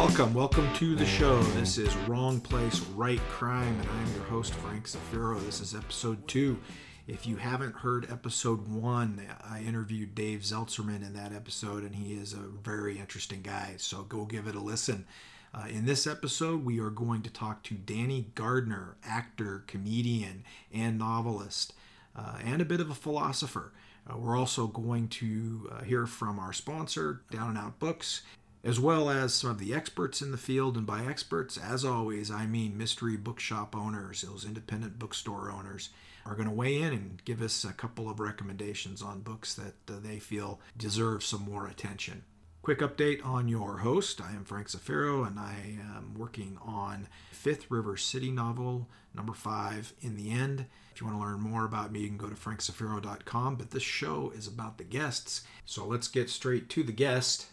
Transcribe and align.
Welcome. 0.00 0.32
Welcome 0.32 0.74
to 0.76 0.96
the 0.96 1.04
show. 1.04 1.42
This 1.42 1.76
is 1.76 1.94
Wrong 2.08 2.40
Place, 2.40 2.80
Write 2.96 3.20
Crime, 3.28 3.78
and 3.78 3.86
I'm 3.86 4.14
your 4.14 4.24
host, 4.24 4.54
Frank 4.54 4.88
Zafiro. 4.88 5.38
This 5.44 5.60
is 5.60 5.74
episode 5.74 6.26
two. 6.26 6.58
If 7.06 7.26
you 7.26 7.36
haven't 7.36 7.76
heard 7.76 8.10
episode 8.10 8.66
one, 8.66 9.20
I 9.44 9.60
interviewed 9.60 10.14
Dave 10.14 10.40
Zeltserman 10.40 11.06
in 11.06 11.12
that 11.12 11.34
episode, 11.34 11.82
and 11.82 11.94
he 11.94 12.14
is 12.14 12.32
a 12.32 12.38
very 12.38 12.98
interesting 12.98 13.42
guy. 13.42 13.74
So 13.76 14.02
go 14.02 14.24
give 14.24 14.46
it 14.46 14.54
a 14.54 14.60
listen. 14.60 15.04
Uh, 15.52 15.66
in 15.68 15.84
this 15.84 16.06
episode, 16.06 16.64
we 16.64 16.80
are 16.80 16.88
going 16.90 17.20
to 17.20 17.30
talk 17.30 17.62
to 17.64 17.74
Danny 17.74 18.30
Gardner, 18.34 18.96
actor, 19.04 19.64
comedian, 19.66 20.44
and 20.72 20.98
novelist, 20.98 21.74
uh, 22.16 22.38
and 22.42 22.62
a 22.62 22.64
bit 22.64 22.80
of 22.80 22.88
a 22.88 22.94
philosopher. 22.94 23.74
Uh, 24.10 24.16
we're 24.16 24.36
also 24.36 24.66
going 24.66 25.08
to 25.08 25.70
uh, 25.70 25.84
hear 25.84 26.06
from 26.06 26.38
our 26.38 26.54
sponsor, 26.54 27.20
Down 27.30 27.50
and 27.50 27.58
Out 27.58 27.78
Books, 27.78 28.22
as 28.62 28.78
well 28.78 29.08
as 29.08 29.34
some 29.34 29.50
of 29.50 29.58
the 29.58 29.74
experts 29.74 30.20
in 30.20 30.30
the 30.30 30.36
field. 30.36 30.76
And 30.76 30.86
by 30.86 31.04
experts, 31.04 31.56
as 31.56 31.84
always, 31.84 32.30
I 32.30 32.46
mean 32.46 32.76
mystery 32.76 33.16
bookshop 33.16 33.74
owners, 33.74 34.22
those 34.22 34.44
independent 34.44 34.98
bookstore 34.98 35.50
owners, 35.50 35.90
are 36.26 36.34
going 36.34 36.48
to 36.48 36.54
weigh 36.54 36.80
in 36.80 36.92
and 36.92 37.24
give 37.24 37.40
us 37.40 37.64
a 37.64 37.72
couple 37.72 38.10
of 38.10 38.20
recommendations 38.20 39.02
on 39.02 39.20
books 39.20 39.54
that 39.54 39.74
uh, 39.88 39.98
they 40.00 40.18
feel 40.18 40.60
deserve 40.76 41.24
some 41.24 41.42
more 41.42 41.66
attention. 41.66 42.22
Quick 42.62 42.80
update 42.80 43.24
on 43.24 43.48
your 43.48 43.78
host. 43.78 44.20
I 44.20 44.32
am 44.32 44.44
Frank 44.44 44.68
Zafiro, 44.68 45.26
and 45.26 45.38
I 45.38 45.78
am 45.96 46.14
working 46.14 46.58
on 46.62 47.08
Fifth 47.32 47.70
River 47.70 47.96
City 47.96 48.30
novel 48.30 48.86
number 49.14 49.32
five, 49.32 49.94
In 50.02 50.14
the 50.14 50.30
End. 50.30 50.66
If 50.94 51.00
you 51.00 51.06
want 51.06 51.18
to 51.18 51.24
learn 51.24 51.40
more 51.40 51.64
about 51.64 51.90
me, 51.90 52.00
you 52.00 52.08
can 52.08 52.18
go 52.18 52.28
to 52.28 52.34
frankzafiro.com. 52.34 53.56
But 53.56 53.70
this 53.70 53.82
show 53.82 54.30
is 54.36 54.46
about 54.46 54.76
the 54.76 54.84
guests, 54.84 55.42
so 55.64 55.86
let's 55.86 56.06
get 56.06 56.28
straight 56.28 56.68
to 56.68 56.82
the 56.82 56.92
guest. 56.92 57.46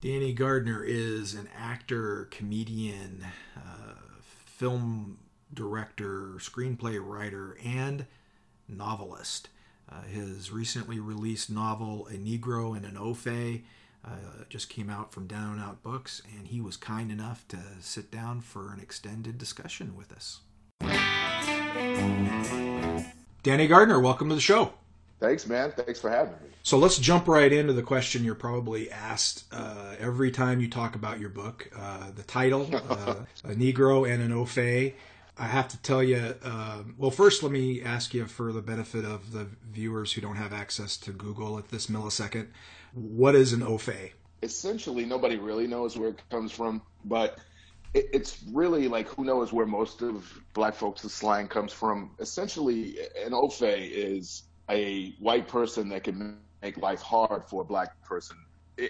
Danny 0.00 0.32
Gardner 0.32 0.84
is 0.84 1.34
an 1.34 1.48
actor, 1.56 2.28
comedian, 2.30 3.26
uh, 3.56 3.94
film 4.20 5.18
director, 5.52 6.34
screenplay 6.38 6.98
writer, 7.02 7.58
and 7.64 8.06
novelist. 8.68 9.48
Uh, 9.90 10.02
his 10.02 10.50
recently 10.50 11.00
released 11.00 11.50
novel, 11.50 12.06
A 12.08 12.12
Negro 12.14 12.76
and 12.76 12.84
an 12.84 12.94
Ofay, 12.94 13.62
uh, 14.04 14.44
just 14.48 14.68
came 14.68 14.88
out 14.88 15.12
from 15.12 15.26
Down 15.26 15.54
and 15.54 15.62
Out 15.62 15.82
Books, 15.82 16.22
and 16.36 16.48
he 16.48 16.60
was 16.60 16.76
kind 16.76 17.10
enough 17.10 17.46
to 17.48 17.58
sit 17.80 18.10
down 18.10 18.40
for 18.40 18.72
an 18.72 18.80
extended 18.80 19.38
discussion 19.38 19.96
with 19.96 20.12
us. 20.12 20.40
Danny 23.42 23.66
Gardner, 23.66 23.98
welcome 23.98 24.28
to 24.28 24.34
the 24.34 24.40
show. 24.40 24.74
Thanks, 25.20 25.46
man. 25.46 25.72
Thanks 25.72 26.00
for 26.00 26.10
having 26.10 26.34
me. 26.34 26.50
So 26.62 26.78
let's 26.78 26.98
jump 26.98 27.26
right 27.26 27.52
into 27.52 27.72
the 27.72 27.82
question 27.82 28.24
you're 28.24 28.34
probably 28.34 28.90
asked 28.90 29.44
uh, 29.52 29.94
every 29.98 30.30
time 30.30 30.60
you 30.60 30.68
talk 30.68 30.94
about 30.94 31.18
your 31.18 31.30
book. 31.30 31.70
Uh, 31.76 32.10
the 32.14 32.22
title, 32.22 32.68
uh, 32.72 33.14
A 33.44 33.54
Negro 33.54 34.08
and 34.08 34.22
an 34.22 34.30
Ofay. 34.30 34.94
I 35.38 35.46
have 35.46 35.68
to 35.68 35.78
tell 35.78 36.02
you, 36.02 36.34
uh, 36.42 36.82
well, 36.96 37.10
first 37.10 37.42
let 37.42 37.52
me 37.52 37.82
ask 37.82 38.12
you 38.12 38.26
for 38.26 38.52
the 38.52 38.60
benefit 38.60 39.04
of 39.04 39.32
the 39.32 39.46
viewers 39.70 40.12
who 40.12 40.20
don't 40.20 40.36
have 40.36 40.52
access 40.52 40.96
to 40.98 41.12
Google 41.12 41.58
at 41.58 41.68
this 41.68 41.86
millisecond, 41.86 42.48
what 42.92 43.34
is 43.34 43.52
an 43.52 43.60
Ofay? 43.60 44.12
Essentially, 44.42 45.04
nobody 45.04 45.36
really 45.36 45.66
knows 45.66 45.96
where 45.96 46.10
it 46.10 46.22
comes 46.30 46.50
from, 46.50 46.82
but 47.04 47.38
it, 47.94 48.08
it's 48.12 48.42
really 48.52 48.88
like 48.88 49.08
who 49.08 49.24
knows 49.24 49.52
where 49.52 49.66
most 49.66 50.02
of 50.02 50.40
black 50.54 50.74
folks' 50.74 51.02
slang 51.02 51.48
comes 51.48 51.72
from. 51.72 52.10
Essentially, 52.18 52.98
an 53.24 53.32
Ofay 53.32 53.90
is 53.90 54.42
a 54.70 55.14
white 55.18 55.48
person 55.48 55.88
that 55.90 56.04
can 56.04 56.38
make 56.62 56.76
life 56.78 57.00
hard 57.00 57.44
for 57.46 57.62
a 57.62 57.64
black 57.64 58.02
person 58.02 58.36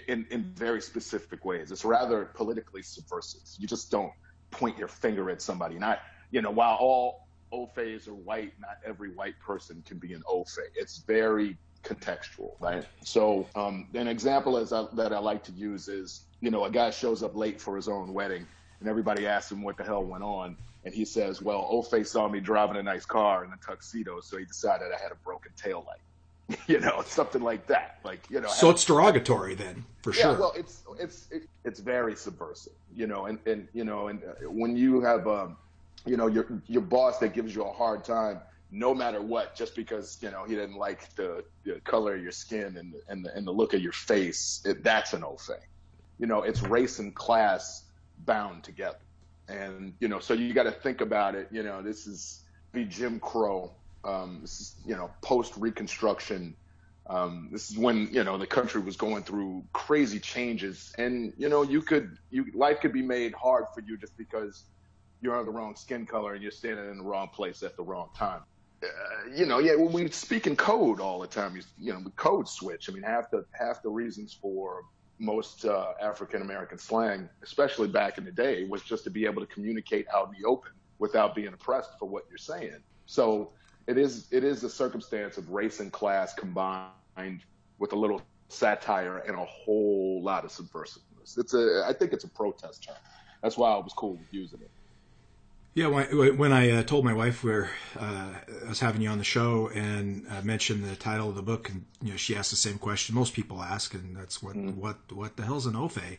in, 0.07 0.25
in 0.29 0.43
very 0.55 0.81
specific 0.81 1.45
ways. 1.45 1.71
It's 1.71 1.85
rather 1.85 2.25
politically 2.25 2.81
subversive. 2.83 3.41
You 3.57 3.67
just 3.67 3.89
don't 3.91 4.11
point 4.51 4.77
your 4.77 4.87
finger 4.87 5.29
at 5.29 5.41
somebody. 5.41 5.79
Not, 5.79 5.99
you 6.31 6.41
know, 6.41 6.51
while 6.51 6.77
all 6.79 7.27
Ofays 7.51 8.07
are 8.07 8.13
white, 8.13 8.53
not 8.59 8.77
every 8.85 9.09
white 9.09 9.39
person 9.39 9.81
can 9.85 9.97
be 9.97 10.13
an 10.13 10.21
Ofay. 10.29 10.67
It's 10.75 10.99
very 10.99 11.57
contextual, 11.83 12.51
right? 12.59 12.85
So, 13.03 13.47
um, 13.55 13.87
an 13.93 14.07
example 14.07 14.57
is, 14.57 14.71
uh, 14.71 14.87
that 14.93 15.13
I 15.13 15.19
like 15.19 15.43
to 15.45 15.51
use 15.53 15.87
is, 15.87 16.25
you 16.41 16.51
know, 16.51 16.65
a 16.65 16.69
guy 16.69 16.91
shows 16.91 17.23
up 17.23 17.35
late 17.35 17.59
for 17.59 17.75
his 17.75 17.87
own 17.87 18.13
wedding, 18.13 18.45
and 18.79 18.89
everybody 18.89 19.27
asks 19.27 19.51
him 19.51 19.61
what 19.61 19.77
the 19.77 19.83
hell 19.83 20.03
went 20.03 20.23
on, 20.23 20.57
and 20.85 20.93
he 20.93 21.05
says, 21.05 21.41
"Well, 21.41 21.67
Ofay 21.71 22.05
saw 22.05 22.27
me 22.27 22.39
driving 22.39 22.77
a 22.77 22.83
nice 22.83 23.05
car 23.05 23.43
in 23.43 23.51
a 23.51 23.57
tuxedo, 23.57 24.21
so 24.21 24.37
he 24.37 24.45
decided 24.45 24.87
I 24.97 25.01
had 25.01 25.11
a 25.11 25.17
broken 25.23 25.51
tail 25.55 25.85
light." 25.87 26.59
you 26.67 26.79
know, 26.79 27.03
something 27.05 27.43
like 27.43 27.67
that. 27.67 27.99
Like, 28.03 28.25
you 28.29 28.41
know. 28.41 28.47
So 28.49 28.71
it's 28.71 28.83
derogatory 28.83 29.53
then, 29.53 29.85
for 30.01 30.11
sure. 30.11 30.31
yeah, 30.31 30.31
sure. 30.31 30.39
well, 30.39 30.53
it's 30.55 30.83
it's 30.99 31.27
it's 31.63 31.79
very 31.79 32.15
subversive, 32.15 32.73
you 32.95 33.07
know, 33.07 33.25
and 33.25 33.37
and 33.45 33.67
you 33.73 33.83
know, 33.83 34.07
and 34.07 34.21
uh, 34.23 34.49
when 34.49 34.75
you 34.75 34.99
have 35.01 35.27
um, 35.27 35.57
you 36.05 36.17
know, 36.17 36.27
your 36.27 36.47
your 36.67 36.81
boss 36.81 37.19
that 37.19 37.33
gives 37.33 37.53
you 37.53 37.63
a 37.63 37.71
hard 37.71 38.03
time 38.03 38.39
no 38.71 38.93
matter 38.93 39.21
what, 39.21 39.55
just 39.55 39.75
because 39.75 40.17
you 40.21 40.29
know 40.29 40.43
he 40.43 40.55
didn't 40.55 40.77
like 40.77 41.13
the, 41.15 41.43
the 41.63 41.79
color 41.81 42.15
of 42.15 42.21
your 42.21 42.31
skin 42.31 42.77
and 42.77 42.93
the, 42.93 43.01
and 43.07 43.25
the, 43.25 43.35
and 43.35 43.45
the 43.45 43.51
look 43.51 43.73
of 43.73 43.81
your 43.81 43.91
face, 43.91 44.61
it, 44.65 44.83
that's 44.83 45.13
an 45.13 45.21
Ofay. 45.21 45.59
You 46.19 46.27
know, 46.27 46.43
it's 46.43 46.61
race 46.61 46.99
and 46.99 47.15
class 47.15 47.85
bound 48.25 48.63
together, 48.63 48.99
and 49.47 49.93
you 49.99 50.07
know, 50.07 50.19
so 50.19 50.33
you 50.33 50.53
got 50.53 50.63
to 50.63 50.71
think 50.71 51.01
about 51.01 51.35
it. 51.35 51.47
You 51.51 51.63
know, 51.63 51.81
this 51.81 52.07
is 52.07 52.43
be 52.71 52.85
Jim 52.85 53.19
Crow. 53.19 53.71
Um, 54.03 54.39
this 54.41 54.59
is 54.59 54.75
you 54.85 54.95
know 54.95 55.11
post 55.21 55.53
Reconstruction. 55.57 56.55
Um, 57.07 57.49
this 57.51 57.71
is 57.71 57.77
when 57.77 58.07
you 58.11 58.23
know 58.23 58.37
the 58.37 58.47
country 58.47 58.81
was 58.81 58.95
going 58.95 59.23
through 59.23 59.63
crazy 59.73 60.19
changes, 60.19 60.93
and 60.97 61.33
you 61.37 61.49
know 61.49 61.63
you 61.63 61.81
could 61.81 62.17
you 62.29 62.45
life 62.53 62.79
could 62.81 62.93
be 62.93 63.01
made 63.01 63.33
hard 63.33 63.65
for 63.73 63.81
you 63.81 63.97
just 63.97 64.15
because 64.17 64.65
you're 65.21 65.35
of 65.35 65.45
the 65.45 65.51
wrong 65.51 65.75
skin 65.75 66.05
color 66.05 66.33
and 66.33 66.41
you're 66.41 66.51
standing 66.51 66.89
in 66.89 66.97
the 66.97 67.03
wrong 67.03 67.27
place 67.33 67.63
at 67.63 67.75
the 67.75 67.83
wrong 67.83 68.09
time. 68.15 68.41
Uh, 68.81 68.87
you 69.35 69.45
know, 69.45 69.59
yeah, 69.59 69.75
we 69.75 70.09
speak 70.09 70.47
in 70.47 70.55
code 70.55 71.01
all 71.01 71.19
the 71.19 71.27
time, 71.27 71.55
you, 71.55 71.61
you 71.77 71.91
know, 71.91 72.01
the 72.01 72.11
code 72.11 72.47
switch. 72.47 72.89
I 72.89 72.93
mean, 72.93 73.03
half 73.03 73.29
the 73.29 73.43
half 73.51 73.81
the 73.83 73.89
reasons 73.89 74.33
for 74.33 74.83
most 75.19 75.65
uh, 75.65 75.93
African 76.01 76.41
American 76.41 76.77
slang, 76.77 77.29
especially 77.43 77.87
back 77.87 78.17
in 78.17 78.25
the 78.25 78.31
day, 78.31 78.63
was 78.63 78.81
just 78.81 79.03
to 79.03 79.09
be 79.09 79.25
able 79.25 79.45
to 79.45 79.53
communicate 79.53 80.07
out 80.13 80.29
in 80.29 80.41
the 80.41 80.47
open 80.47 80.71
without 80.97 81.35
being 81.35 81.49
oppressed 81.49 81.91
for 81.99 82.07
what 82.07 82.23
you're 82.29 82.37
saying. 82.37 82.81
So 83.05 83.51
it 83.87 83.97
is 83.97 84.27
it 84.31 84.43
is 84.43 84.63
a 84.63 84.69
circumstance 84.69 85.37
of 85.37 85.49
race 85.49 85.79
and 85.79 85.91
class 85.91 86.33
combined 86.33 87.43
with 87.79 87.93
a 87.93 87.95
little 87.95 88.21
satire 88.47 89.19
and 89.19 89.35
a 89.37 89.45
whole 89.45 90.21
lot 90.23 90.45
of 90.45 90.51
subversiveness. 90.51 91.37
It's 91.37 91.53
a 91.53 91.83
I 91.87 91.93
think 91.93 92.13
it's 92.13 92.23
a 92.23 92.29
protest 92.29 92.83
term. 92.83 92.95
That's 93.43 93.57
why 93.57 93.71
I 93.71 93.77
was 93.77 93.93
cool 93.93 94.15
with 94.15 94.27
using 94.31 94.61
it. 94.61 94.71
Yeah, 95.75 95.87
when, 95.87 96.37
when 96.37 96.51
I 96.51 96.71
uh, 96.71 96.83
told 96.83 97.05
my 97.05 97.13
wife 97.13 97.43
where 97.43 97.69
uh, 97.97 98.29
I 98.65 98.67
was 98.67 98.79
having 98.79 99.01
you 99.01 99.09
on 99.09 99.17
the 99.17 99.23
show 99.23 99.69
and 99.73 100.25
uh, 100.29 100.41
mentioned 100.41 100.83
the 100.83 100.95
title 100.95 101.29
of 101.29 101.35
the 101.35 101.41
book, 101.41 101.69
and 101.69 101.85
you 102.01 102.11
know, 102.11 102.17
she 102.17 102.35
asked 102.35 102.49
the 102.49 102.57
same 102.57 102.77
question 102.77 103.15
most 103.15 103.33
people 103.33 103.61
ask, 103.61 103.93
and 103.93 104.15
that's 104.15 104.41
what 104.41 104.55
mm. 104.55 104.75
what 104.75 104.97
what 105.11 105.37
the 105.37 105.43
hell's 105.43 105.67
an 105.67 105.73
Ofay? 105.73 106.17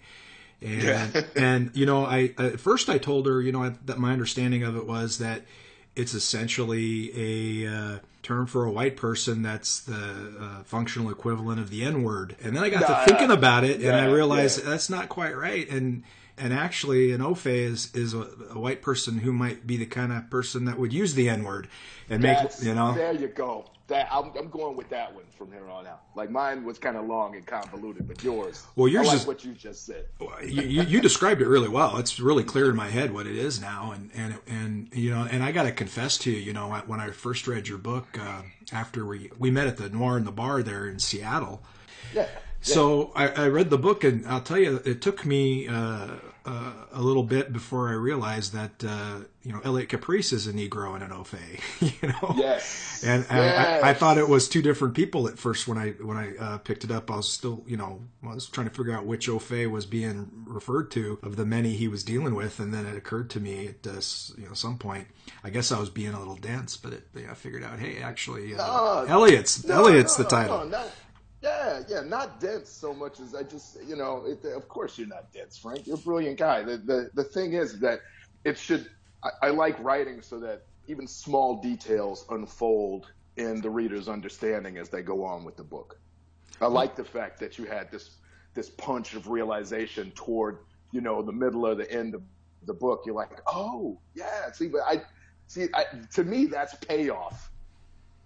And 0.63 0.83
yeah. 0.83 1.21
and 1.37 1.71
you 1.75 1.85
know, 1.85 2.07
I 2.07 2.33
at 2.39 2.61
first 2.61 2.89
I 2.89 2.99
told 2.99 3.27
her, 3.27 3.43
you 3.43 3.53
know, 3.53 3.75
that 3.87 3.99
my 3.99 4.13
understanding 4.13 4.63
of 4.63 4.77
it 4.77 4.87
was 4.87 5.19
that 5.19 5.43
it's 5.97 6.15
essentially 6.15 7.65
a 7.67 7.69
uh, 7.69 7.99
term 8.23 8.47
for 8.47 8.65
a 8.65 8.71
white 8.71 8.97
person 8.97 9.43
that's 9.43 9.81
the 9.81 10.35
uh, 10.41 10.63
functional 10.63 11.11
equivalent 11.11 11.61
of 11.61 11.71
the 11.71 11.83
N 11.83 12.03
word. 12.03 12.37
And 12.43 12.57
then 12.57 12.63
I 12.63 12.71
got 12.71 12.87
to 12.87 13.11
thinking 13.11 13.31
about 13.31 13.65
it, 13.65 13.81
yeah, 13.81 13.89
and 13.89 13.97
I 13.97 14.13
realized 14.13 14.63
yeah. 14.63 14.71
that's 14.71 14.89
not 14.89 15.09
quite 15.09 15.37
right. 15.37 15.69
And 15.69 16.05
and 16.41 16.53
actually 16.53 17.13
an 17.13 17.21
Ofay 17.21 17.65
is 17.65 17.95
is 17.95 18.15
a, 18.15 18.29
a, 18.51 18.59
white 18.59 18.83
person 18.83 19.19
who 19.19 19.33
might 19.33 19.67
be 19.67 19.77
the 19.77 19.87
kind 19.87 20.13
of 20.13 20.31
person 20.31 20.65
that 20.65 20.79
would 20.79 20.93
use 20.93 21.15
the 21.15 21.29
N 21.29 21.45
word 21.45 21.69
and 22.09 22.23
That's, 22.23 22.61
make 22.61 22.69
you 22.69 22.75
know. 22.75 22.95
There 22.95 23.13
you 23.13 23.29
go. 23.29 23.67
That 23.89 24.09
I'm, 24.13 24.31
I'm 24.39 24.49
going 24.51 24.77
with 24.77 24.89
that 24.91 25.13
one 25.13 25.25
from 25.37 25.51
here 25.51 25.69
on 25.69 25.85
out. 25.85 26.03
Like 26.15 26.31
mine 26.31 26.65
was 26.65 26.79
kind 26.79 26.97
of 26.97 27.07
long 27.07 27.35
and 27.35 27.45
convoluted, 27.45 28.07
but 28.07 28.23
yours. 28.23 28.65
Well, 28.77 28.87
yours 28.87 29.09
I 29.09 29.11
like 29.11 29.21
is 29.21 29.27
what 29.27 29.45
you 29.45 29.53
just 29.53 29.85
said. 29.85 30.07
You, 30.45 30.63
you, 30.63 30.83
you 30.83 31.01
described 31.01 31.43
it 31.43 31.49
really 31.49 31.69
well. 31.69 31.97
It's 31.97 32.21
really 32.21 32.45
clear 32.45 32.71
in 32.71 32.77
my 32.77 32.89
head 32.89 33.13
what 33.13 33.27
it 33.27 33.35
is 33.35 33.61
now, 33.61 33.91
and 33.93 34.11
and 34.15 34.39
and 34.47 34.89
you 34.93 35.11
know, 35.11 35.27
and 35.29 35.43
I 35.43 35.51
got 35.51 35.65
to 35.65 35.73
confess 35.73 36.19
to 36.19 36.31
you, 36.31 36.39
you 36.39 36.53
know, 36.53 36.71
when 36.87 37.01
I 37.01 37.11
first 37.11 37.49
read 37.49 37.67
your 37.67 37.79
book 37.79 38.07
uh, 38.17 38.43
after 38.73 39.05
we 39.05 39.31
we 39.39 39.51
met 39.51 39.67
at 39.67 39.77
the 39.77 39.89
Noir 39.89 40.17
in 40.17 40.25
the 40.25 40.33
bar 40.33 40.63
there 40.63 40.87
in 40.87 41.01
Seattle. 41.01 41.63
Yeah. 42.15 42.29
So 42.63 43.13
I, 43.15 43.29
I, 43.29 43.49
read 43.49 43.71
the 43.71 43.79
book, 43.79 44.05
and 44.05 44.27
I'll 44.27 44.43
tell 44.43 44.59
you, 44.59 44.83
it 44.85 45.01
took 45.01 45.25
me 45.25 45.67
uh, 45.67 46.09
uh, 46.45 46.73
a 46.93 47.03
little 47.03 47.23
bit 47.23 47.53
before 47.53 47.89
I 47.89 47.93
realized 47.93 48.53
that 48.53 48.85
uh, 48.85 49.21
you 49.43 49.53
know 49.53 49.61
Elliot 49.65 49.89
Caprice 49.91 50.33
is 50.33 50.47
a 50.47 50.53
Negro 50.53 50.95
and 50.95 51.03
an 51.03 51.11
Ofay. 51.11 51.61
You 52.03 52.09
know, 52.09 52.35
yes, 52.37 53.03
and, 53.05 53.27
and 53.29 53.45
yes. 53.45 53.83
I, 53.83 53.91
I, 53.91 53.95
thought 53.95 54.17
it 54.17 54.29
was 54.29 54.49
two 54.49 54.63
different 54.63 54.95
people 54.95 55.29
at 55.29 55.39
first 55.39 55.69
when 55.69 55.77
I 55.77 55.91
when 55.91 56.17
I 56.17 56.37
uh, 56.37 56.59
picked 56.59 56.85
it 56.85 56.91
up. 56.91 57.11
I 57.11 57.17
was 57.17 57.31
still 57.31 57.63
you 57.67 57.77
know 57.77 58.03
I 58.23 58.35
was 58.35 58.47
trying 58.47 58.69
to 58.69 58.75
figure 58.75 58.93
out 58.93 59.07
which 59.07 59.29
Ofay 59.29 59.71
was 59.71 59.87
being 59.87 60.31
referred 60.47 60.91
to 60.93 61.19
of 61.23 61.37
the 61.37 61.45
many 61.45 61.73
he 61.73 61.89
was 61.89 62.05
dealing 62.05 62.35
with, 62.35 62.59
and 62.59 62.73
then 62.73 62.87
it 62.87 62.97
occurred 62.97 63.29
to 63.31 63.41
me 63.41 63.69
at 63.69 63.87
uh, 63.87 64.01
you 64.39 64.47
know 64.47 64.55
some 64.55 64.79
point. 64.79 65.09
I 65.45 65.51
guess 65.51 65.73
I 65.73 65.81
was 65.81 65.91
being 65.91 66.13
a 66.13 66.19
little 66.19 66.37
dense, 66.37 66.77
but 66.77 66.93
it, 66.93 67.07
I 67.29 67.35
figured 67.35 67.65
out, 67.65 67.79
hey, 67.79 67.99
actually, 68.03 68.55
uh, 68.55 68.59
no, 68.59 69.07
Elliot's 69.09 69.65
no, 69.65 69.87
Elliot's 69.87 70.19
no, 70.19 70.25
the 70.25 70.31
title. 70.31 70.73
Yeah, 71.43 71.83
Yeah, 71.89 72.01
not 72.03 72.41
dense 72.41 72.69
so 72.69 72.93
much 72.93 73.19
as 73.21 73.35
I 73.35 73.43
just, 73.43 73.79
you 73.87 73.97
know, 73.97 74.25
it, 74.27 74.45
of 74.45 74.69
course 74.69 74.99
you're 74.99 75.09
not 75.09 75.33
dense, 75.33 75.57
Frank. 75.57 75.87
You're 75.87 75.97
a 75.97 76.01
brilliant 76.01 76.39
guy. 76.39 76.63
The 76.63 76.77
the, 76.77 77.11
the 77.15 77.25
thing 77.25 77.55
is 77.55 77.79
that 77.81 78.01
it 78.45 78.59
should. 78.59 78.89
I, 79.23 79.31
I 79.43 79.51
like 79.51 79.79
writing 79.83 80.23
so 80.23 80.39
that 80.41 80.63
even 80.87 81.07
small 81.07 81.61
details 81.61 82.25
unfold 82.31 83.13
in 83.37 83.61
the 83.61 83.71
reader's 83.71 84.09
understanding 84.09 84.77
as 84.77 84.89
they 84.91 85.03
go 85.03 85.25
on 85.25 85.45
with 85.45 85.57
the 85.57 85.65
book. 85.65 85.99
I 86.61 86.67
like 86.67 86.95
the 86.97 87.05
fact 87.05 87.41
that 87.41 87.59
you 87.59 87.65
had 87.65 87.91
this 87.91 88.17
this 88.55 88.69
punch 88.71 89.15
of 89.15 89.29
realization 89.29 90.11
toward 90.13 90.59
you 90.93 91.01
know 91.01 91.23
the 91.23 91.33
middle 91.33 91.67
or 91.67 91.75
the 91.75 91.91
end 91.91 92.15
of 92.15 92.23
the 92.67 92.75
book. 92.75 93.03
You're 93.07 93.15
like, 93.15 93.41
oh 93.47 93.99
yeah, 94.15 94.53
see, 94.53 94.69
but 94.69 94.83
I 94.87 95.03
see. 95.47 95.69
I, 95.75 95.85
to 96.13 96.25
me, 96.25 96.47
that's 96.47 96.75
payoff. 96.75 97.51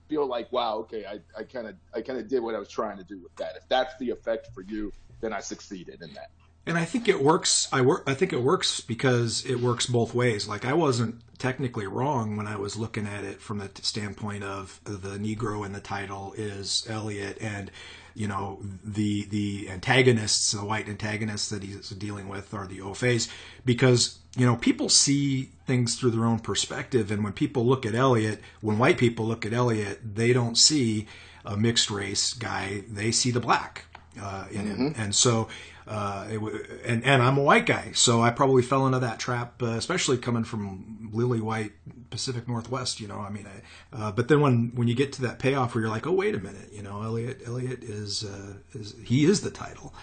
Feel 0.09 0.27
like 0.27 0.53
wow, 0.53 0.77
okay, 0.79 1.05
I 1.07 1.43
kind 1.45 1.67
of 1.67 1.77
I 1.95 2.01
kind 2.03 2.19
of 2.19 2.29
did 2.29 2.43
what 2.43 2.55
I 2.55 2.59
was 2.59 2.69
trying 2.69 2.99
to 2.99 3.05
do 3.05 3.19
with 3.23 3.35
that. 3.37 3.57
If 3.57 3.69
that's 3.69 3.97
the 3.99 4.11
effect 4.11 4.49
for 4.55 4.63
you, 4.63 4.93
then 5.21 5.33
I 5.33 5.41
succeeded 5.41 6.03
in 6.03 6.13
that. 6.15 6.31
And 6.67 6.79
I 6.79 6.85
think 6.87 7.09
it 7.09 7.23
works. 7.23 7.69
I 7.73 7.83
work. 7.83 8.05
I 8.07 8.15
think 8.15 8.33
it 8.33 8.43
works 8.43 8.81
because 8.81 9.45
it 9.45 9.61
works 9.61 9.87
both 9.87 10.15
ways. 10.15 10.49
Like 10.49 10.65
I 10.65 10.73
wasn't 10.73 11.21
technically 11.39 11.87
wrong 11.87 12.37
when 12.37 12.47
I 12.47 12.57
was 12.57 12.77
looking 12.77 13.07
at 13.07 13.23
it 13.25 13.41
from 13.43 13.59
the 13.59 13.71
standpoint 13.83 14.45
of 14.45 14.81
the 14.85 15.19
Negro 15.19 15.67
in 15.67 15.73
the 15.73 15.81
title 15.81 16.33
is 16.37 16.87
Elliot, 16.89 17.37
and 17.41 17.71
you 18.15 18.27
know 18.27 18.61
the 18.83 19.27
the 19.27 19.69
antagonists, 19.69 20.53
the 20.53 20.65
white 20.65 20.89
antagonists 20.89 21.51
that 21.51 21.63
he's 21.63 21.91
dealing 21.91 22.29
with 22.29 22.55
are 22.55 22.67
the 22.67 22.81
Ofays, 22.81 23.29
because 23.67 24.21
you 24.37 24.47
know 24.47 24.57
people 24.57 24.89
see 24.89 25.51
things 25.67 25.97
through 25.97 26.11
their 26.11 26.25
own 26.25 26.41
perspective, 26.41 27.11
and 27.11 27.23
when 27.23 27.33
people 27.33 27.65
look 27.65 27.87
at 27.87 27.95
Elliot, 27.95 28.41
when 28.61 28.79
white 28.79 28.99
people 28.99 29.27
look 29.27 29.47
at 29.47 29.53
Elliot, 29.53 30.01
they 30.15 30.33
don't 30.33 30.59
see 30.59 31.07
a 31.45 31.57
mixed 31.57 31.91
race 31.91 32.35
guy; 32.35 32.83
they 32.91 33.13
see 33.13 33.31
the 33.31 33.41
black 33.41 33.85
uh, 34.21 34.47
in 34.51 34.63
mm-hmm. 34.63 34.87
him, 34.87 34.95
and 34.99 35.15
so 35.15 35.49
uh, 35.87 36.27
it, 36.31 36.41
and 36.85 37.05
and 37.05 37.23
I'm 37.23 37.39
a 37.39 37.43
white 37.43 37.67
guy, 37.67 37.93
so 37.93 38.23
I 38.23 38.31
probably 38.31 38.63
fell 38.63 38.87
into 38.87 38.99
that 39.01 39.19
trap, 39.19 39.63
uh, 39.63 39.67
especially 39.67 40.17
coming 40.17 40.45
from 40.45 41.11
lily 41.13 41.41
white 41.41 41.73
Pacific 42.11 42.49
Northwest. 42.49 43.01
You 43.01 43.09
know, 43.09 43.19
I 43.19 43.31
mean, 43.31 43.47
I, 43.47 43.97
uh, 43.97 44.13
but 44.13 44.29
then 44.29 44.41
when 44.41 44.73
when 44.75 44.89
you 44.89 44.95
get 44.95 45.13
to 45.15 45.23
that 45.23 45.39
payoff 45.39 45.75
where 45.75 45.83
you're 45.83 45.91
like, 45.91 46.07
oh 46.07 46.13
wait 46.13 46.35
a 46.35 46.41
minute, 46.41 46.73
you 46.73 46.83
know, 46.83 47.03
Elliot 47.03 47.43
Elliot 47.47 47.85
is 47.85 48.25
uh, 48.25 48.55
is 48.73 48.95
he 49.05 49.27
is 49.27 49.43
the 49.43 49.51
title. 49.51 49.95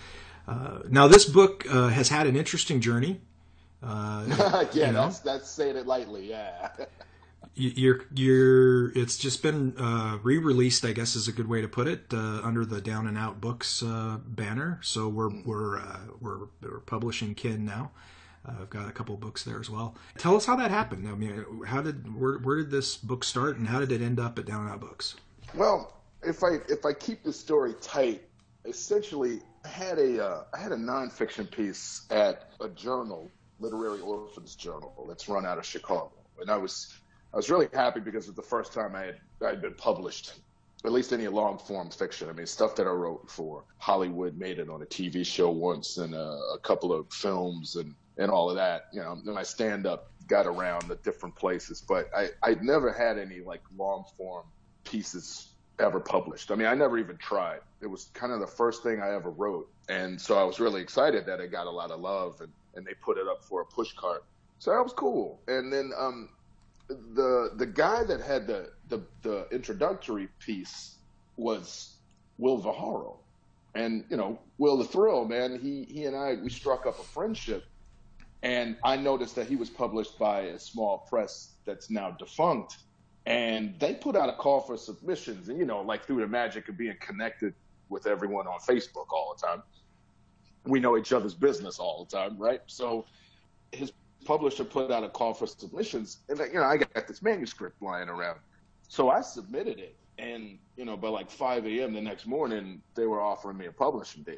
Uh, 0.48 0.80
now 0.90 1.08
this 1.08 1.26
book 1.26 1.66
uh, 1.70 1.88
has 1.88 2.10
had 2.10 2.28
an 2.28 2.36
interesting 2.36 2.80
journey. 2.80 3.22
yeah, 3.84 4.68
you 4.74 4.94
know? 4.94 5.04
that's 5.04 5.20
that's 5.20 5.50
saying 5.50 5.76
it 5.76 5.88
lightly. 5.88 6.30
Yeah. 6.30 6.70
you're 7.56 8.02
you're 8.16 8.92
it's 8.98 9.18
just 9.18 9.44
been 9.44 9.74
uh, 9.78 10.18
re-released 10.24 10.86
i 10.86 10.94
guess 10.94 11.16
is 11.16 11.28
a 11.28 11.32
good 11.32 11.48
way 11.48 11.62
to 11.62 11.68
put 11.68 11.88
it 11.88 12.06
uh, 12.14 12.40
under 12.44 12.64
the 12.66 12.80
down 12.80 13.08
and 13.08 13.18
out 13.18 13.42
books 13.42 13.84
uh, 13.84 14.18
banner 14.26 14.80
so 14.82 15.10
we're 15.10 15.30
we're, 15.44 15.80
uh, 15.80 16.00
we're 16.20 16.48
we're 16.62 16.80
publishing 16.80 17.36
kin 17.36 17.66
now 17.66 17.92
uh, 18.48 18.54
i've 18.62 18.70
got 18.70 18.88
a 18.88 18.92
couple 18.92 19.18
books 19.18 19.44
there 19.44 19.60
as 19.60 19.70
well 19.70 19.96
tell 20.18 20.36
us 20.36 20.46
how 20.46 20.56
that 20.56 20.72
happened 20.72 21.08
i 21.08 21.14
mean 21.14 21.44
how 21.68 21.82
did 21.82 22.14
where, 22.18 22.38
where 22.38 22.58
did 22.58 22.72
this 22.72 22.96
book 22.96 23.24
start 23.24 23.58
and 23.58 23.68
how 23.68 23.80
did 23.80 23.92
it 23.92 24.02
end 24.02 24.20
up 24.20 24.40
at 24.40 24.46
down 24.46 24.62
and 24.62 24.70
out 24.70 24.80
books 24.80 25.16
well 25.54 26.02
if 26.24 26.44
i 26.44 26.52
if 26.70 26.86
i 26.86 26.94
keep 26.94 27.22
the 27.22 27.34
story 27.34 27.76
tight 27.82 28.22
essentially 28.64 29.42
i 29.66 29.68
had 29.68 29.98
a 30.00 30.24
uh, 30.24 30.44
I 30.54 30.60
had 30.60 30.72
a 30.72 30.78
nonfiction 30.78 31.50
piece 31.52 32.06
at 32.12 32.52
a 32.62 32.70
journal 32.70 33.30
literary 33.62 34.02
orphans 34.02 34.56
journal 34.56 35.06
that's 35.08 35.30
run 35.30 35.46
out 35.46 35.58
of 35.58 35.66
chicago 35.66 36.12
and 36.40 36.50
i 36.50 36.58
was 36.58 37.02
I 37.34 37.38
was 37.38 37.50
really 37.50 37.68
happy 37.74 38.00
because 38.00 38.26
it 38.26 38.32
was 38.32 38.36
the 38.36 38.42
first 38.42 38.74
time 38.74 38.96
I 38.96 39.06
had 39.06 39.20
I 39.44 39.50
had 39.50 39.62
been 39.62 39.74
published, 39.76 40.34
at 40.84 40.92
least 40.92 41.14
any 41.14 41.28
long 41.28 41.58
form 41.58 41.90
fiction. 41.90 42.30
I 42.30 42.34
mean, 42.34 42.46
stuff 42.46 42.76
that 42.76 42.88
I 42.88 42.92
wrote 42.92 43.30
for 43.30 43.64
Hollywood 43.78 44.38
made 44.38 44.60
it 44.60 44.70
on 44.70 44.82
a 44.82 44.86
TV 44.86 45.26
show 45.26 45.50
once 45.50 45.98
and 45.98 46.14
a, 46.14 46.40
a 46.54 46.60
couple 46.62 46.92
of 46.94 47.12
films 47.12 47.76
and 47.76 47.96
and 48.18 48.30
all 48.30 48.50
of 48.50 48.58
that. 48.58 48.88
You 48.92 49.02
know, 49.02 49.14
and 49.14 49.26
my 49.26 49.44
stand 49.44 49.88
up 49.88 50.12
got 50.28 50.46
around 50.46 50.90
the 50.90 50.96
different 50.98 51.36
places, 51.36 51.82
but 51.82 52.10
I 52.16 52.30
I 52.44 52.56
never 52.62 52.92
had 52.92 53.18
any 53.18 53.40
like 53.40 53.62
long 53.78 54.04
form 54.18 54.46
pieces 54.84 55.48
ever 55.80 56.00
published. 56.00 56.52
I 56.52 56.56
mean, 56.56 56.68
I 56.68 56.76
never 56.76 56.98
even 56.98 57.18
tried. 57.18 57.62
It 57.80 57.88
was 57.88 58.10
kind 58.14 58.34
of 58.34 58.40
the 58.42 58.48
first 58.48 58.84
thing 58.84 59.02
I 59.02 59.14
ever 59.14 59.32
wrote, 59.32 59.70
and 59.92 60.20
so 60.20 60.38
I 60.38 60.44
was 60.46 60.62
really 60.62 60.82
excited 60.82 61.26
that 61.26 61.42
it 61.42 61.52
got 61.52 61.68
a 61.68 61.72
lot 61.72 61.92
of 61.92 62.00
love 62.00 62.40
and 62.40 62.52
and 62.76 62.86
they 62.86 62.94
put 62.94 63.18
it 63.18 63.28
up 63.28 63.44
for 63.44 63.62
a 63.62 63.66
push 63.66 63.92
cart. 63.94 64.24
So 64.60 64.72
that 64.72 64.82
was 64.82 64.94
cool. 64.94 65.42
And 65.50 65.72
then 65.72 65.92
um, 65.98 66.30
the 66.88 67.52
the 67.58 67.66
guy 67.66 68.06
that 68.06 68.22
had 68.22 68.48
the 68.48 68.72
the, 68.88 69.02
the 69.22 69.48
introductory 69.52 70.30
piece 70.40 70.96
was 71.36 71.98
Will 72.38 72.58
Viharo. 72.58 73.20
And, 73.76 74.06
you 74.10 74.18
know, 74.18 74.40
Will 74.58 74.78
the 74.78 74.86
Thrill, 74.86 75.26
man, 75.26 75.60
he 75.60 75.84
he 75.84 76.06
and 76.06 76.16
I 76.16 76.36
we 76.42 76.50
struck 76.50 76.86
up 76.86 76.98
a 76.98 77.04
friendship 77.04 77.66
and 78.44 78.78
I 78.84 78.96
noticed 78.96 79.36
that 79.36 79.48
he 79.48 79.58
was 79.58 79.70
published 79.70 80.18
by 80.18 80.42
a 80.42 80.60
small 80.60 81.00
press 81.10 81.56
that's 81.66 81.90
now 81.90 82.12
defunct. 82.12 82.78
And 83.26 83.78
they 83.80 83.94
put 83.94 84.16
out 84.16 84.30
a 84.30 84.34
call 84.34 84.62
for 84.62 84.78
submissions 84.78 85.50
and 85.50 85.58
you 85.60 85.66
know, 85.66 85.82
like 85.82 86.06
through 86.06 86.22
the 86.22 86.28
magic 86.28 86.70
of 86.70 86.78
being 86.78 86.98
connected 87.02 87.54
with 87.90 88.08
everyone 88.08 88.48
on 88.48 88.60
Facebook 88.60 89.12
all 89.12 89.36
the 89.36 89.46
time. 89.46 89.62
We 90.66 90.80
know 90.80 90.98
each 90.98 91.12
other's 91.14 91.34
business 91.34 91.80
all 91.80 92.06
the 92.06 92.18
time, 92.18 92.38
right? 92.38 92.62
So 92.68 93.06
his 93.72 93.92
publisher 94.26 94.64
put 94.64 94.92
out 94.92 95.04
a 95.04 95.10
call 95.10 95.34
for 95.34 95.48
submissions, 95.48 96.20
and 96.30 96.40
you 96.40 96.54
know 96.54 96.64
I 96.64 96.78
got 96.78 97.08
this 97.08 97.22
manuscript 97.22 97.82
lying 97.82 98.10
around, 98.10 98.40
so 98.88 99.10
I 99.10 99.22
submitted 99.22 99.80
it, 99.80 99.96
and 100.18 100.60
you 100.76 100.86
know 100.86 100.96
by 100.96 101.10
like 101.10 101.30
5 101.30 101.66
a.m. 101.66 101.94
the 101.94 102.02
next 102.02 102.28
morning 102.28 102.82
they 102.96 103.06
were 103.06 103.22
offering 103.22 103.58
me 103.58 103.66
a 103.66 103.72
publishing 103.72 104.24
deal. 104.24 104.36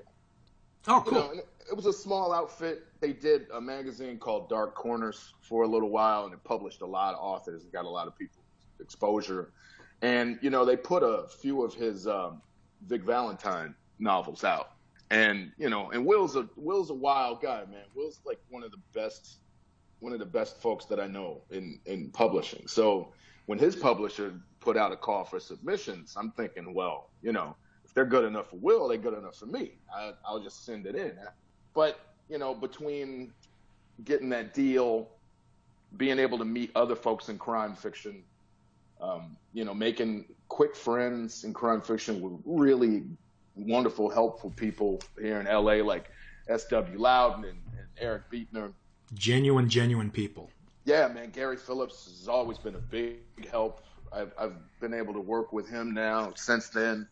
Oh, 0.87 1.03
cool. 1.05 1.13
You 1.13 1.35
know, 1.35 1.41
it 1.69 1.75
was 1.75 1.85
a 1.85 1.93
small 1.93 2.33
outfit. 2.33 2.85
They 2.99 3.13
did 3.13 3.47
a 3.53 3.61
magazine 3.61 4.17
called 4.17 4.49
Dark 4.49 4.75
Corners 4.75 5.33
for 5.41 5.63
a 5.63 5.67
little 5.67 5.89
while, 5.89 6.25
and 6.25 6.33
it 6.33 6.43
published 6.43 6.81
a 6.81 6.85
lot 6.85 7.13
of 7.13 7.21
authors 7.21 7.63
and 7.63 7.71
got 7.71 7.85
a 7.85 7.89
lot 7.89 8.07
of 8.07 8.17
people 8.17 8.43
exposure. 8.79 9.51
And 10.01 10.37
you 10.41 10.49
know 10.49 10.65
they 10.65 10.75
put 10.75 11.03
a 11.03 11.27
few 11.27 11.63
of 11.63 11.73
his 11.73 12.07
um, 12.07 12.41
Vic 12.87 13.03
Valentine 13.03 13.75
novels 13.99 14.43
out. 14.43 14.71
And 15.09 15.51
you 15.57 15.69
know, 15.69 15.91
and 15.91 16.05
Will's 16.05 16.35
a 16.35 16.47
Will's 16.55 16.89
a 16.89 16.95
wild 16.95 17.41
guy, 17.41 17.63
man. 17.69 17.85
Will's 17.95 18.19
like 18.25 18.39
one 18.49 18.63
of 18.63 18.71
the 18.71 18.81
best 18.93 19.37
one 19.99 20.11
of 20.13 20.19
the 20.19 20.25
best 20.25 20.61
folks 20.61 20.85
that 20.85 20.99
I 20.99 21.07
know 21.07 21.41
in 21.51 21.79
in 21.85 22.09
publishing. 22.09 22.67
So 22.67 23.13
when 23.45 23.59
his 23.59 23.75
publisher 23.75 24.33
put 24.59 24.77
out 24.77 24.91
a 24.91 24.95
call 24.95 25.23
for 25.25 25.39
submissions, 25.39 26.15
I'm 26.17 26.31
thinking, 26.31 26.73
well, 26.73 27.09
you 27.21 27.31
know, 27.31 27.55
if 27.85 27.93
they're 27.93 28.05
good 28.05 28.23
enough 28.23 28.49
for 28.49 28.55
Will, 28.57 28.87
they're 28.87 28.97
good 28.97 29.17
enough 29.17 29.35
for 29.35 29.45
me. 29.45 29.73
I, 29.93 30.13
I'll 30.25 30.41
just 30.41 30.65
send 30.65 30.85
it 30.85 30.95
in. 30.95 31.13
But 31.73 31.99
you 32.29 32.37
know, 32.37 32.53
between 32.53 33.33
getting 34.05 34.29
that 34.29 34.53
deal, 34.53 35.09
being 35.97 36.19
able 36.19 36.37
to 36.37 36.45
meet 36.45 36.71
other 36.75 36.95
folks 36.95 37.29
in 37.29 37.37
crime 37.37 37.75
fiction, 37.75 38.23
um, 39.01 39.37
you 39.53 39.65
know, 39.65 39.73
making 39.73 40.25
quick 40.47 40.75
friends 40.75 41.43
in 41.43 41.53
crime 41.53 41.81
fiction 41.81 42.21
with 42.21 42.41
really 42.45 43.03
wonderful, 43.55 44.09
helpful 44.09 44.51
people 44.55 45.01
here 45.19 45.39
in 45.39 45.45
LA, 45.45 45.83
like 45.83 46.09
S.W. 46.47 46.97
Lauden 46.97 47.49
and, 47.49 47.59
and 47.77 47.87
Eric 47.97 48.23
Beetner 48.31 48.73
genuine, 49.13 49.69
genuine 49.69 50.11
people. 50.11 50.49
Yeah, 50.85 51.07
man. 51.07 51.29
Gary 51.29 51.57
Phillips 51.57 52.05
has 52.05 52.27
always 52.27 52.57
been 52.57 52.75
a 52.75 52.79
big 52.79 53.17
help. 53.49 53.83
I've, 54.11 54.33
I've 54.37 54.55
been 54.79 54.93
able 54.93 55.13
to 55.13 55.19
work 55.19 55.53
with 55.53 55.69
him 55.69 55.93
now 55.93 56.33
since 56.35 56.69
then. 56.69 57.07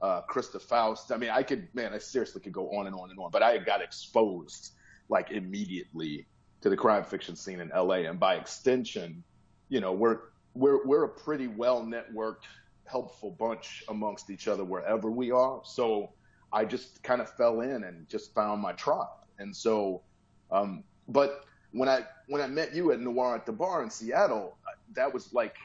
Uh, 0.00 0.22
Christa 0.30 0.60
Faust. 0.60 1.10
I 1.10 1.16
mean, 1.16 1.30
I 1.30 1.42
could, 1.42 1.68
man, 1.74 1.92
I 1.92 1.98
seriously 1.98 2.40
could 2.40 2.52
go 2.52 2.70
on 2.70 2.86
and 2.86 2.94
on 2.94 3.10
and 3.10 3.18
on, 3.18 3.30
but 3.32 3.42
I 3.42 3.58
got 3.58 3.82
exposed 3.82 4.72
like 5.08 5.32
immediately 5.32 6.26
to 6.60 6.70
the 6.70 6.76
crime 6.76 7.02
fiction 7.02 7.34
scene 7.34 7.60
in 7.60 7.70
LA. 7.70 8.06
And 8.06 8.20
by 8.20 8.36
extension, 8.36 9.24
you 9.68 9.80
know, 9.80 9.92
we're, 9.92 10.20
we're, 10.54 10.86
we're 10.86 11.04
a 11.04 11.08
pretty 11.08 11.48
well 11.48 11.84
networked, 11.84 12.44
helpful 12.90 13.30
bunch 13.30 13.84
amongst 13.88 14.30
each 14.30 14.48
other 14.48 14.64
wherever 14.64 15.10
we 15.10 15.30
are. 15.30 15.60
So 15.64 16.12
I 16.52 16.64
just 16.64 17.02
kind 17.02 17.20
of 17.20 17.30
fell 17.30 17.60
in 17.60 17.84
and 17.84 18.08
just 18.08 18.34
found 18.34 18.62
my 18.62 18.72
tribe. 18.72 19.06
And 19.38 19.54
so, 19.54 20.02
um, 20.50 20.84
but 21.08 21.44
when 21.72 21.88
I 21.88 22.00
when 22.26 22.40
I 22.40 22.46
met 22.46 22.74
you 22.74 22.92
at 22.92 23.00
Noir 23.00 23.34
at 23.34 23.46
the 23.46 23.52
Bar 23.52 23.82
in 23.82 23.90
Seattle, 23.90 24.56
that 24.94 25.12
was 25.12 25.32
like 25.32 25.56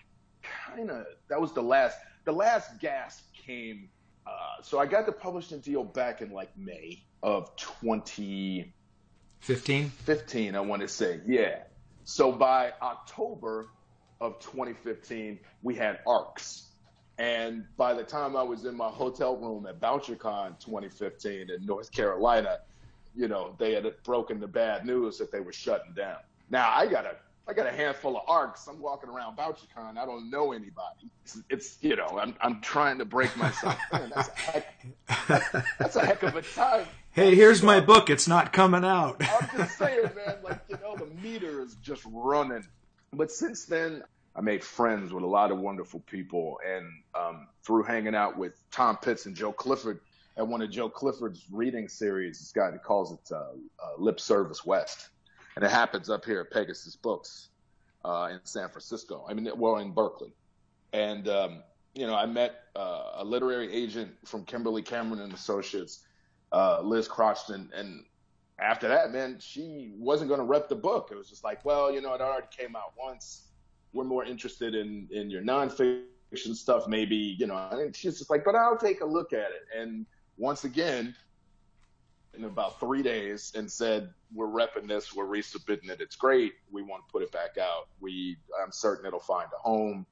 kind 0.42 0.90
of 0.90 1.06
that 1.30 1.40
was 1.40 1.54
the 1.54 1.64
last 1.64 1.98
the 2.26 2.32
last 2.32 2.80
gasp 2.80 3.26
came. 3.34 3.90
Uh, 4.26 4.62
so 4.62 4.80
I 4.80 4.86
got 4.86 5.06
the 5.06 5.12
publishing 5.12 5.60
deal 5.60 5.84
back 5.84 6.22
in 6.22 6.32
like 6.32 6.56
May 6.58 7.04
of 7.22 7.56
2015. 7.56 9.90
15, 9.90 10.56
I 10.56 10.60
want 10.62 10.82
to 10.82 10.88
say, 10.88 11.20
yeah. 11.26 11.64
So 12.06 12.32
by 12.32 12.72
October 12.82 13.68
of 14.22 14.40
2015, 14.40 15.40
we 15.62 15.76
had 15.76 16.00
ARCs. 16.08 16.70
And 17.18 17.66
by 17.78 17.94
the 17.94 18.04
time 18.04 18.36
I 18.36 18.44
was 18.44 18.66
in 18.66 18.76
my 18.76 18.90
hotel 18.90 19.38
room 19.38 19.68
at 19.68 19.80
BoucherCon 19.80 20.60
2015 20.60 21.50
in 21.52 21.66
North 21.66 21.92
Carolina, 21.92 22.60
you 23.16 23.28
know, 23.28 23.56
they 23.60 23.74
had 23.74 23.86
broken 24.04 24.40
the 24.40 24.48
bad 24.48 24.86
news 24.86 25.18
that 25.20 25.32
they 25.32 25.40
were 25.40 25.54
shutting 25.54 25.94
down. 25.94 26.18
Now 26.50 26.72
I 26.72 26.88
got 26.88 27.06
a 27.06 27.16
I 27.46 27.52
got 27.52 27.68
a 27.68 27.72
handful 27.72 28.16
of 28.16 28.24
arcs. 28.28 28.68
I'm 28.68 28.80
walking 28.80 29.10
around 29.10 29.38
BoucherCon. 29.38 29.98
I 29.98 30.06
don't 30.06 30.30
know 30.30 30.54
anybody. 30.54 31.12
It's, 31.26 31.42
it's, 31.50 31.78
you 31.82 31.98
know, 31.98 32.18
I'm 32.18 32.36
I'm 32.40 32.62
trying 32.62 32.98
to 33.00 33.06
break 33.06 33.36
myself. 33.36 33.78
Man, 33.92 34.12
that's, 34.16 34.30
a 34.30 34.36
heck, 34.36 34.86
that's 35.78 35.96
a 35.98 36.06
heck 36.06 36.24
of 36.24 36.36
a 36.38 36.42
time. 36.42 36.86
Hey, 37.12 37.36
here's 37.36 37.62
my 37.62 37.80
book. 37.80 38.10
It's 38.10 38.28
not 38.28 38.54
coming 38.54 38.86
out. 38.86 39.22
I'm 39.22 39.50
just 39.58 39.78
saying, 39.78 40.10
man. 40.16 40.38
Like 40.42 40.62
you 40.70 40.78
know, 40.82 40.96
the 40.96 41.08
meter 41.22 41.62
is 41.62 41.76
just 41.76 42.04
running. 42.06 42.66
But 43.12 43.30
since 43.30 43.66
then, 43.66 44.04
I 44.36 44.42
made 44.42 44.64
friends 44.64 45.14
with 45.14 45.24
a 45.24 45.28
lot 45.28 45.52
of 45.52 45.60
wonderful 45.60 46.00
people, 46.02 46.60
and 46.68 46.88
um, 47.14 47.48
through 47.64 47.84
hanging 47.84 48.16
out 48.16 48.38
with 48.38 48.64
Tom 48.72 48.98
Pitts 48.98 49.26
and 49.26 49.36
Joe 49.36 49.52
Clifford 49.52 50.00
at 50.38 50.48
one 50.48 50.62
of 50.62 50.72
Joe 50.72 50.90
Clifford's 50.90 51.46
reading 51.52 51.88
series, 51.88 52.40
this 52.40 52.52
guy 52.52 52.72
calls 52.84 53.12
it 53.12 53.32
uh, 53.32 53.38
uh, 53.38 53.54
Lip 54.00 54.20
Service 54.20 54.66
West 54.66 55.10
and 55.56 55.64
it 55.64 55.72
happens 55.72 56.10
up 56.10 56.26
here 56.26 56.42
at 56.42 56.52
Pegasus 56.52 56.96
Books 56.96 57.50
uh, 58.04 58.30
in 58.32 58.40
San 58.44 58.70
Francisco. 58.70 59.26
I 59.30 59.34
mean, 59.34 59.50
well, 59.56 59.78
in 59.78 59.92
Berkeley, 59.92 60.34
and 60.92 61.28
um, 61.28 61.64
you 61.94 62.08
know, 62.08 62.16
I 62.16 62.26
met 62.26 62.64
uh, 62.76 63.12
a 63.16 63.24
literary 63.24 63.72
agent 63.72 64.12
from 64.26 64.46
Kimberly 64.46 64.82
Cameron 64.82 65.22
and 65.22 65.34
Associates, 65.34 66.06
uh, 66.52 66.82
Liz 66.82 67.08
Croxton, 67.08 67.70
and 67.76 68.04
after 68.60 68.88
that, 68.88 69.12
man, 69.12 69.38
she 69.40 69.92
wasn't 69.98 70.30
going 70.30 70.40
to 70.40 70.46
rep 70.46 70.70
the 70.70 70.76
book. 70.76 71.10
It 71.12 71.18
was 71.18 71.30
just 71.30 71.44
like, 71.44 71.64
well, 71.66 71.92
you 71.92 72.02
know, 72.02 72.14
it 72.14 72.22
already 72.22 72.48
came 72.56 72.76
out 72.76 72.94
once. 72.98 73.48
We're 73.94 74.04
more 74.04 74.26
interested 74.26 74.76
in 74.76 75.08
in 75.12 75.30
your 75.30 75.42
nonfiction 75.42 76.56
stuff, 76.56 76.88
maybe, 76.88 77.16
you 77.16 77.48
know. 77.48 77.70
And 77.72 77.96
she's 77.96 78.18
just 78.18 78.30
like, 78.30 78.44
but 78.44 78.56
I'll 78.56 78.78
take 78.78 79.02
a 79.02 79.06
look 79.06 79.34
at 79.34 79.52
it. 79.52 79.66
And 79.78 80.06
once 80.38 80.64
again, 80.64 81.16
in 82.36 82.46
about 82.46 82.80
three 82.80 83.04
days 83.04 83.54
and 83.56 83.72
said, 83.72 84.12
"We're 84.34 84.48
repping 84.48 84.88
this. 84.88 85.14
We're 85.14 85.26
resubmitting 85.26 85.90
it. 85.90 86.02
It's 86.02 86.16
great. 86.16 86.54
We 86.72 86.82
want 86.82 87.08
to 87.08 87.12
put 87.12 87.22
it 87.22 87.32
back 87.32 87.58
out. 87.58 87.90
We, 88.00 88.38
I'm 88.62 88.72
certain 88.72 89.06
it'll 89.06 89.20
find 89.20 89.48
a 89.54 89.62
home." 89.62 90.06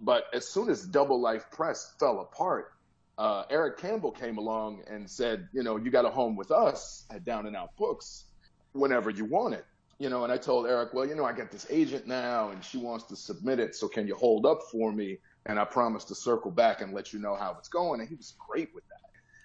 But 0.00 0.24
as 0.34 0.48
soon 0.48 0.68
as 0.68 0.84
Double 0.84 1.20
Life 1.20 1.50
Press 1.50 1.94
fell 1.98 2.20
apart, 2.20 2.72
uh, 3.18 3.44
Eric 3.50 3.78
Campbell 3.78 4.10
came 4.10 4.36
along 4.36 4.82
and 4.86 5.08
said, 5.08 5.48
"You 5.52 5.62
know, 5.62 5.76
you 5.76 5.90
got 5.90 6.04
a 6.04 6.10
home 6.10 6.36
with 6.36 6.50
us 6.50 7.06
at 7.10 7.24
Down 7.24 7.46
and 7.46 7.56
Out 7.56 7.76
Books 7.76 8.24
whenever 8.72 9.10
you 9.10 9.24
want 9.24 9.54
it." 9.54 9.64
You 9.98 10.08
know, 10.08 10.24
and 10.24 10.32
I 10.32 10.36
told 10.36 10.66
Eric, 10.66 10.94
"Well, 10.94 11.06
you 11.06 11.14
know, 11.14 11.24
I 11.24 11.32
got 11.32 11.50
this 11.50 11.66
agent 11.70 12.06
now, 12.06 12.50
and 12.50 12.64
she 12.64 12.78
wants 12.78 13.04
to 13.06 13.16
submit 13.16 13.60
it. 13.60 13.74
So 13.74 13.88
can 13.88 14.06
you 14.06 14.14
hold 14.14 14.46
up 14.46 14.60
for 14.70 14.92
me?" 14.92 15.18
And 15.46 15.58
I 15.58 15.64
promised 15.64 16.08
to 16.08 16.14
circle 16.14 16.50
back 16.50 16.80
and 16.80 16.92
let 16.92 17.12
you 17.12 17.18
know 17.18 17.34
how 17.34 17.56
it's 17.58 17.68
going. 17.68 18.00
And 18.00 18.08
he 18.08 18.14
was 18.14 18.34
great 18.48 18.70
with 18.74 18.84
that 18.88 19.02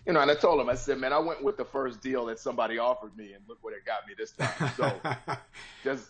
you 0.08 0.14
know, 0.14 0.22
and 0.22 0.32
I 0.32 0.36
told 0.36 0.62
him, 0.62 0.70
I 0.70 0.76
said, 0.76 1.00
man, 1.00 1.12
I 1.12 1.20
went 1.20 1.44
with 1.44 1.58
the 1.58 1.66
first 1.66 2.02
deal 2.02 2.26
that 2.28 2.40
somebody 2.40 2.78
offered 2.78 3.16
me, 3.18 3.34
and 3.34 3.44
look 3.46 3.58
what 3.62 3.74
it 3.74 3.84
got 3.86 4.08
me 4.08 4.14
this 4.18 4.32
time. 4.32 4.72
So 4.78 5.02
just 5.84 6.08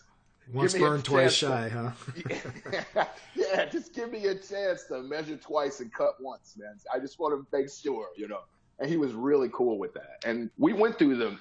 once 0.53 0.77
burned, 0.77 1.03
twice 1.03 1.34
shy, 1.34 1.67
huh? 1.67 3.06
yeah, 3.36 3.65
just 3.65 3.96
give 3.96 4.12
me 4.12 4.27
a 4.27 4.36
chance 4.36 4.84
to 4.89 5.01
measure 5.01 5.36
twice 5.36 5.79
and 5.79 5.91
cut 5.91 6.13
once, 6.22 6.56
man. 6.58 6.75
I 6.94 7.00
just 7.00 7.20
want 7.20 7.34
to 7.34 7.58
make 7.58 7.70
sure, 7.72 8.08
you 8.15 8.27
know. 8.27 8.41
And 8.79 8.88
he 8.88 8.98
was 8.98 9.13
really 9.13 9.50
cool 9.51 9.79
with 9.79 9.96
that. 9.96 10.24
And 10.24 10.51
we 10.60 10.74
went 10.74 11.00
through 11.00 11.15
the 11.15 11.36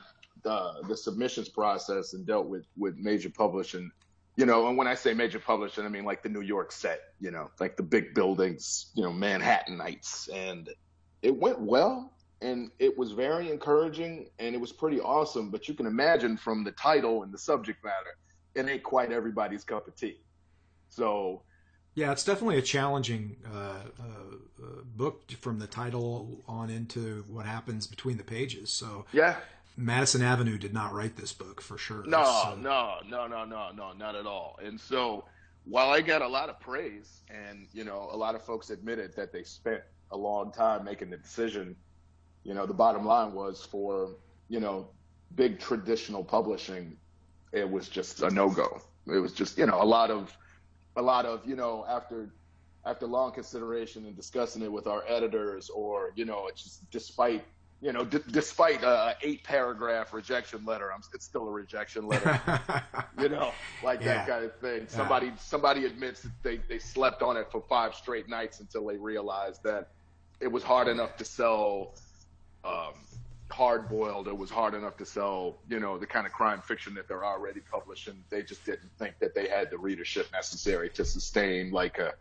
the, 0.46 0.74
the 0.86 0.96
submissions 0.96 1.48
process 1.48 2.12
and 2.12 2.24
dealt 2.24 2.46
with 2.46 2.66
with 2.78 2.96
major 2.96 3.28
publishing. 3.28 3.90
You 4.36 4.46
know, 4.46 4.68
and 4.68 4.76
when 4.76 4.86
I 4.86 4.94
say 4.94 5.12
major 5.12 5.40
publishing, 5.40 5.84
I 5.84 5.88
mean 5.88 6.04
like 6.04 6.22
the 6.22 6.28
New 6.28 6.42
York 6.42 6.70
set, 6.70 7.00
you 7.20 7.32
know, 7.32 7.50
like 7.58 7.76
the 7.76 7.82
big 7.82 8.14
buildings, 8.14 8.92
you 8.94 9.02
know, 9.02 9.10
Manhattanites, 9.10 10.28
and 10.32 10.70
it 11.22 11.36
went 11.36 11.60
well 11.60 12.12
and 12.42 12.70
it 12.78 12.96
was 12.96 13.10
very 13.10 13.50
encouraging 13.50 14.28
and 14.38 14.54
it 14.54 14.60
was 14.60 14.70
pretty 14.70 15.00
awesome. 15.00 15.50
But 15.50 15.66
you 15.66 15.74
can 15.74 15.86
imagine 15.86 16.36
from 16.36 16.62
the 16.62 16.72
title 16.72 17.24
and 17.24 17.34
the 17.34 17.38
subject 17.38 17.82
matter, 17.82 18.16
it 18.54 18.70
ain't 18.70 18.84
quite 18.84 19.10
everybody's 19.10 19.64
cup 19.64 19.88
of 19.88 19.96
tea. 19.96 20.20
So, 20.90 21.42
yeah, 21.96 22.12
it's 22.12 22.24
definitely 22.24 22.58
a 22.58 22.62
challenging 22.62 23.36
uh, 23.52 23.56
uh, 23.58 24.62
uh, 24.62 24.66
book 24.84 25.32
from 25.40 25.58
the 25.58 25.66
title 25.66 26.44
on 26.46 26.70
into 26.70 27.24
what 27.26 27.46
happens 27.46 27.86
between 27.88 28.18
the 28.18 28.22
pages. 28.22 28.70
So, 28.70 29.06
yeah, 29.12 29.36
Madison 29.76 30.22
Avenue 30.22 30.58
did 30.58 30.72
not 30.72 30.92
write 30.92 31.16
this 31.16 31.32
book 31.32 31.60
for 31.60 31.76
sure. 31.76 32.04
No, 32.06 32.24
so. 32.24 32.56
no, 32.56 32.96
no, 33.08 33.26
no, 33.26 33.44
no, 33.44 33.70
no, 33.74 33.92
not 33.92 34.14
at 34.14 34.26
all. 34.26 34.58
And 34.62 34.80
so, 34.80 35.24
while 35.64 35.90
I 35.90 36.00
got 36.00 36.22
a 36.22 36.28
lot 36.28 36.48
of 36.48 36.58
praise, 36.60 37.20
and 37.28 37.66
you 37.72 37.84
know, 37.84 38.08
a 38.10 38.16
lot 38.16 38.34
of 38.34 38.42
folks 38.42 38.70
admitted 38.70 39.14
that 39.16 39.32
they 39.32 39.42
spent 39.42 39.82
a 40.10 40.16
long 40.16 40.52
time 40.52 40.84
making 40.84 41.10
the 41.10 41.16
decision 41.16 41.76
you 42.46 42.54
know, 42.54 42.64
the 42.64 42.74
bottom 42.74 43.04
line 43.04 43.32
was 43.32 43.66
for, 43.68 44.14
you 44.48 44.60
know, 44.60 44.88
big 45.34 45.58
traditional 45.58 46.22
publishing, 46.22 46.96
it 47.52 47.68
was 47.68 47.88
just 47.88 48.22
a 48.22 48.30
no 48.30 48.48
go. 48.48 48.80
It 49.08 49.18
was 49.18 49.32
just, 49.32 49.58
you 49.58 49.66
know, 49.66 49.82
a 49.82 49.84
lot 49.84 50.12
of, 50.12 50.32
a 50.94 51.02
lot 51.02 51.26
of, 51.26 51.44
you 51.44 51.56
know, 51.56 51.84
after, 51.88 52.30
after 52.84 53.06
long 53.06 53.32
consideration 53.32 54.06
and 54.06 54.14
discussing 54.14 54.62
it 54.62 54.70
with 54.70 54.86
our 54.86 55.02
editors 55.08 55.70
or, 55.70 56.12
you 56.14 56.24
know, 56.24 56.46
it's 56.46 56.62
just 56.62 56.90
despite, 56.92 57.44
you 57.82 57.92
know, 57.92 58.04
d- 58.04 58.18
despite 58.30 58.82
a 58.82 59.16
eight 59.22 59.44
paragraph 59.44 60.12
rejection 60.14 60.64
letter, 60.64 60.92
I'm, 60.92 61.00
it's 61.12 61.24
still 61.24 61.46
a 61.46 61.50
rejection 61.50 62.06
letter, 62.06 62.40
you 63.20 63.28
know, 63.28 63.52
like 63.82 64.00
yeah. 64.00 64.14
that 64.14 64.28
kind 64.28 64.44
of 64.44 64.56
thing. 64.56 64.86
Somebody, 64.88 65.26
yeah. 65.26 65.36
somebody 65.36 65.84
admits 65.84 66.22
that 66.22 66.32
they, 66.42 66.56
they 66.68 66.78
slept 66.78 67.22
on 67.22 67.36
it 67.36 67.50
for 67.50 67.62
five 67.68 67.94
straight 67.94 68.28
nights 68.28 68.60
until 68.60 68.86
they 68.86 68.96
realized 68.96 69.62
that 69.64 69.88
it 70.40 70.48
was 70.50 70.62
hard 70.62 70.88
enough 70.88 71.16
to 71.16 71.24
sell 71.24 71.94
um, 72.64 72.94
hard 73.50 73.88
boiled. 73.88 74.28
It 74.28 74.36
was 74.36 74.50
hard 74.50 74.74
enough 74.74 74.96
to 74.98 75.06
sell, 75.06 75.56
you 75.68 75.80
know, 75.80 75.98
the 75.98 76.06
kind 76.06 76.26
of 76.26 76.32
crime 76.32 76.60
fiction 76.60 76.94
that 76.94 77.08
they're 77.08 77.24
already 77.24 77.60
publishing. 77.60 78.22
They 78.30 78.42
just 78.42 78.64
didn't 78.64 78.90
think 78.98 79.18
that 79.20 79.34
they 79.34 79.48
had 79.48 79.70
the 79.70 79.78
readership 79.78 80.30
necessary 80.32 80.90
to 80.90 81.04
sustain 81.04 81.70
like 81.70 81.98
a, 81.98 82.14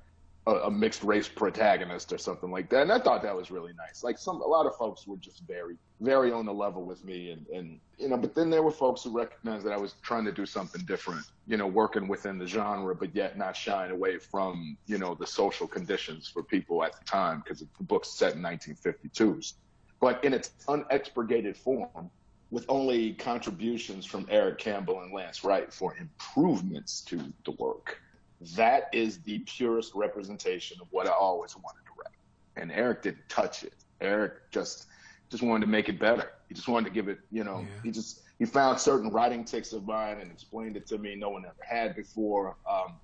a, 0.47 0.51
a 0.51 0.71
mixed 0.71 1.03
race 1.03 1.27
protagonist 1.27 2.13
or 2.13 2.17
something 2.17 2.51
like 2.51 2.69
that. 2.69 2.83
And 2.83 2.91
I 2.91 2.99
thought 2.99 3.23
that 3.23 3.35
was 3.35 3.51
really 3.51 3.73
nice. 3.77 4.03
Like 4.03 4.17
some, 4.17 4.41
a 4.41 4.47
lot 4.47 4.65
of 4.65 4.75
folks 4.75 5.07
were 5.07 5.17
just 5.17 5.41
very, 5.47 5.75
very 6.01 6.31
on 6.31 6.45
the 6.45 6.53
level 6.53 6.83
with 6.83 7.03
me. 7.03 7.31
And, 7.31 7.47
and, 7.47 7.79
you 7.97 8.09
know, 8.09 8.17
but 8.17 8.35
then 8.35 8.49
there 8.49 8.63
were 8.63 8.71
folks 8.71 9.03
who 9.03 9.17
recognized 9.17 9.65
that 9.65 9.73
I 9.73 9.77
was 9.77 9.95
trying 10.01 10.25
to 10.25 10.31
do 10.31 10.45
something 10.45 10.81
different, 10.85 11.25
you 11.47 11.57
know, 11.57 11.67
working 11.67 12.07
within 12.07 12.37
the 12.37 12.47
genre, 12.47 12.95
but 12.95 13.15
yet 13.15 13.37
not 13.37 13.55
shying 13.55 13.91
away 13.91 14.17
from, 14.19 14.77
you 14.85 14.97
know, 14.97 15.15
the 15.15 15.27
social 15.27 15.67
conditions 15.67 16.27
for 16.27 16.43
people 16.43 16.83
at 16.83 16.97
the 16.97 17.05
time 17.05 17.41
because 17.43 17.59
the 17.59 17.83
book's 17.83 18.09
set 18.09 18.35
in 18.35 18.41
1952s 18.41 19.53
but 19.99 20.23
in 20.23 20.33
its 20.33 20.51
unexpurgated 20.67 21.57
form, 21.57 22.09
with 22.51 22.65
only 22.69 23.13
contributions 23.13 24.05
from 24.05 24.27
Eric 24.29 24.59
Campbell 24.59 25.01
and 25.01 25.13
Lance 25.13 25.43
Wright 25.43 25.73
for 25.73 25.95
improvements 25.97 27.01
to 27.01 27.33
the 27.43 27.51
work. 27.51 27.99
That 28.55 28.89
is 28.93 29.19
the 29.19 29.39
purest 29.39 29.93
representation 29.95 30.77
of 30.81 30.87
what 30.91 31.07
I 31.07 31.11
always 31.11 31.55
wanted 31.55 31.83
to 31.85 31.91
write. 31.97 32.15
And 32.55 32.71
Eric 32.71 33.03
didn't 33.03 33.27
touch 33.29 33.63
it. 33.63 33.73
Eric 34.01 34.51
just 34.51 34.87
just 35.29 35.41
wanted 35.41 35.65
to 35.65 35.71
make 35.71 35.89
it 35.89 35.99
better. 35.99 36.31
He 36.47 36.53
just 36.53 36.67
wanted 36.67 36.89
to 36.89 36.93
give 36.93 37.07
it, 37.07 37.19
you 37.31 37.43
know, 37.43 37.61
yeah. 37.61 37.81
he 37.83 37.91
just 37.91 38.21
he 38.37 38.45
found 38.45 38.79
certain 38.79 39.09
writing 39.09 39.43
ticks 39.43 39.73
of 39.73 39.85
mine 39.85 40.19
and 40.21 40.31
explained 40.31 40.77
it 40.77 40.85
to 40.87 40.97
me 40.97 41.15
no 41.15 41.29
one 41.29 41.45
ever 41.45 41.55
had 41.67 41.95
before. 41.95 42.55
Um, 42.69 42.95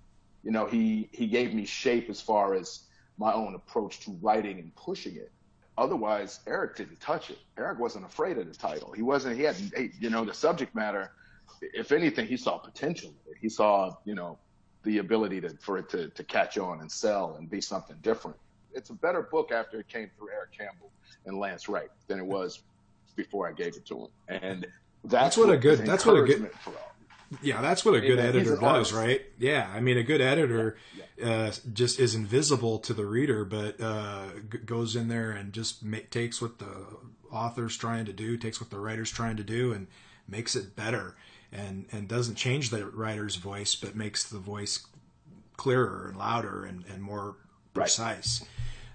you 0.44 0.52
know, 0.52 0.66
he 0.66 1.10
he 1.12 1.28
gave 1.28 1.54
me 1.54 1.66
shape 1.66 2.10
as 2.10 2.22
far 2.22 2.54
as 2.54 2.84
my 3.18 3.34
own 3.34 3.56
approach 3.56 4.02
to 4.02 4.12
writing 4.22 4.60
and 4.60 4.76
pushing 4.76 5.16
it 5.16 5.32
otherwise, 5.78 6.40
Eric 6.48 6.76
didn't 6.76 7.00
touch 7.00 7.30
it. 7.30 7.40
Eric 7.58 7.80
wasn't 7.80 8.06
afraid 8.06 8.38
of 8.38 8.48
the 8.48 8.54
title. 8.54 8.92
He 8.92 9.02
wasn't. 9.02 9.36
He 9.38 9.44
had, 9.44 9.56
you 10.00 10.10
know, 10.10 10.24
the 10.24 10.34
subject 10.34 10.76
matter. 10.76 11.12
If 11.62 11.92
anything, 11.92 12.28
he 12.28 12.38
saw 12.38 12.58
potential. 12.58 13.14
He 13.40 13.50
saw, 13.50 13.96
you 14.06 14.16
know, 14.16 14.38
the 14.84 14.98
ability 15.00 15.42
to 15.42 15.50
for 15.60 15.78
it 15.78 15.90
to 15.90 16.10
to 16.10 16.24
catch 16.24 16.58
on 16.58 16.82
and 16.82 16.92
sell 16.92 17.36
and 17.38 17.50
be 17.50 17.62
something 17.62 17.98
different. 18.02 18.38
It's 18.74 18.90
a 18.90 18.94
better 18.94 19.22
book 19.22 19.52
after 19.52 19.80
it 19.80 19.88
came 19.88 20.10
through 20.18 20.30
Eric 20.34 20.52
Campbell 20.58 20.92
and 21.26 21.38
Lance 21.38 21.68
Wright 21.70 21.90
than 22.08 22.20
it 22.20 22.26
was 22.26 22.62
before 23.16 23.48
I 23.48 23.52
gave 23.52 23.76
it 23.76 23.86
to 23.88 24.00
him. 24.00 24.08
And 24.28 24.68
that's, 25.04 25.36
that's 25.36 25.38
what, 25.38 25.48
what 25.48 25.56
a 25.56 25.60
good. 25.60 25.80
That's 25.80 26.06
what 26.06 26.18
a 26.18 26.24
good. 26.24 26.50
Yeah, 27.42 27.62
that's 27.62 27.86
what 27.86 27.94
a 27.94 28.02
good 28.02 28.20
editor 28.20 28.58
does, 28.58 28.92
right? 28.92 29.22
Yeah, 29.40 29.70
I 29.74 29.80
mean, 29.80 29.98
a 29.98 30.04
good 30.04 30.20
editor 30.20 30.76
yeah, 30.98 31.04
yeah. 31.18 31.48
Uh, 31.48 31.52
just 31.72 31.98
is 31.98 32.14
invisible 32.14 32.80
to 32.80 32.94
the 32.94 33.06
reader, 33.06 33.46
but 33.46 33.80
uh, 33.80 34.26
g- 34.52 34.58
goes 34.58 34.98
in 34.98 35.08
there 35.08 35.32
and 35.32 35.54
just 35.54 35.82
ma- 35.82 36.00
takes 36.10 36.42
what 36.42 36.60
the 36.60 36.88
author's 37.32 37.78
trying 37.78 38.04
to 38.06 38.12
do, 38.12 38.36
takes 38.36 38.60
what 38.60 38.70
the 38.70 38.80
writer's 38.80 39.12
trying 39.12 39.38
to 39.38 39.44
do, 39.44 39.72
and 39.72 39.88
makes 40.28 40.58
it 40.58 40.76
better, 40.76 41.16
and 41.52 41.86
and 41.92 42.08
doesn't 42.08 42.36
change 42.36 42.70
the 42.70 42.86
writer's 42.86 43.36
voice, 43.36 43.76
but 43.76 43.96
makes 43.96 44.24
the 44.24 44.40
voice 44.40 44.86
clearer 45.58 46.08
and 46.10 46.18
louder 46.18 46.66
and, 46.66 46.84
and 46.92 47.02
more 47.02 47.36
precise. 47.74 48.44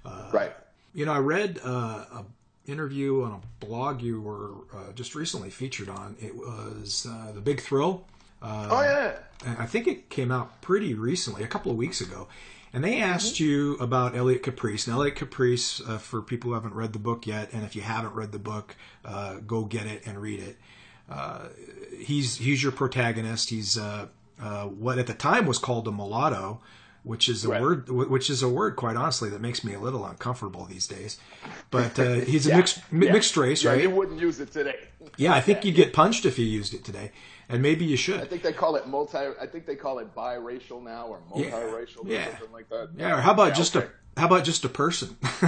Right. 0.04 0.12
Uh, 0.12 0.30
right. 0.32 0.52
You 0.94 1.06
know, 1.06 1.12
I 1.12 1.18
read 1.18 1.60
uh, 1.64 2.04
a 2.12 2.24
interview 2.66 3.22
on 3.22 3.32
a 3.32 3.64
blog 3.64 4.02
you 4.02 4.20
were 4.20 4.52
uh, 4.74 4.92
just 4.92 5.14
recently 5.14 5.50
featured 5.50 5.88
on. 5.88 6.16
It 6.20 6.34
was 6.34 7.06
uh, 7.08 7.32
the 7.32 7.40
Big 7.40 7.60
Thrill 7.60 8.04
uh, 8.42 8.68
oh 8.70 8.82
yeah. 8.82 9.18
I 9.58 9.66
think 9.66 9.86
it 9.86 10.08
came 10.08 10.30
out 10.30 10.60
pretty 10.60 10.94
recently, 10.94 11.42
a 11.42 11.46
couple 11.46 11.70
of 11.70 11.78
weeks 11.78 12.00
ago. 12.00 12.28
And 12.72 12.84
they 12.84 13.00
asked 13.00 13.36
mm-hmm. 13.36 13.44
you 13.44 13.74
about 13.76 14.16
Elliot 14.16 14.42
Caprice. 14.42 14.86
Now, 14.86 14.94
Elliot 14.94 15.16
Caprice, 15.16 15.80
uh, 15.80 15.98
for 15.98 16.20
people 16.20 16.50
who 16.50 16.54
haven't 16.54 16.74
read 16.74 16.92
the 16.92 16.98
book 16.98 17.26
yet, 17.26 17.52
and 17.52 17.64
if 17.64 17.74
you 17.74 17.82
haven't 17.82 18.14
read 18.14 18.32
the 18.32 18.38
book, 18.38 18.76
uh, 19.04 19.36
go 19.46 19.64
get 19.64 19.86
it 19.86 20.06
and 20.06 20.20
read 20.20 20.40
it. 20.40 20.56
Uh, 21.08 21.48
he's 21.98 22.36
he's 22.38 22.62
your 22.62 22.72
protagonist. 22.72 23.50
He's 23.50 23.78
uh, 23.78 24.06
uh, 24.40 24.64
what 24.64 24.98
at 24.98 25.06
the 25.06 25.14
time 25.14 25.46
was 25.46 25.58
called 25.58 25.86
a 25.86 25.92
mulatto, 25.92 26.60
which 27.04 27.28
is 27.28 27.44
a 27.44 27.48
Right. 27.48 27.60
word 27.62 27.88
which 27.88 28.28
is 28.28 28.42
a 28.42 28.48
word 28.48 28.76
quite 28.76 28.96
honestly 28.96 29.30
that 29.30 29.40
makes 29.40 29.62
me 29.64 29.74
a 29.74 29.78
little 29.80 30.04
uncomfortable 30.04 30.64
these 30.64 30.86
days. 30.86 31.18
But 31.70 31.98
uh, 31.98 32.14
he's 32.26 32.46
a 32.48 32.56
mixed 32.56 32.80
mi- 32.92 33.06
Yeah. 33.06 33.12
mixed 33.12 33.36
race, 33.36 33.62
Yeah, 33.62 33.70
right? 33.72 33.82
you 33.82 33.90
wouldn't 33.90 34.20
use 34.20 34.40
it 34.40 34.50
today. 34.52 34.76
Yeah, 35.16 35.34
I 35.34 35.40
think 35.40 35.64
you'd 35.64 35.76
get 35.76 35.92
punched 35.92 36.24
if 36.26 36.38
you 36.38 36.44
used 36.44 36.74
it 36.74 36.84
today, 36.84 37.12
and 37.48 37.62
maybe 37.62 37.84
you 37.84 37.96
should. 37.96 38.20
I 38.20 38.24
think 38.26 38.42
they 38.42 38.52
call 38.52 38.74
it 38.76 38.88
multi. 38.88 39.16
I 39.40 39.46
think 39.46 39.64
they 39.66 39.76
call 39.76 40.00
it 40.00 40.12
biracial 40.14 40.82
now 40.82 41.06
or 41.06 41.20
Yeah. 41.36 41.50
multiracial 41.50 42.04
or 42.04 42.08
Yeah. 42.08 42.24
something 42.30 42.52
like 42.52 42.68
that. 42.70 42.90
Yeah, 42.98 43.16
or 43.16 43.20
how 43.20 43.32
about 43.32 43.48
Yeah, 43.48 43.54
just 43.54 43.76
okay. 43.76 43.86
a 43.86 43.90
how 44.16 44.26
about 44.26 44.44
just 44.44 44.64
a 44.64 44.68
person? 44.68 45.16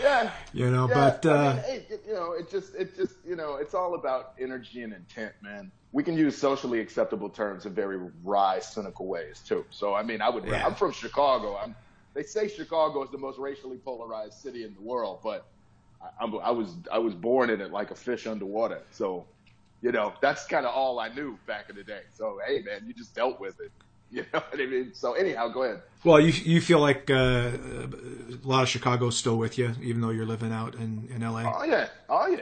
yeah. 0.00 0.30
you 0.52 0.70
know, 0.70 0.88
Yeah, 0.88 0.94
but 1.20 1.26
I 1.26 1.30
uh, 1.30 1.54
mean, 1.54 1.64
it- 1.66 2.02
you 2.06 2.14
know, 2.14 2.32
it 2.32 2.50
just, 2.50 2.74
it 2.74 2.96
just, 2.96 3.14
you 3.26 3.36
know, 3.36 3.56
it's 3.56 3.74
all 3.74 3.94
about 3.94 4.32
energy 4.38 4.82
and 4.82 4.92
intent, 4.92 5.32
man. 5.42 5.70
We 5.92 6.02
can 6.02 6.16
use 6.16 6.36
socially 6.36 6.80
acceptable 6.80 7.28
terms 7.28 7.66
in 7.66 7.74
very 7.74 7.98
wry, 8.22 8.58
cynical 8.60 9.06
ways 9.06 9.42
too. 9.46 9.64
So, 9.70 9.94
I 9.94 10.02
mean, 10.02 10.20
I 10.22 10.28
would, 10.28 10.44
Yeah. 10.44 10.64
I'm 10.66 10.74
from 10.74 10.92
Chicago. 10.92 11.56
I'm, 11.56 11.74
they 12.14 12.22
say 12.22 12.48
Chicago 12.48 13.02
is 13.04 13.10
the 13.10 13.18
most 13.18 13.38
racially 13.38 13.78
polarized 13.78 14.34
city 14.40 14.64
in 14.64 14.74
the 14.74 14.80
world, 14.82 15.20
but 15.22 15.46
I, 16.20 16.26
I 16.26 16.50
was, 16.50 16.76
I 16.92 16.98
was 16.98 17.14
born 17.14 17.50
in 17.50 17.60
it 17.60 17.70
like 17.72 17.90
a 17.90 17.94
fish 17.94 18.26
underwater. 18.26 18.82
So, 18.90 19.26
you 19.82 19.92
know, 19.92 20.14
that's 20.22 20.46
kind 20.46 20.64
of 20.66 20.74
all 20.74 20.98
I 20.98 21.08
knew 21.08 21.38
back 21.46 21.68
in 21.70 21.76
the 21.76 21.84
day. 21.84 22.00
So, 22.12 22.38
hey, 22.46 22.62
man, 22.62 22.82
you 22.86 22.94
just 22.94 23.14
dealt 23.14 23.38
with 23.40 23.60
it. 23.60 23.70
You 24.18 24.24
know 24.32 24.42
what 24.48 24.60
I 24.60 24.66
mean? 24.66 24.94
So, 24.94 25.14
anyhow, 25.14 25.48
go 25.48 25.64
ahead. 25.64 25.82
well, 26.04 26.20
you 26.20 26.32
you 26.44 26.60
feel 26.60 26.78
like 26.78 27.10
uh, 27.10 27.50
a 27.54 28.46
lot 28.46 28.62
of 28.62 28.68
Chicago's 28.68 29.16
still 29.16 29.36
with 29.36 29.58
you, 29.58 29.74
even 29.82 30.00
though 30.02 30.10
you're 30.10 30.26
living 30.26 30.52
out 30.52 30.76
in 30.76 31.08
in 31.12 31.22
LA. 31.22 31.42
Oh 31.52 31.64
yeah, 31.64 31.88
oh 32.08 32.28
yeah, 32.28 32.38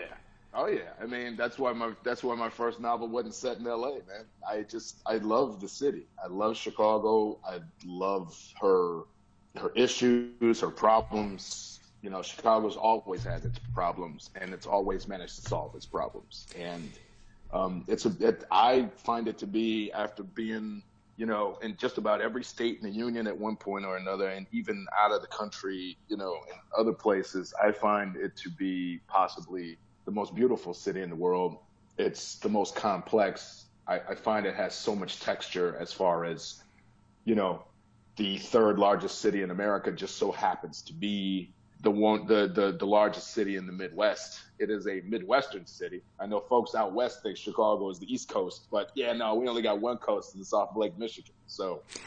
oh 0.52 0.66
yeah. 0.66 0.90
I 1.00 1.06
mean, 1.06 1.34
that's 1.34 1.58
why 1.58 1.72
my 1.72 1.92
that's 2.04 2.22
why 2.22 2.34
my 2.34 2.50
first 2.50 2.78
novel 2.78 3.08
wasn't 3.08 3.34
set 3.34 3.56
in 3.56 3.66
L.A. 3.66 3.94
Man, 4.06 4.26
I 4.46 4.62
just 4.62 4.96
I 5.06 5.16
love 5.16 5.62
the 5.62 5.68
city. 5.68 6.04
I 6.22 6.26
love 6.26 6.58
Chicago. 6.58 7.38
I 7.42 7.60
love 7.86 8.36
her 8.60 9.04
her 9.56 9.70
issues, 9.74 10.60
her 10.60 10.70
problems. 10.70 11.80
You 12.02 12.10
know, 12.10 12.20
Chicago's 12.20 12.76
always 12.76 13.24
had 13.24 13.44
its 13.46 13.60
problems, 13.74 14.28
and 14.38 14.52
it's 14.52 14.66
always 14.66 15.08
managed 15.08 15.36
to 15.36 15.48
solve 15.48 15.74
its 15.74 15.86
problems. 15.86 16.48
And 16.58 16.90
um, 17.50 17.84
it's 17.88 18.04
a 18.04 18.12
it, 18.20 18.44
I 18.50 18.90
find 18.96 19.26
it 19.26 19.38
to 19.38 19.46
be 19.46 19.90
after 19.92 20.22
being 20.22 20.82
you 21.16 21.26
know 21.26 21.58
in 21.62 21.76
just 21.76 21.98
about 21.98 22.20
every 22.20 22.44
state 22.44 22.78
in 22.78 22.82
the 22.82 22.94
union 22.94 23.26
at 23.26 23.36
one 23.36 23.56
point 23.56 23.84
or 23.84 23.96
another, 23.96 24.28
and 24.28 24.46
even 24.52 24.86
out 24.98 25.12
of 25.12 25.20
the 25.20 25.28
country, 25.28 25.96
you 26.08 26.16
know, 26.16 26.34
in 26.48 26.58
other 26.78 26.92
places, 26.92 27.52
I 27.62 27.72
find 27.72 28.16
it 28.16 28.36
to 28.36 28.50
be 28.50 29.00
possibly 29.08 29.78
the 30.04 30.10
most 30.10 30.34
beautiful 30.34 30.74
city 30.74 31.02
in 31.02 31.10
the 31.10 31.16
world. 31.16 31.58
It's 31.98 32.36
the 32.36 32.48
most 32.48 32.74
complex. 32.74 33.66
I, 33.86 34.00
I 34.10 34.14
find 34.14 34.46
it 34.46 34.54
has 34.54 34.74
so 34.74 34.94
much 34.94 35.20
texture 35.20 35.76
as 35.78 35.92
far 35.92 36.24
as 36.24 36.62
you 37.24 37.34
know 37.34 37.64
the 38.16 38.38
third 38.38 38.78
largest 38.78 39.20
city 39.20 39.42
in 39.42 39.50
America 39.50 39.90
just 39.92 40.16
so 40.16 40.32
happens 40.32 40.82
to 40.82 40.92
be 40.92 41.52
the 41.82 41.90
one 41.90 42.26
the, 42.26 42.50
the 42.54 42.76
the 42.78 42.86
largest 42.86 43.32
city 43.32 43.56
in 43.56 43.66
the 43.66 43.72
Midwest. 43.72 44.40
It 44.62 44.70
is 44.70 44.86
a 44.86 45.02
Midwestern 45.04 45.66
city. 45.66 46.02
I 46.20 46.26
know 46.26 46.38
folks 46.38 46.76
out 46.76 46.92
west 46.92 47.22
think 47.24 47.36
Chicago 47.36 47.90
is 47.90 47.98
the 47.98 48.12
East 48.12 48.28
Coast, 48.28 48.68
but 48.70 48.92
yeah, 48.94 49.12
no, 49.12 49.34
we 49.34 49.48
only 49.48 49.60
got 49.60 49.80
one 49.80 49.96
coast, 49.98 50.34
and 50.34 50.40
it's 50.40 50.52
off 50.52 50.76
Lake 50.76 50.96
Michigan. 50.96 51.32
So, 51.48 51.82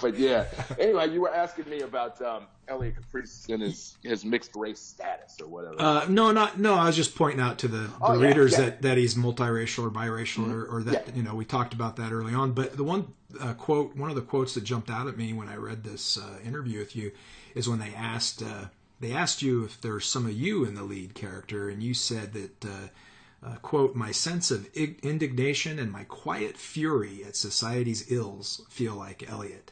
but 0.00 0.18
yeah. 0.18 0.44
Anyway, 0.78 1.08
you 1.12 1.20
were 1.20 1.32
asking 1.32 1.70
me 1.70 1.82
about 1.82 2.20
um, 2.20 2.48
Elliot 2.66 2.96
Caprice 2.96 3.46
and 3.48 3.62
his 3.62 3.96
his 4.02 4.24
mixed 4.24 4.56
race 4.56 4.80
status 4.80 5.36
or 5.40 5.46
whatever. 5.46 5.76
Uh, 5.78 6.06
no, 6.08 6.32
not 6.32 6.58
no. 6.58 6.74
I 6.74 6.86
was 6.86 6.96
just 6.96 7.14
pointing 7.14 7.40
out 7.40 7.58
to 7.60 7.68
the, 7.68 7.78
the 7.78 7.92
Oh, 8.00 8.20
yeah, 8.20 8.26
readers 8.26 8.52
yeah. 8.52 8.64
that, 8.66 8.82
that 8.82 8.98
he's 8.98 9.14
multiracial 9.14 9.86
or 9.86 9.90
biracial, 9.90 10.52
or, 10.52 10.64
or 10.66 10.82
that 10.82 11.06
Yeah. 11.08 11.14
you 11.14 11.22
know 11.22 11.34
we 11.36 11.44
talked 11.44 11.74
about 11.74 11.94
that 11.96 12.12
early 12.12 12.34
on. 12.34 12.52
But 12.52 12.76
the 12.76 12.84
one 12.84 13.14
uh, 13.40 13.54
quote, 13.54 13.96
one 13.96 14.10
of 14.10 14.16
the 14.16 14.22
quotes 14.22 14.54
that 14.54 14.64
jumped 14.64 14.90
out 14.90 15.06
at 15.06 15.16
me 15.16 15.32
when 15.32 15.48
I 15.48 15.56
read 15.56 15.84
this 15.84 16.18
uh, 16.18 16.38
interview 16.44 16.78
with 16.80 16.96
you, 16.96 17.12
is 17.54 17.68
when 17.68 17.78
they 17.78 17.94
asked 17.94 18.42
uh, 18.42 18.66
they 19.00 19.12
asked 19.12 19.42
you 19.42 19.64
if 19.64 19.80
there's 19.80 20.06
some 20.06 20.26
of 20.26 20.32
you 20.32 20.64
in 20.64 20.74
the 20.74 20.82
lead 20.82 21.14
character, 21.14 21.68
and 21.68 21.82
you 21.82 21.94
said 21.94 22.32
that. 22.32 22.64
Uh, 22.64 22.88
uh, 23.44 23.54
quote, 23.56 23.94
my 23.94 24.10
sense 24.10 24.50
of 24.50 24.66
indignation 24.74 25.78
and 25.78 25.92
my 25.92 26.02
quiet 26.04 26.56
fury 26.56 27.22
at 27.24 27.36
society's 27.36 28.10
ills 28.10 28.62
feel 28.70 28.94
like 28.94 29.28
Elliot. 29.30 29.70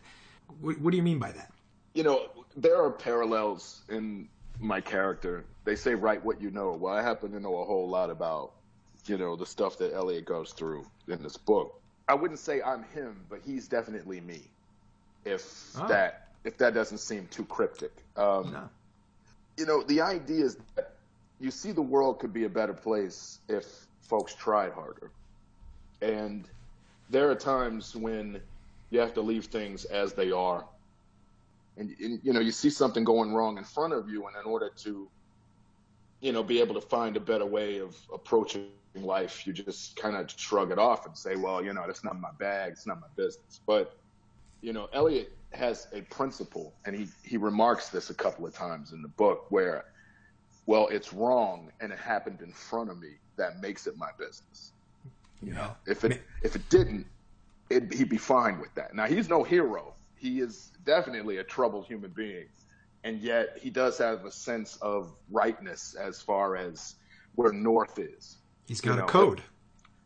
What, 0.61 0.79
what 0.79 0.91
do 0.91 0.97
you 0.97 1.03
mean 1.03 1.19
by 1.19 1.33
that? 1.33 1.51
you 1.95 2.03
know, 2.03 2.29
there 2.57 2.81
are 2.81 2.91
parallels 2.91 3.81
in 3.89 4.29
my 4.61 4.81
character. 4.81 5.45
They 5.65 5.77
say 5.77 5.95
write 5.95 6.25
what 6.25 6.41
you 6.41 6.51
know. 6.51 6.73
Well, 6.73 6.93
I 6.95 7.03
happen 7.03 7.33
to 7.33 7.41
know 7.41 7.57
a 7.59 7.65
whole 7.65 7.89
lot 7.89 8.11
about, 8.11 8.53
you 9.07 9.17
know, 9.17 9.35
the 9.35 9.47
stuff 9.47 9.79
that 9.79 9.95
Elliot 9.95 10.25
goes 10.27 10.53
through 10.53 10.87
in 11.09 11.23
this 11.23 11.37
book. 11.37 11.81
I 12.07 12.15
wouldn't 12.15 12.41
say 12.41 12.61
I'm 12.63 12.85
him, 12.95 13.17
but 13.31 13.41
he's 13.45 13.67
definitely 13.67 14.21
me. 14.21 14.43
If 15.25 15.75
Oh. 15.81 15.89
that 15.89 16.29
if 16.45 16.59
that 16.59 16.75
doesn't 16.75 16.99
seem 16.99 17.27
too 17.29 17.47
cryptic. 17.47 17.93
Um, 18.17 18.53
No. 18.53 18.69
You 19.57 19.67
know, 19.67 19.83
the 19.83 20.01
idea 20.01 20.45
is 20.45 20.59
that 20.75 20.95
you 21.41 21.51
see 21.51 21.73
the 21.73 21.83
world 21.83 22.19
could 22.19 22.33
be 22.33 22.45
a 22.45 22.49
better 22.49 22.73
place 22.73 23.41
if 23.49 23.65
folks 24.03 24.35
tried 24.35 24.73
harder. 24.73 25.11
And 26.03 26.49
there 27.11 27.31
are 27.31 27.35
times 27.35 27.95
when 27.95 28.41
you 28.91 29.01
have 29.01 29.15
to 29.15 29.21
leave 29.21 29.47
things 29.47 29.85
as 29.87 30.13
they 30.13 30.31
are. 30.31 30.65
And, 31.77 31.95
and 32.01 32.21
you 32.23 32.33
know, 32.33 32.41
you 32.41 32.53
see 32.53 32.71
something 32.71 33.05
going 33.05 33.33
wrong 33.33 33.59
in 33.59 33.65
front 33.65 33.93
of 33.93 34.09
you, 34.09 34.27
and 34.27 34.37
in 34.37 34.45
order 34.45 34.71
to, 34.77 35.09
you 36.21 36.33
know, 36.33 36.43
be 36.43 36.61
able 36.61 36.75
to 36.75 36.81
find 36.81 37.17
a 37.17 37.21
better 37.21 37.47
way 37.47 37.79
of 37.79 37.97
approaching 38.13 38.69
life, 38.95 39.47
you 39.47 39.53
just 39.53 39.97
kind 39.97 40.17
of 40.17 40.31
shrug 40.31 40.71
it 40.71 40.79
off 40.79 41.07
and 41.07 41.17
say, 41.17 41.35
well, 41.35 41.65
you 41.65 41.73
know, 41.73 41.83
that's 41.87 42.05
not 42.05 42.21
my 42.21 42.31
bag, 42.39 42.73
it's 42.73 42.87
not 42.87 43.01
my 43.01 43.09
business. 43.17 43.61
But, 43.67 43.97
you 44.61 44.73
know, 44.73 44.89
Elliot 44.93 45.33
has 45.55 45.87
a 45.93 46.03
principle, 46.03 46.75
and 46.85 46.95
he, 46.95 47.09
he 47.25 47.37
remarks 47.37 47.89
this 47.89 48.11
a 48.11 48.15
couple 48.15 48.47
of 48.47 48.55
times 48.55 48.93
in 48.93 49.03
the 49.03 49.09
book 49.09 49.47
where, 49.51 49.85
well, 50.67 50.89
it's 50.89 51.13
wrong 51.13 51.71
and 51.81 51.93
it 51.93 51.99
happened 51.99 52.41
in 52.41 52.53
front 52.53 52.91
of 52.91 52.99
me 52.99 53.11
that 53.37 53.61
makes 53.61 53.87
it 53.87 53.97
my 53.97 54.11
business. 54.19 54.73
You 55.43 55.53
know, 55.53 55.75
If 55.87 56.05
it 56.05 56.23
if 56.43 56.57
it 56.57 56.69
didn't, 56.71 57.07
it, 57.69 57.93
he'd 57.93 58.09
be 58.09 58.17
fine 58.17 58.59
with 58.61 58.75
that. 58.77 58.95
Now 58.95 59.07
he's 59.07 59.29
no 59.29 59.43
hero. 59.43 59.95
He 60.17 60.41
is 60.41 60.73
definitely 60.85 61.39
a 61.39 61.45
troubled 61.45 61.87
human 61.87 62.13
being, 62.13 62.47
and 63.03 63.21
yet 63.21 63.59
he 63.61 63.69
does 63.69 63.99
have 63.99 64.25
a 64.25 64.31
sense 64.31 64.77
of 64.77 65.15
rightness 65.31 65.95
as 66.01 66.21
far 66.21 66.57
as 66.57 66.95
where 67.35 67.53
north 67.53 67.99
is. 67.99 68.39
he's 68.67 68.81
got 68.81 68.93
you 68.93 68.99
a 68.99 69.01
know, 69.01 69.07
code. 69.07 69.43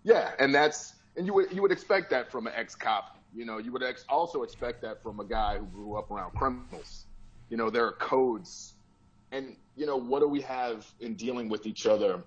Yeah, 0.03 0.33
and 0.41 0.53
that's 0.53 0.95
and 1.17 1.27
you 1.27 1.35
would 1.35 1.53
you 1.53 1.63
would 1.63 1.73
expect 1.73 2.11
that 2.11 2.33
from 2.33 2.47
an 2.49 2.55
ex 2.57 2.75
cop. 2.75 3.18
You 3.35 3.45
know, 3.45 3.59
you 3.59 3.73
would 3.73 3.83
ex- 3.83 4.05
also 4.09 4.43
expect 4.43 4.83
that 4.83 5.03
from 5.03 5.21
a 5.21 5.25
guy 5.25 5.59
who 5.59 5.67
grew 5.67 5.97
up 5.97 6.11
around 6.11 6.33
criminals. 6.35 7.05
You 7.51 7.57
know, 7.57 7.71
there 7.71 7.87
are 7.87 7.93
codes, 7.93 8.75
and 9.33 9.57
you 9.77 9.87
know 9.87 9.97
what 9.97 10.21
do 10.21 10.29
we 10.29 10.41
have 10.43 10.87
in 11.01 11.15
dealing 11.15 11.49
with 11.49 11.67
each 11.67 11.87
other? 11.87 12.23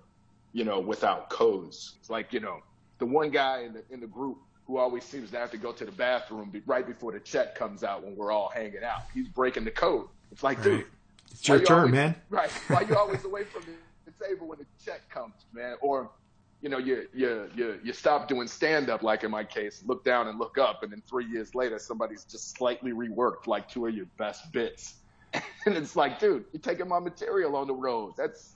You 0.52 0.64
know, 0.64 0.80
without 0.80 1.30
codes. 1.30 1.94
It's 2.00 2.10
like 2.10 2.32
you 2.32 2.40
know 2.40 2.60
the 2.98 3.06
one 3.06 3.30
guy 3.30 3.62
in 3.62 3.72
the 3.72 3.82
in 3.90 4.00
the 4.00 4.06
group 4.06 4.38
who 4.66 4.78
always 4.78 5.02
seems 5.04 5.30
to 5.32 5.38
have 5.38 5.50
to 5.50 5.56
go 5.58 5.72
to 5.72 5.84
the 5.84 5.92
bathroom 5.92 6.52
right 6.66 6.86
before 6.86 7.10
the 7.12 7.20
check 7.20 7.54
comes 7.56 7.82
out 7.82 8.04
when 8.04 8.14
we're 8.16 8.30
all 8.30 8.48
hanging 8.54 8.84
out. 8.84 9.02
He's 9.12 9.28
breaking 9.28 9.64
the 9.64 9.72
code. 9.72 10.06
It's 10.30 10.44
like, 10.44 10.58
Right. 10.58 10.64
dude, 10.64 10.86
It's 11.32 11.48
your 11.48 11.58
you 11.58 11.64
turn, 11.66 11.78
always- 11.78 11.92
man. 11.92 12.14
Right. 12.30 12.50
Why 12.68 12.82
you 12.82 12.96
always 12.96 13.24
away 13.24 13.42
from 13.44 13.62
the, 13.62 13.72
the 14.12 14.24
table 14.24 14.46
when 14.46 14.58
the 14.60 14.66
check 14.84 15.08
comes, 15.10 15.34
man? 15.52 15.74
Or, 15.80 16.10
you 16.62 16.68
know, 16.68 16.78
you 16.78 17.06
you 17.12 17.50
you 17.56 17.78
you 17.82 17.92
stop 17.92 18.28
doing 18.28 18.46
stand 18.46 18.88
up, 18.88 19.02
like 19.02 19.24
in 19.24 19.30
my 19.32 19.44
case, 19.44 19.82
look 19.84 20.04
down 20.04 20.28
and 20.28 20.38
look 20.38 20.56
up, 20.58 20.82
and 20.82 20.92
then 20.92 21.02
three 21.10 21.26
years 21.26 21.54
later, 21.54 21.78
somebody's 21.78 22.24
just 22.24 22.56
slightly 22.56 22.92
reworked 22.92 23.46
like 23.48 23.68
two 23.68 23.86
of 23.86 23.94
your 23.94 24.06
best 24.16 24.50
bits, 24.52 24.94
and 25.34 25.76
it's 25.76 25.96
like, 25.96 26.20
dude, 26.20 26.44
you're 26.52 26.60
taking 26.60 26.88
my 26.88 27.00
material 27.00 27.56
on 27.56 27.66
the 27.66 27.74
road. 27.74 28.12
That's 28.16 28.54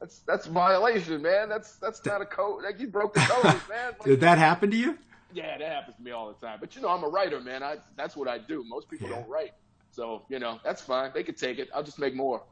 that's 0.00 0.22
that's 0.26 0.46
violation, 0.46 1.22
man. 1.22 1.48
That's 1.48 1.78
that's 1.78 2.04
not 2.04 2.20
a 2.20 2.26
code. 2.26 2.64
Like 2.64 2.80
you 2.80 2.88
broke 2.88 3.14
the 3.14 3.20
code, 3.20 3.44
man. 3.44 3.92
Like, 4.00 4.04
Did 4.04 4.20
that 4.20 4.38
happen 4.38 4.70
to 4.72 4.76
you? 4.76 4.98
yeah, 5.32 5.56
that 5.56 5.72
happens 5.72 5.96
to 5.96 6.02
me 6.02 6.10
all 6.10 6.28
the 6.28 6.46
time. 6.46 6.58
But 6.60 6.74
you 6.74 6.82
know, 6.82 6.88
I'm 6.88 7.04
a 7.04 7.08
writer, 7.08 7.40
man. 7.40 7.62
I 7.62 7.76
that's 7.96 8.16
what 8.16 8.26
I 8.28 8.38
do. 8.38 8.64
Most 8.66 8.90
people 8.90 9.08
Yeah. 9.08 9.16
don't 9.16 9.28
write, 9.28 9.52
so 9.92 10.26
you 10.28 10.40
know 10.40 10.58
that's 10.64 10.82
fine. 10.82 11.12
They 11.14 11.22
can 11.22 11.36
take 11.36 11.58
it. 11.60 11.68
I'll 11.72 11.84
just 11.84 12.00
make 12.00 12.14
more. 12.16 12.42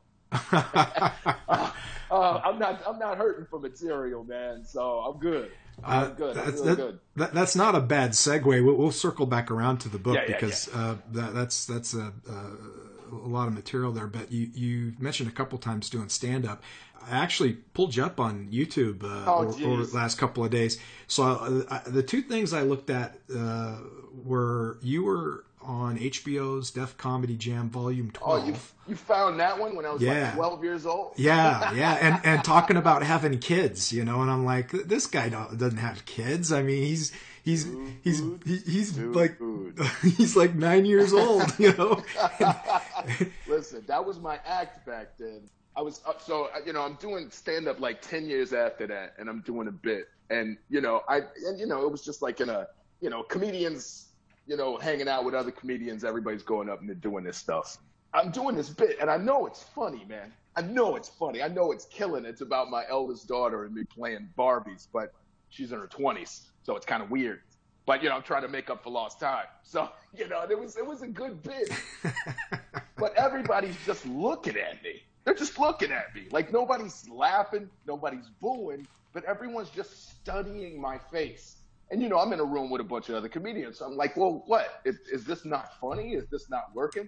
Uh, 2.10 2.42
I'm 2.44 2.58
not 2.58 2.82
I'm 2.86 2.98
not 2.98 3.16
hurting 3.16 3.46
for 3.46 3.58
material, 3.58 4.22
man. 4.24 4.64
So 4.66 4.98
I'm 5.00 5.18
good. 5.18 5.50
I'm 5.82 6.02
Uh, 6.02 6.06
good. 6.10 6.36
I'm 6.36 6.44
that's, 6.44 6.60
that- 6.60 6.76
good. 6.76 6.98
that- 7.16 7.32
that's 7.32 7.56
not 7.56 7.74
a 7.74 7.80
bad 7.80 8.10
segue. 8.10 8.44
We'll, 8.44 8.74
we'll 8.74 8.90
circle 8.92 9.24
back 9.24 9.50
around 9.50 9.78
to 9.78 9.88
the 9.88 9.98
book 9.98 10.16
Yeah, 10.16 10.24
yeah, 10.28 10.34
because 10.34 10.68
Uh, 10.74 10.96
that, 11.12 11.32
that's 11.34 11.64
that's 11.64 11.94
a, 11.94 12.12
a, 12.28 13.16
a 13.16 13.28
lot 13.28 13.48
of 13.48 13.54
material 13.54 13.92
there. 13.92 14.06
But 14.08 14.30
you, 14.30 14.50
you 14.54 14.92
mentioned 14.98 15.30
a 15.30 15.32
couple 15.32 15.56
times 15.58 15.88
doing 15.88 16.10
stand 16.10 16.46
up. 16.46 16.62
I 17.10 17.16
actually 17.16 17.54
pulled 17.74 17.96
you 17.96 18.04
up 18.04 18.20
on 18.20 18.48
YouTube 18.52 19.02
uh, 19.02 19.24
Oh, 19.26 19.48
over, 19.48 19.84
the 19.86 19.94
last 19.96 20.18
couple 20.18 20.44
of 20.44 20.50
days. 20.50 20.78
So 21.06 21.22
uh, 21.24 21.62
I, 21.70 21.88
the 21.88 22.02
two 22.02 22.20
things 22.20 22.52
I 22.52 22.60
looked 22.62 22.90
at 22.90 23.18
uh, 23.34 23.78
were 24.22 24.76
you 24.82 25.04
were 25.04 25.44
on 25.64 25.98
HBO's 25.98 26.70
Def 26.70 26.96
Comedy 26.96 27.36
Jam 27.36 27.68
Volume 27.70 28.10
12. 28.10 28.42
Oh, 28.42 28.46
you, 28.46 28.54
you 28.88 28.96
found 28.96 29.38
that 29.40 29.58
one 29.58 29.74
when 29.76 29.84
I 29.86 29.90
was 29.92 30.02
Yeah. 30.02 30.24
like 30.26 30.34
12 30.34 30.64
years 30.64 30.86
old? 30.86 31.12
Yeah, 31.16 31.72
yeah, 31.74 31.92
and 32.00 32.20
and 32.24 32.44
talking 32.44 32.76
about 32.76 33.02
having 33.02 33.38
kids, 33.38 33.92
you 33.92 34.04
know, 34.04 34.20
and 34.22 34.30
I'm 34.30 34.44
like, 34.44 34.70
this 34.70 35.06
guy 35.06 35.28
don't, 35.28 35.56
doesn't 35.58 35.78
have 35.78 36.04
kids. 36.04 36.52
I 36.52 36.62
mean, 36.62 36.82
he's 36.84 37.12
he's 37.44 37.66
he's 38.02 38.20
Dude, 38.20 38.42
he's 38.44 38.92
dude, 38.92 39.14
like 39.14 39.38
dude. 39.38 39.78
he's 40.16 40.36
like 40.36 40.54
nine 40.54 40.84
years 40.84 41.12
old, 41.12 41.58
you 41.58 41.72
know. 41.74 42.02
Listen, 43.46 43.84
that 43.86 44.04
was 44.04 44.18
my 44.20 44.38
act 44.46 44.86
back 44.86 45.18
then. 45.18 45.42
I 45.76 45.80
was 45.82 46.02
uh, 46.06 46.12
so 46.18 46.44
uh, 46.54 46.58
you 46.66 46.72
know 46.72 46.82
I'm 46.82 46.94
doing 46.96 47.30
stand 47.30 47.66
up 47.68 47.80
like 47.80 48.02
ten 48.02 48.26
years 48.26 48.52
after 48.52 48.86
that, 48.88 49.14
and 49.18 49.28
I'm 49.28 49.40
doing 49.40 49.68
a 49.68 49.72
bit, 49.72 50.08
and 50.30 50.56
you 50.68 50.80
know 50.80 51.02
I 51.08 51.20
and 51.46 51.58
you 51.58 51.66
know 51.66 51.82
it 51.82 51.90
was 51.90 52.04
just 52.04 52.20
like 52.20 52.40
in 52.40 52.50
a 52.50 52.66
you 53.00 53.08
know 53.08 53.22
comedians 53.22 54.01
you 54.46 54.56
know 54.56 54.76
hanging 54.76 55.08
out 55.08 55.24
with 55.24 55.34
other 55.34 55.50
comedians, 55.50 56.04
everybody's 56.04 56.42
going 56.42 56.68
up 56.68 56.80
and 56.80 56.88
they're 56.88 56.94
doing 56.96 57.24
this 57.24 57.36
stuff. 57.36 57.78
I'm 58.14 58.30
doing 58.30 58.56
this 58.56 58.68
bit, 58.68 58.98
and 59.00 59.10
I 59.10 59.16
know 59.16 59.46
it's 59.46 59.62
funny, 59.62 60.04
man. 60.06 60.32
I 60.54 60.60
know 60.62 60.96
it's 60.96 61.08
funny. 61.08 61.42
I 61.42 61.48
know 61.48 61.72
it's 61.72 61.86
killing. 61.86 62.26
It's 62.26 62.42
about 62.42 62.68
my 62.68 62.84
eldest 62.88 63.26
daughter 63.26 63.64
and 63.64 63.74
me 63.74 63.84
playing 63.84 64.28
Barbies, 64.36 64.86
but 64.92 65.14
she's 65.48 65.72
in 65.72 65.78
her 65.78 65.86
20s, 65.86 66.42
so 66.62 66.76
it's 66.76 66.84
kind 66.84 67.02
of 67.02 67.10
weird. 67.10 67.40
But 67.86 68.02
you 68.02 68.10
know, 68.10 68.16
I'm 68.16 68.22
trying 68.22 68.42
to 68.42 68.48
make 68.48 68.68
up 68.70 68.82
for 68.84 68.90
lost 68.90 69.20
time. 69.20 69.46
So 69.64 69.88
you 70.14 70.28
know, 70.28 70.44
it 70.48 70.58
was 70.58 70.76
it 70.76 70.86
was 70.86 71.02
a 71.02 71.08
good 71.08 71.42
bit 71.42 71.70
but 73.02 73.16
everybody's 73.16 73.76
just 73.84 74.06
looking 74.06 74.56
at 74.56 74.80
me. 74.82 75.02
They're 75.24 75.34
just 75.34 75.58
looking 75.58 75.90
at 75.90 76.14
me. 76.14 76.28
Like 76.30 76.52
nobody's 76.52 77.08
laughing, 77.08 77.68
nobody's 77.84 78.28
booing, 78.40 78.86
but 79.12 79.24
everyone's 79.24 79.70
just 79.70 80.20
studying 80.20 80.80
my 80.80 80.98
face. 80.98 81.56
And 81.92 82.02
you 82.02 82.08
know, 82.08 82.18
I'm 82.18 82.32
in 82.32 82.40
a 82.40 82.44
room 82.44 82.70
with 82.70 82.80
a 82.80 82.84
bunch 82.84 83.10
of 83.10 83.16
other 83.16 83.28
comedians. 83.28 83.78
So 83.78 83.84
I'm 83.84 83.98
like, 83.98 84.16
well, 84.16 84.44
what? 84.46 84.80
Is, 84.86 84.98
is 85.12 85.26
this 85.26 85.44
not 85.44 85.78
funny? 85.78 86.14
Is 86.14 86.26
this 86.30 86.48
not 86.48 86.74
working? 86.74 87.06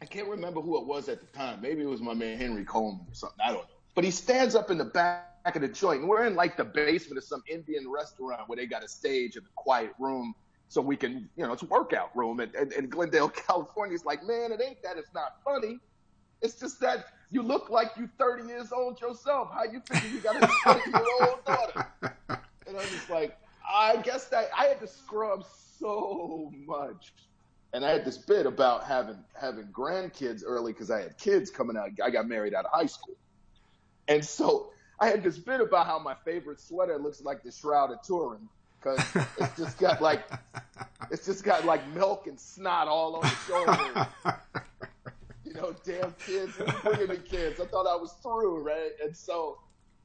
I 0.00 0.06
can't 0.06 0.26
remember 0.26 0.62
who 0.62 0.80
it 0.80 0.86
was 0.86 1.10
at 1.10 1.20
the 1.20 1.26
time. 1.26 1.60
Maybe 1.60 1.82
it 1.82 1.86
was 1.86 2.00
my 2.00 2.14
man 2.14 2.38
Henry 2.38 2.64
Coleman 2.64 3.04
or 3.06 3.14
something. 3.14 3.38
I 3.44 3.48
don't 3.48 3.58
know. 3.58 3.74
But 3.94 4.04
he 4.04 4.10
stands 4.10 4.54
up 4.54 4.70
in 4.70 4.78
the 4.78 4.86
back 4.86 5.26
of 5.54 5.60
the 5.60 5.68
joint. 5.68 6.00
And 6.00 6.08
we're 6.08 6.24
in 6.24 6.34
like 6.34 6.56
the 6.56 6.64
basement 6.64 7.18
of 7.18 7.24
some 7.24 7.42
Indian 7.46 7.90
restaurant 7.90 8.48
where 8.48 8.56
they 8.56 8.64
got 8.64 8.82
a 8.82 8.88
stage 8.88 9.36
in 9.36 9.42
a 9.42 9.52
quiet 9.54 9.92
room 9.98 10.34
so 10.68 10.80
we 10.80 10.96
can, 10.96 11.28
you 11.36 11.46
know, 11.46 11.52
it's 11.52 11.62
a 11.62 11.66
workout 11.66 12.16
room. 12.16 12.40
And, 12.40 12.54
and, 12.54 12.72
and 12.72 12.90
Glendale, 12.90 13.28
California 13.48 13.94
is 13.94 14.06
like, 14.06 14.24
man, 14.24 14.50
it 14.50 14.62
ain't 14.66 14.82
that 14.82 14.96
it's 14.96 15.12
not 15.12 15.42
funny. 15.44 15.78
It's 16.40 16.54
just 16.54 16.80
that 16.80 17.04
you 17.30 17.42
look 17.42 17.68
like 17.68 17.90
you 17.98 18.08
30 18.18 18.48
years 18.48 18.72
old 18.72 18.98
yourself. 18.98 19.50
How 19.52 19.64
you 19.64 19.82
figure 19.86 20.08
you 20.08 20.20
got 20.20 20.42
a 20.42 20.46
30 20.64 20.90
year 20.90 21.28
old 21.28 21.44
daughter? 21.44 21.86
And 22.64 22.80
I'm 22.80 22.88
just 22.88 23.10
like, 23.10 23.36
I 23.68 23.96
guess 23.96 24.26
that 24.28 24.50
I 24.56 24.66
had 24.66 24.80
to 24.80 24.86
scrub 24.86 25.44
so 25.78 26.52
much. 26.66 27.12
And 27.74 27.84
I 27.84 27.90
had 27.90 28.04
this 28.04 28.18
bit 28.18 28.46
about 28.46 28.84
having 28.84 29.18
having 29.40 29.66
grandkids 29.66 30.42
early 30.44 30.72
because 30.72 30.90
I 30.90 31.00
had 31.02 31.16
kids 31.16 31.50
coming 31.50 31.76
out. 31.76 31.90
I 32.04 32.10
got 32.10 32.28
married 32.28 32.54
out 32.54 32.66
of 32.66 32.70
high 32.70 32.86
school. 32.86 33.16
And 34.08 34.24
so 34.24 34.70
I 35.00 35.08
had 35.08 35.22
this 35.22 35.38
bit 35.38 35.60
about 35.60 35.86
how 35.86 35.98
my 35.98 36.14
favorite 36.24 36.60
sweater 36.60 36.98
looks 36.98 37.22
like 37.22 37.42
the 37.42 37.50
Shroud 37.50 37.90
of 37.90 38.02
Turin 38.06 38.48
because 38.82 39.00
it's 39.38 39.56
just 39.56 39.78
got 39.78 40.02
like 40.02 40.28
it's 41.10 41.26
just 41.26 41.44
got 41.44 41.64
like 41.64 41.86
milk 41.94 42.26
and 42.26 42.38
snot 42.38 42.88
all 42.88 43.16
on 43.16 43.22
the 43.22 43.28
shoulder. 43.46 44.08
you 45.44 45.54
know, 45.54 45.74
damn 45.84 46.14
kids, 46.24 46.52
bringing 46.82 47.08
the 47.08 47.16
kids? 47.16 47.60
I 47.60 47.66
thought 47.66 47.86
I 47.86 47.96
was 47.96 48.12
through, 48.22 48.62
right? 48.62 48.90
And 49.02 49.16
so, 49.16 49.58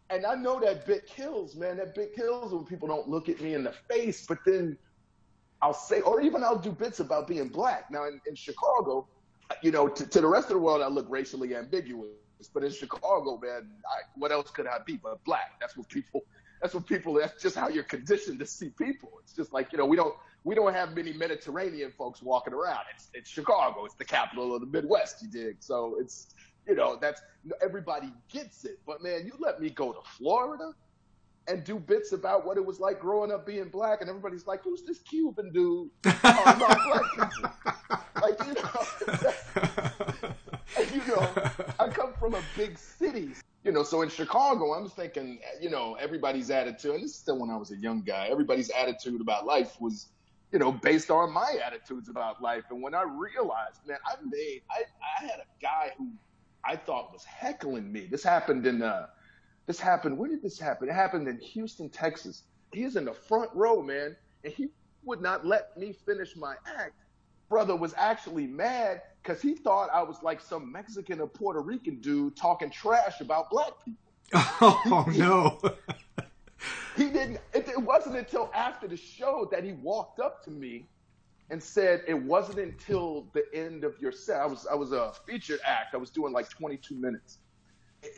and 0.10 0.26
I 0.26 0.36
know 0.36 0.60
that 0.62 0.86
bit 0.86 1.06
kills, 1.06 1.56
man. 1.56 1.78
That 1.78 1.94
bit 1.96 2.16
kills 2.16 2.54
when 2.54 2.66
people 2.66 2.88
don't 2.88 3.10
look 3.10 3.30
at 3.30 3.42
me 3.42 3.54
in 3.54 3.64
the 3.64 3.74
face. 3.90 4.26
But 4.26 4.40
then 4.46 4.78
I'll 5.62 5.74
say, 5.74 6.02
or 6.02 6.22
even 6.22 6.44
I'll 6.44 6.58
do 6.58 6.72
bits 6.72 7.00
about 7.00 7.28
being 7.28 7.50
black. 7.50 7.92
Now 7.92 8.08
in, 8.08 8.22
in 8.26 8.36
Chicago, 8.36 9.08
you 9.62 9.72
know, 9.72 9.88
to, 9.88 10.06
to 10.06 10.22
the 10.22 10.28
rest 10.28 10.48
of 10.48 10.54
the 10.54 10.60
world, 10.60 10.82
I 10.82 10.88
look 10.88 11.08
racially 11.10 11.56
ambiguous. 11.56 12.10
But 12.54 12.64
in 12.64 12.72
Chicago, 12.72 13.40
man, 13.42 13.70
I, 13.86 14.02
what 14.16 14.32
else 14.32 14.52
could 14.52 14.68
I 14.68 14.78
be 14.86 14.98
but 14.98 15.24
black? 15.24 15.60
That's 15.60 15.76
what 15.76 15.90
people. 15.90 16.24
That's 16.62 16.74
what 16.74 16.86
people. 16.86 17.14
That's 17.14 17.42
just 17.42 17.56
how 17.56 17.68
you're 17.68 17.84
conditioned 17.84 18.40
to 18.40 18.46
see 18.46 18.70
people. 18.70 19.12
It's 19.24 19.34
just 19.34 19.54
like 19.54 19.72
you 19.72 19.78
know, 19.78 19.86
we 19.86 19.96
don't 19.96 20.16
we 20.44 20.56
don't 20.56 20.74
have 20.74 20.96
many 20.96 21.14
Mediterranean 21.14 21.92
folks 21.98 22.22
walking 22.22 22.54
around. 22.54 22.82
It's 22.96 23.10
it's 23.14 23.30
Chicago. 23.30 23.86
It's 23.86 23.96
the 23.96 24.06
capital 24.06 24.56
of 24.56 24.62
the 24.62 24.68
Midwest. 24.68 25.22
You 25.22 25.30
dig? 25.30 25.58
So 25.60 25.98
it's 26.00 26.28
you 26.68 26.76
know 26.76 26.98
that's 27.00 27.22
everybody 27.62 28.12
gets 28.30 28.66
it. 28.66 28.80
But 28.86 29.02
man, 29.02 29.26
you 29.26 29.34
let 29.40 29.60
me 29.62 29.70
go 29.70 29.94
to 29.94 30.00
Florida 30.18 30.74
and 31.48 31.64
do 31.64 31.80
bits 31.80 32.12
about 32.12 32.46
what 32.46 32.58
it 32.58 32.66
was 32.66 32.80
like 32.80 33.00
growing 33.00 33.32
up 33.32 33.46
being 33.46 33.70
black, 33.70 34.02
and 34.02 34.10
everybody's 34.10 34.46
like, 34.46 34.64
"Who's 34.64 34.84
this 34.84 35.00
Cuban 35.00 35.52
dude?" 35.54 35.90
oh, 36.06 36.58
no, 36.60 36.68
black 36.68 37.32
people. 37.32 37.50
Like 38.22 38.40
you 38.46 38.54
know, 38.54 38.88
you 40.94 41.08
know, 41.08 41.52
I 41.80 41.88
come 41.88 42.14
from 42.20 42.36
a 42.36 42.42
big 42.56 42.78
city. 42.78 43.32
You 43.64 43.72
know, 43.74 43.84
so 43.84 44.02
in 44.02 44.10
Chicago, 44.10 44.74
I'm 44.74 44.90
thinking, 44.90 45.40
you 45.62 45.70
know, 45.70 45.96
everybody's 46.00 46.50
attitude, 46.50 46.96
and 46.96 47.04
this 47.04 47.12
is 47.12 47.18
still 47.18 47.40
when 47.40 47.50
I 47.50 47.58
was 47.58 47.72
a 47.72 47.78
young 47.78 48.02
guy, 48.02 48.28
everybody's 48.30 48.70
attitude 48.70 49.20
about 49.20 49.46
life 49.46 49.76
was, 49.82 50.08
you 50.54 50.60
know, 50.60 50.72
based 50.72 51.12
on 51.12 51.34
my 51.34 51.58
attitudes 51.66 52.08
about 52.08 52.42
life. 52.42 52.64
And 52.70 52.82
when 52.82 52.96
I 52.96 53.04
realized, 53.04 53.82
man, 53.86 53.98
I 54.06 54.16
made, 54.24 54.62
I, 54.72 54.84
I 55.20 55.26
had 55.26 55.40
a 55.40 55.62
guy 55.62 55.92
who 55.98 56.12
I 56.68 56.76
thought 56.76 57.14
was 57.14 57.24
heckling 57.24 57.92
me. 57.92 58.08
This 58.10 58.24
happened 58.24 58.66
in, 58.68 58.82
uh, 58.82 59.08
this 59.66 59.80
happened, 59.80 60.18
where 60.18 60.30
did 60.30 60.42
this 60.42 60.60
happen? 60.60 60.90
It 60.90 60.94
happened 60.94 61.28
in 61.28 61.40
Houston, 61.40 61.90
Texas. 61.90 62.44
He 62.74 62.84
is 62.84 62.96
in 62.96 63.06
the 63.06 63.14
front 63.14 63.50
row, 63.54 63.82
man, 63.82 64.16
and 64.44 64.54
he 64.54 64.68
would 65.04 65.22
not 65.22 65.46
let 65.46 65.78
me 65.78 65.94
finish 65.94 66.36
my 66.36 66.56
act. 66.80 66.96
Brother 67.50 67.76
was 67.76 67.94
actually 67.98 68.46
mad 68.46 69.02
because 69.24 69.42
he 69.42 69.56
thought 69.56 69.90
I 69.94 70.04
was 70.04 70.22
like 70.22 70.42
some 70.42 70.72
Mexican 70.72 71.22
or 71.22 71.28
Puerto 71.28 71.62
Rican 71.62 72.02
dude 72.02 72.36
talking 72.36 72.70
trash 72.70 73.22
about 73.22 73.50
black 73.50 73.72
people. 73.86 74.04
oh 74.34 75.06
no. 75.16 75.62
He 76.98 77.10
didn't. 77.10 77.40
It, 77.54 77.68
it 77.68 77.78
wasn't 77.80 78.16
until 78.16 78.50
after 78.56 78.88
the 78.88 78.98
show 78.98 79.48
that 79.52 79.64
he 79.64 79.74
walked 79.74 80.20
up 80.20 80.44
to 80.46 80.50
me 80.50 80.88
and 81.50 81.62
said, 81.62 82.04
"It 82.08 82.22
wasn't 82.22 82.60
until 82.60 83.28
the 83.34 83.44
end 83.54 83.84
of 83.84 84.00
your 84.00 84.12
set. 84.12 84.42
I 84.42 84.46
was 84.46 84.68
I 84.68 84.76
was 84.76 84.92
a 84.92 85.14
featured 85.26 85.60
act. 85.66 85.94
I 85.94 85.98
was 85.98 86.10
doing 86.10 86.34
like 86.34 86.50
22 86.50 86.96
minutes. 86.96 87.40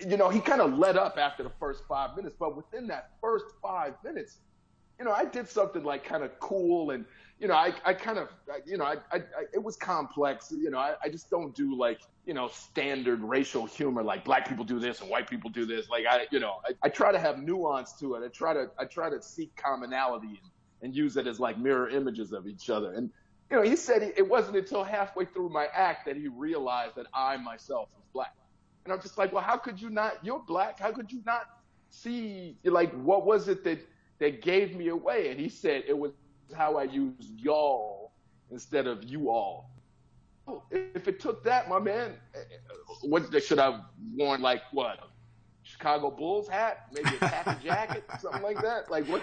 You 0.05 0.17
know, 0.17 0.29
he 0.29 0.39
kind 0.39 0.61
of 0.61 0.73
let 0.77 0.97
up 0.97 1.17
after 1.17 1.43
the 1.43 1.51
first 1.59 1.83
five 1.87 2.15
minutes, 2.15 2.35
but 2.37 2.55
within 2.55 2.87
that 2.87 3.11
first 3.21 3.45
five 3.61 3.93
minutes, 4.03 4.37
you 4.97 5.05
know, 5.05 5.11
I 5.11 5.25
did 5.25 5.47
something 5.47 5.83
like 5.83 6.03
kind 6.03 6.23
of 6.23 6.39
cool 6.39 6.91
and." 6.91 7.05
You 7.41 7.47
know, 7.47 7.53
I, 7.53 7.73
I 7.85 7.93
kind 7.93 8.17
of, 8.17 8.27
you 8.65 8.75
know, 8.75 8.83
I, 8.83 8.95
I, 9.13 9.17
I 9.19 9.21
it 9.53 9.63
was 9.63 9.77
complex. 9.77 10.51
You 10.51 10.69
know, 10.71 10.77
I, 10.77 10.95
I 11.01 11.07
just 11.07 11.29
don't 11.29 11.55
do 11.55 11.73
like, 11.73 12.01
you 12.25 12.33
know, 12.33 12.49
standard 12.49 13.21
racial 13.21 13.65
humor 13.65 14.03
like 14.03 14.25
black 14.25 14.45
people 14.45 14.65
do 14.65 14.77
this 14.77 14.99
and 14.99 15.09
white 15.09 15.29
people 15.29 15.49
do 15.49 15.65
this. 15.65 15.89
Like 15.89 16.03
I, 16.05 16.27
you 16.31 16.41
know, 16.41 16.59
I, 16.67 16.73
I 16.83 16.89
try 16.89 17.13
to 17.13 17.17
have 17.17 17.41
nuance 17.41 17.93
to 18.01 18.15
it. 18.15 18.25
I 18.25 18.27
try 18.27 18.53
to, 18.53 18.69
I 18.77 18.83
try 18.83 19.09
to 19.09 19.21
seek 19.21 19.55
commonality 19.55 20.27
and, 20.27 20.51
and 20.81 20.95
use 20.95 21.17
it 21.17 21.27
as 21.27 21.39
like 21.39 21.57
mirror 21.57 21.89
images 21.89 22.31
of 22.31 22.47
each 22.47 22.69
other. 22.69 22.93
And 22.93 23.09
you 23.49 23.57
know, 23.57 23.63
he 23.63 23.75
said 23.75 24.13
it 24.15 24.27
wasn't 24.27 24.57
until 24.57 24.83
halfway 24.83 25.25
through 25.25 25.49
my 25.49 25.67
act 25.73 26.05
that 26.05 26.15
he 26.15 26.27
realized 26.27 26.95
that 26.95 27.07
I 27.13 27.37
myself 27.37 27.89
was 27.95 28.05
black. 28.13 28.35
And 28.85 28.93
I'm 28.93 29.01
just 29.01 29.17
like, 29.17 29.33
well, 29.33 29.43
how 29.43 29.57
could 29.57 29.81
you 29.81 29.89
not? 29.89 30.23
You're 30.23 30.43
black. 30.47 30.79
How 30.79 30.91
could 30.91 31.11
you 31.11 31.21
not 31.25 31.43
see? 31.89 32.57
Like, 32.63 32.91
what 33.01 33.25
was 33.25 33.47
it 33.47 33.63
that 33.63 33.79
that 34.19 34.41
gave 34.41 34.75
me 34.75 34.89
away? 34.89 35.29
And 35.29 35.39
he 35.39 35.49
said 35.49 35.83
it 35.87 35.97
was 35.97 36.11
how 36.55 36.77
I 36.77 36.83
used 36.83 37.39
y'all 37.39 38.11
instead 38.51 38.87
of 38.87 39.03
you 39.03 39.29
all. 39.29 39.69
Oh, 40.47 40.63
if 40.71 41.07
it 41.07 41.19
took 41.19 41.43
that, 41.43 41.69
my 41.69 41.79
man, 41.79 42.13
uh, 42.35 42.39
what 43.01 43.31
should 43.43 43.59
I 43.59 43.71
have 43.71 43.81
worn? 44.15 44.41
Like 44.41 44.61
what? 44.71 44.99
Chicago 45.63 46.09
Bulls 46.09 46.47
hat, 46.47 46.87
maybe 46.91 47.09
a 47.21 47.29
khaki 47.29 47.63
jacket, 47.63 48.03
something 48.19 48.41
like 48.41 48.61
that. 48.61 48.89
Like 48.89 49.05
what? 49.07 49.21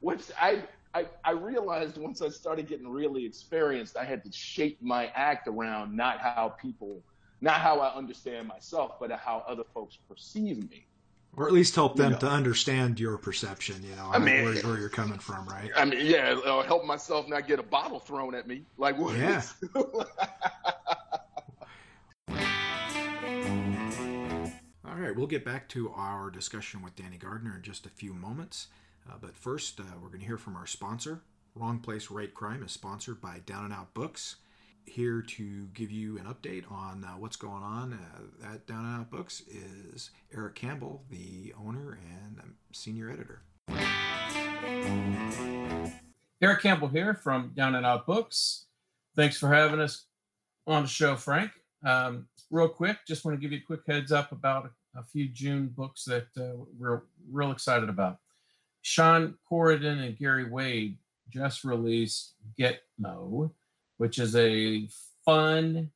What's 0.00 0.30
I? 0.40 0.62
I, 0.94 1.06
I 1.24 1.32
realized 1.32 1.98
once 1.98 2.22
I 2.22 2.28
started 2.28 2.66
getting 2.68 2.88
really 2.88 3.24
experienced, 3.24 3.96
I 3.96 4.04
had 4.04 4.24
to 4.24 4.32
shape 4.32 4.78
my 4.80 5.06
act 5.14 5.46
around 5.46 5.94
not 5.94 6.18
how 6.18 6.54
people, 6.60 7.02
not 7.40 7.60
how 7.60 7.80
I 7.80 7.94
understand 7.94 8.48
myself, 8.48 8.98
but 8.98 9.10
how 9.12 9.44
other 9.46 9.64
folks 9.74 9.98
perceive 10.08 10.68
me. 10.70 10.86
Or 11.36 11.46
at 11.46 11.52
least 11.52 11.74
help 11.74 11.94
them 11.96 12.06
You 12.06 12.12
know. 12.12 12.18
to 12.20 12.28
understand 12.28 12.98
your 12.98 13.18
perception, 13.18 13.76
you 13.88 13.94
know, 13.96 14.10
I 14.10 14.18
mean- 14.18 14.44
where, 14.44 14.54
where 14.62 14.78
you're 14.78 14.88
coming 14.88 15.18
from, 15.18 15.46
right? 15.46 15.70
I 15.76 15.84
mean, 15.84 16.04
yeah, 16.04 16.32
uh, 16.44 16.62
help 16.62 16.84
myself 16.84 17.28
not 17.28 17.46
get 17.46 17.58
a 17.58 17.62
bottle 17.62 18.00
thrown 18.00 18.34
at 18.34 18.48
me. 18.48 18.62
Like 18.78 18.98
what? 18.98 19.16
Yeah. 19.16 19.42
All 24.84 24.94
right, 24.94 25.14
we'll 25.14 25.26
get 25.26 25.44
back 25.44 25.68
to 25.70 25.90
our 25.94 26.30
discussion 26.30 26.82
with 26.82 26.96
Danny 26.96 27.18
Gardner 27.18 27.56
in 27.56 27.62
just 27.62 27.86
a 27.86 27.90
few 27.90 28.14
moments. 28.14 28.68
Uh, 29.08 29.14
but 29.20 29.36
first, 29.36 29.80
uh, 29.80 29.84
we're 30.00 30.08
going 30.08 30.20
to 30.20 30.26
hear 30.26 30.38
from 30.38 30.56
our 30.56 30.66
sponsor. 30.66 31.22
Wrong 31.54 31.78
Place, 31.78 32.10
Write 32.10 32.34
Crime 32.34 32.62
is 32.62 32.72
sponsored 32.72 33.20
by 33.20 33.40
Down 33.46 33.64
and 33.64 33.72
Out 33.72 33.94
Books. 33.94 34.36
Here 34.84 35.20
to 35.22 35.66
give 35.74 35.90
you 35.90 36.18
an 36.18 36.24
update 36.24 36.70
on 36.70 37.04
uh, 37.04 37.12
what's 37.18 37.36
going 37.36 37.62
on 37.62 37.92
uh, 37.92 38.52
at 38.54 38.66
Down 38.66 38.84
and 38.84 39.00
Out 39.00 39.10
Books 39.10 39.42
is 39.48 40.10
Eric 40.34 40.54
Campbell, 40.54 41.04
the 41.10 41.52
owner 41.58 41.98
and 42.10 42.38
um, 42.40 42.54
senior 42.72 43.10
editor. 43.10 43.42
Eric 46.40 46.62
Campbell 46.62 46.88
here 46.88 47.14
from 47.14 47.52
Down 47.54 47.74
and 47.74 47.84
Out 47.84 48.06
Books. 48.06 48.66
Thanks 49.16 49.36
for 49.36 49.52
having 49.52 49.80
us 49.80 50.06
on 50.66 50.82
the 50.82 50.88
show, 50.88 51.16
Frank. 51.16 51.50
Um, 51.84 52.28
real 52.50 52.68
quick, 52.68 52.98
just 53.06 53.24
want 53.24 53.36
to 53.36 53.40
give 53.40 53.52
you 53.52 53.58
a 53.58 53.66
quick 53.66 53.80
heads 53.86 54.12
up 54.12 54.32
about 54.32 54.70
a 54.96 55.02
few 55.02 55.28
June 55.28 55.68
books 55.68 56.04
that 56.04 56.28
uh, 56.38 56.62
we're 56.78 57.02
real 57.30 57.50
excited 57.50 57.88
about. 57.88 58.18
Shawn 58.88 59.34
Corridan 59.46 59.98
and 60.02 60.16
Gary 60.16 60.46
Waid 60.46 60.96
just 61.28 61.62
released 61.62 62.36
Gitmo, 62.58 63.50
which 63.98 64.18
is 64.18 64.34
a 64.34 64.88
fun 65.26 65.90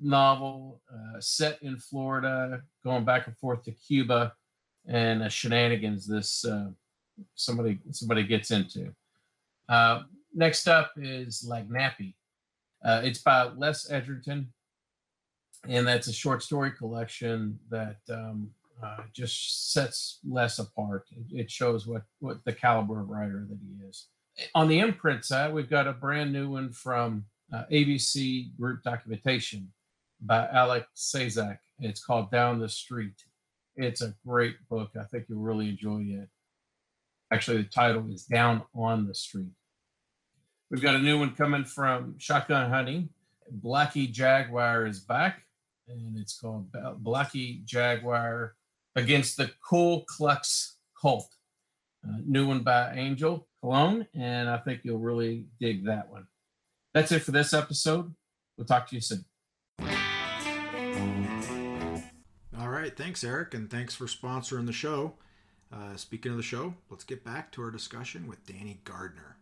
novel 0.00 0.80
uh, 0.90 1.20
set 1.20 1.62
in 1.62 1.76
Florida, 1.76 2.62
going 2.82 3.04
back 3.04 3.26
and 3.26 3.36
forth 3.36 3.62
to 3.64 3.72
Cuba, 3.72 4.32
and 4.88 5.22
uh, 5.22 5.28
shenanigans 5.28 6.06
this 6.06 6.46
uh, 6.46 6.70
somebody 7.34 7.78
somebody 7.90 8.22
gets 8.22 8.50
into. 8.50 8.90
Uh, 9.68 10.04
next 10.34 10.66
up 10.66 10.92
is 10.96 11.46
Lagniappe. 11.46 12.14
Uh, 12.82 13.02
it's 13.04 13.18
by 13.18 13.50
Les 13.54 13.90
Edgerton, 13.90 14.50
and 15.68 15.86
that's 15.86 16.06
a 16.06 16.12
short 16.12 16.42
story 16.42 16.70
collection 16.70 17.58
that 17.68 17.98
um, 18.08 18.50
uh, 18.82 18.98
just 19.12 19.72
sets 19.72 20.20
Les 20.28 20.58
apart. 20.58 21.04
It, 21.12 21.40
it, 21.40 21.50
shows 21.50 21.86
what 21.86 22.02
what 22.20 22.44
the 22.44 22.52
caliber 22.52 23.00
of 23.00 23.08
writer 23.08 23.46
that 23.48 23.58
he 23.60 23.86
is. 23.86 24.06
On 24.54 24.68
the 24.68 24.78
imprint 24.78 25.24
side, 25.24 25.52
we've 25.52 25.70
got 25.70 25.86
a 25.86 25.92
brand 25.92 26.32
new 26.32 26.50
one 26.50 26.72
from 26.72 27.24
uh, 27.52 27.64
ABC 27.70 28.56
Group 28.56 28.82
Documentation 28.82 29.70
by 30.20 30.48
Alec 30.48 30.86
Cizak. 30.96 31.58
It's 31.78 32.04
called 32.04 32.30
Down 32.30 32.58
the 32.58 32.68
Street. 32.68 33.24
It's 33.76 34.02
a 34.02 34.14
great 34.26 34.56
book. 34.68 34.90
I 34.98 35.04
think 35.04 35.26
you'll 35.28 35.40
really 35.40 35.68
enjoy 35.68 36.00
it. 36.00 36.28
Actually, 37.32 37.58
the 37.58 37.68
title 37.68 38.10
is 38.12 38.24
Down 38.24 38.62
on 38.74 39.06
the 39.06 39.14
Street. 39.14 39.52
We've 40.70 40.82
got 40.82 40.94
a 40.94 41.00
new 41.00 41.18
one 41.18 41.34
coming 41.34 41.64
from 41.64 42.14
Shotgun 42.18 42.70
Honey. 42.70 43.08
Blackie 43.62 44.10
Jaguar 44.10 44.86
is 44.86 45.00
back, 45.00 45.42
and 45.88 46.16
it's 46.16 46.38
called 46.38 46.70
Blackie 47.02 47.64
Jaguar 47.64 48.54
Against 48.96 49.36
the 49.36 49.50
Ku 49.68 50.02
Klux 50.06 50.76
Cult. 51.00 51.28
Uh, 52.06 52.16
new 52.26 52.48
one 52.48 52.62
by 52.62 52.92
Angel 52.94 53.46
Colón, 53.62 54.06
and 54.14 54.48
I 54.48 54.58
think 54.58 54.80
you'll 54.84 54.98
really 54.98 55.46
dig 55.60 55.84
that 55.86 56.10
one. 56.10 56.26
That's 56.94 57.12
it 57.12 57.20
for 57.20 57.30
this 57.30 57.52
episode. 57.54 58.14
We'll 58.56 58.66
talk 58.66 58.88
to 58.88 58.96
you 58.96 59.00
soon. 59.00 59.24
All 62.58 62.68
right. 62.68 62.96
Thanks, 62.96 63.22
Eric, 63.22 63.54
and 63.54 63.70
thanks 63.70 63.94
for 63.94 64.06
sponsoring 64.06 64.66
the 64.66 64.72
show. 64.72 65.14
Uh, 65.72 65.96
speaking 65.96 66.32
of 66.32 66.36
the 66.36 66.42
show, 66.42 66.74
let's 66.88 67.04
get 67.04 67.24
back 67.24 67.52
to 67.52 67.62
our 67.62 67.70
discussion 67.70 68.26
with 68.26 68.44
Danny 68.44 68.80
Gardner. 68.84 69.36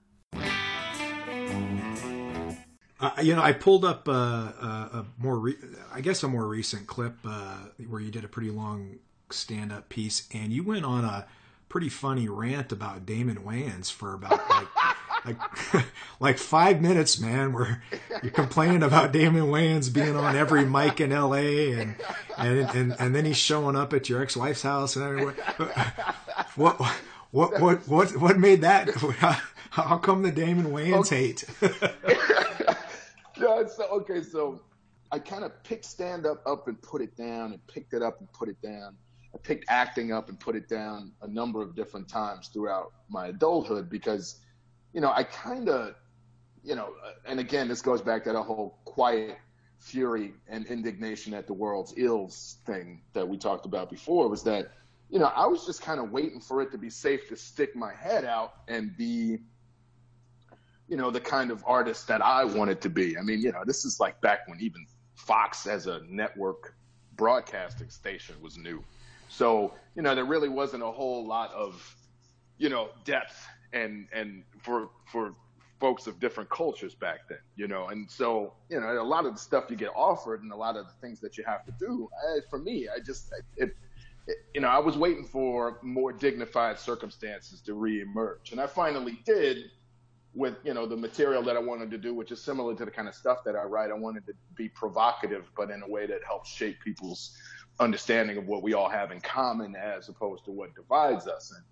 Uh, 3.01 3.11
you 3.23 3.35
know, 3.35 3.43
I 3.43 3.53
pulled 3.53 3.85
up 3.85 4.09
uh, 4.09 4.13
a, 4.13 4.91
a 4.93 5.07
more, 5.19 5.39
re- 5.39 5.57
I 5.93 6.01
guess, 6.01 6.23
a 6.23 6.29
more 6.29 6.47
recent 6.47 6.87
clip 6.87 7.17
uh, 7.25 7.59
where 7.89 8.01
you 8.01 8.11
did 8.11 8.25
a 8.25 8.29
pretty 8.29 8.51
long 8.51 8.99
stand-up 9.33 9.89
piece, 9.89 10.29
and 10.33 10.53
you 10.53 10.63
went 10.63 10.85
on 10.85 11.05
a 11.05 11.27
pretty 11.69 11.89
funny 11.89 12.29
rant 12.29 12.73
about 12.73 13.05
Damon 13.05 13.39
Wayans 13.39 13.93
for 13.93 14.15
about 14.15 14.49
like 14.49 14.69
like 15.25 15.85
like 16.21 16.39
five 16.39 16.81
minutes, 16.81 17.21
man, 17.21 17.53
where 17.53 17.83
you're 18.23 18.33
complaining 18.33 18.83
about 18.83 19.13
Damon 19.13 19.45
Wayans 19.45 19.93
being 19.93 20.17
on 20.17 20.37
every 20.37 20.65
mic 20.65 21.01
in 21.01 21.13
L.A. 21.13 21.73
and 21.73 21.97
and 22.37 22.59
and, 22.71 22.97
and 22.99 23.15
then 23.15 23.25
he's 23.25 23.37
showing 23.37 23.77
up 23.77 23.93
at 23.93 24.09
your 24.09 24.23
ex-wife's 24.23 24.63
house 24.63 24.97
and 24.97 25.05
everywhere. 25.05 25.35
What 26.55 26.81
what 27.31 27.61
what 27.61 27.87
what 27.87 28.17
what 28.17 28.39
made 28.39 28.63
that? 28.63 28.91
How 29.71 29.99
come 29.99 30.23
the 30.23 30.33
Damon 30.33 30.67
Wayans 30.73 31.07
okay. 31.07 31.27
hate? 31.27 31.45
yeah, 33.39 33.67
so 33.69 33.85
okay, 33.93 34.23
so 34.23 34.61
I 35.13 35.21
kind 35.21 35.45
of 35.45 35.63
picked 35.63 35.85
stand 35.85 36.27
up 36.27 36.43
up 36.47 36.67
and 36.67 36.81
put 36.83 37.01
it 37.01 37.17
down, 37.17 37.53
and 37.53 37.65
picked 37.69 37.93
it 37.93 38.03
up 38.03 38.19
and 38.19 38.33
put 38.33 38.49
it 38.49 38.61
down. 38.61 38.97
I 39.39 39.41
picked 39.47 39.67
acting 39.69 40.13
up 40.13 40.29
and 40.29 40.39
put 40.39 40.57
it 40.57 40.69
down 40.69 41.13
a 41.23 41.29
number 41.29 41.63
of 41.63 41.77
different 41.77 42.09
times 42.09 42.49
throughout 42.49 42.93
my 43.09 43.29
adulthood 43.29 43.89
because 43.89 44.41
you 44.93 45.01
know, 45.01 45.13
I 45.15 45.23
kind 45.23 45.69
of, 45.69 45.95
you 46.65 46.75
know, 46.75 46.95
uh, 47.05 47.13
and 47.27 47.41
again, 47.41 47.69
this 47.69 47.83
goes 47.83 48.01
back 48.01 48.25
to 48.25 48.33
that 48.33 48.43
whole 48.43 48.79
quiet 48.85 49.39
fury 49.79 50.35
and 50.49 50.67
indignation 50.67 51.35
at 51.35 51.47
the 51.47 51.53
world's 51.53 51.95
ills 51.97 52.57
thing 52.67 53.03
that 53.13 53.29
we 53.29 53.37
talked 53.39 53.65
about 53.65 53.91
before 53.91 54.29
was 54.29 54.43
that, 54.45 54.73
you 55.09 55.19
know, 55.19 55.27
I 55.27 55.47
was 55.47 55.65
just 55.67 55.83
kind 55.83 56.01
of 56.01 56.11
waiting 56.11 56.41
for 56.41 56.61
it 56.63 56.73
to 56.73 56.79
be 56.79 56.91
safe 56.91 57.29
to 57.29 57.37
stick 57.37 57.77
my 57.77 57.95
head 57.95 58.25
out 58.25 58.55
and 58.67 58.97
be, 58.97 59.39
you 60.89 60.97
know, 60.97 61.11
the 61.11 61.21
kind 61.21 61.51
of 61.51 61.63
artist 61.67 62.09
that 62.09 62.21
I 62.21 62.45
wanted 62.45 62.81
to 62.81 62.91
be. 62.91 63.17
I 63.17 63.23
mean, 63.23 63.41
you 63.41 63.53
know, 63.53 63.63
this 63.65 63.85
is 63.85 64.01
like 64.01 64.21
back 64.21 64.49
when 64.49 64.61
even 64.61 64.87
Fox 65.15 65.67
as 65.67 65.87
a 65.87 66.01
network 66.09 66.75
broadcasting 67.17 67.91
station 67.91 68.35
was 68.43 68.57
new. 68.59 68.83
So, 69.29 69.75
you 69.95 70.03
know, 70.03 70.15
there 70.15 70.25
really 70.25 70.49
wasn't 70.49 70.83
a 70.83 70.91
whole 70.91 71.27
lot 71.27 71.53
of, 71.53 71.97
you 72.59 72.69
know, 72.69 72.91
depth 73.05 73.47
and 73.73 74.09
and 74.13 74.45
for 74.63 74.91
for 75.07 75.35
folks 75.81 76.07
of 76.07 76.19
different 76.19 76.51
cultures 76.51 76.95
back 76.95 77.21
then, 77.29 77.39
you 77.57 77.69
know. 77.69 77.89
And 77.89 78.11
so, 78.11 78.55
you 78.69 78.81
know, 78.81 79.01
a 79.01 79.03
lot 79.03 79.27
of 79.27 79.35
the 79.35 79.41
stuff 79.41 79.67
you 79.71 79.77
get 79.77 79.91
offered 79.95 80.43
and 80.43 80.53
a 80.53 80.57
lot 80.57 80.77
of 80.77 80.87
the 80.87 80.93
things 81.01 81.21
that 81.21 81.39
you 81.39 81.45
have 81.45 81.65
to 81.67 81.73
do, 81.79 82.09
I, 82.29 82.41
for 82.51 82.59
me, 82.59 82.89
I 82.89 82.99
just, 83.01 83.33
it, 83.57 83.77
it, 84.27 84.37
you 84.55 84.61
know, 84.61 84.69
I 84.69 84.79
was 84.79 84.97
waiting 84.97 85.25
for 85.25 85.79
more 85.83 86.13
dignified 86.13 86.79
circumstances 86.79 87.61
to 87.63 87.73
reemerge. 87.73 88.51
And 88.51 88.61
I 88.61 88.67
finally 88.67 89.21
did 89.25 89.71
with, 90.35 90.57
you 90.65 90.75
know, 90.75 90.87
the 90.87 90.97
material 90.97 91.43
that 91.45 91.57
I 91.57 91.61
wanted 91.61 91.91
to 91.93 91.99
do, 91.99 92.13
which 92.13 92.33
is 92.33 92.41
similar 92.41 92.75
to 92.75 92.85
the 92.85 92.91
kind 92.91 93.09
of 93.09 93.15
stuff 93.15 93.45
that 93.45 93.57
I 93.57 93.63
write. 93.63 93.91
I 93.91 93.95
wanted 93.95 94.27
to 94.27 94.33
be 94.55 94.69
provocative, 94.69 95.51
but 95.57 95.71
in 95.71 95.83
a 95.83 95.89
way 95.89 96.07
that 96.07 96.25
helps 96.27 96.51
shape 96.51 96.81
people's 96.85 97.37
understanding 97.81 98.37
of 98.37 98.47
what 98.47 98.63
we 98.63 98.75
all 98.75 98.89
have 98.89 99.13
in 99.13 99.21
common 99.21 99.77
as 99.77 100.09
opposed 100.09 100.45
to 100.45 100.51
what 100.51 100.75
divides 100.75 101.27
us. 101.27 101.53
And, 101.55 101.65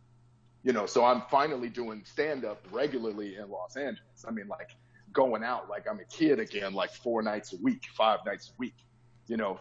you 0.63 0.73
know, 0.73 0.87
so 0.87 1.05
I'm 1.05 1.23
finally 1.31 1.69
doing 1.69 2.03
stand 2.05 2.45
up 2.45 2.65
regularly 2.71 3.37
in 3.37 3.51
Los 3.51 3.77
Angeles. 3.77 4.25
I 4.27 4.31
mean, 4.31 4.49
like 4.49 4.71
going 5.13 5.43
out 5.43 5.69
like 5.69 5.87
I'm 5.91 5.99
a 5.99 6.05
kid 6.05 6.39
again, 6.39 6.75
like 6.75 6.93
four 6.93 7.23
nights 7.23 7.53
a 7.53 7.57
week, 7.63 7.87
five 7.97 8.21
nights 8.27 8.51
a 8.51 8.53
week. 8.59 8.75
You 9.27 9.37
know, 9.37 9.59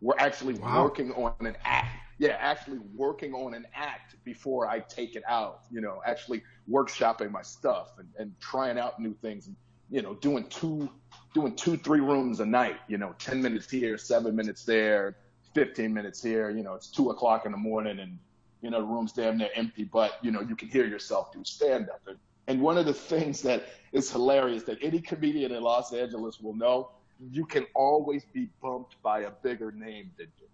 we're 0.00 0.18
actually 0.18 0.54
wow. 0.54 0.84
working 0.84 1.12
on 1.12 1.34
an 1.40 1.56
act. 1.64 1.96
Yeah, 2.18 2.36
actually 2.38 2.80
working 2.94 3.32
on 3.32 3.54
an 3.54 3.66
act 3.74 4.16
before 4.24 4.68
I 4.68 4.80
take 4.80 5.16
it 5.16 5.22
out. 5.26 5.62
You 5.70 5.80
know, 5.80 6.02
actually 6.04 6.42
workshopping 6.70 7.30
my 7.30 7.42
stuff 7.42 7.92
and, 7.98 8.08
and 8.18 8.32
trying 8.40 8.78
out 8.78 9.00
new 9.00 9.14
things. 9.22 9.46
And, 9.46 9.56
you 9.90 10.02
know, 10.02 10.14
doing 10.14 10.44
two, 10.48 10.88
doing 11.34 11.56
two, 11.56 11.76
three 11.78 12.00
rooms 12.00 12.40
a 12.40 12.46
night. 12.46 12.76
You 12.88 12.98
know, 12.98 13.14
ten 13.18 13.40
minutes 13.40 13.70
here, 13.70 13.96
seven 13.96 14.36
minutes 14.36 14.64
there, 14.64 15.16
fifteen 15.54 15.92
minutes 15.92 16.22
here. 16.22 16.50
You 16.50 16.62
know, 16.62 16.74
it's 16.74 16.88
two 16.88 17.10
o'clock 17.10 17.46
in 17.46 17.52
the 17.52 17.58
morning 17.58 18.00
and 18.00 18.18
you 18.62 18.70
know, 18.70 18.80
the 18.80 18.86
room's 18.86 19.12
damn 19.12 19.38
near 19.38 19.48
empty, 19.54 19.84
but 19.84 20.18
you 20.22 20.30
know, 20.30 20.40
you 20.40 20.54
can 20.54 20.68
hear 20.68 20.86
yourself 20.86 21.32
do 21.32 21.42
stand 21.44 21.88
up. 21.88 22.00
And, 22.06 22.18
and 22.46 22.60
one 22.60 22.76
of 22.76 22.86
the 22.86 22.92
things 22.92 23.42
that 23.42 23.64
is 23.92 24.10
hilarious 24.10 24.64
that 24.64 24.78
any 24.82 25.00
comedian 25.00 25.52
in 25.52 25.62
Los 25.62 25.92
Angeles 25.92 26.40
will 26.40 26.54
know, 26.54 26.90
you 27.30 27.46
can 27.46 27.66
always 27.74 28.24
be 28.24 28.48
bumped 28.62 29.00
by 29.02 29.20
a 29.20 29.30
bigger 29.30 29.72
name 29.72 30.10
than 30.18 30.26
you. 30.38 30.46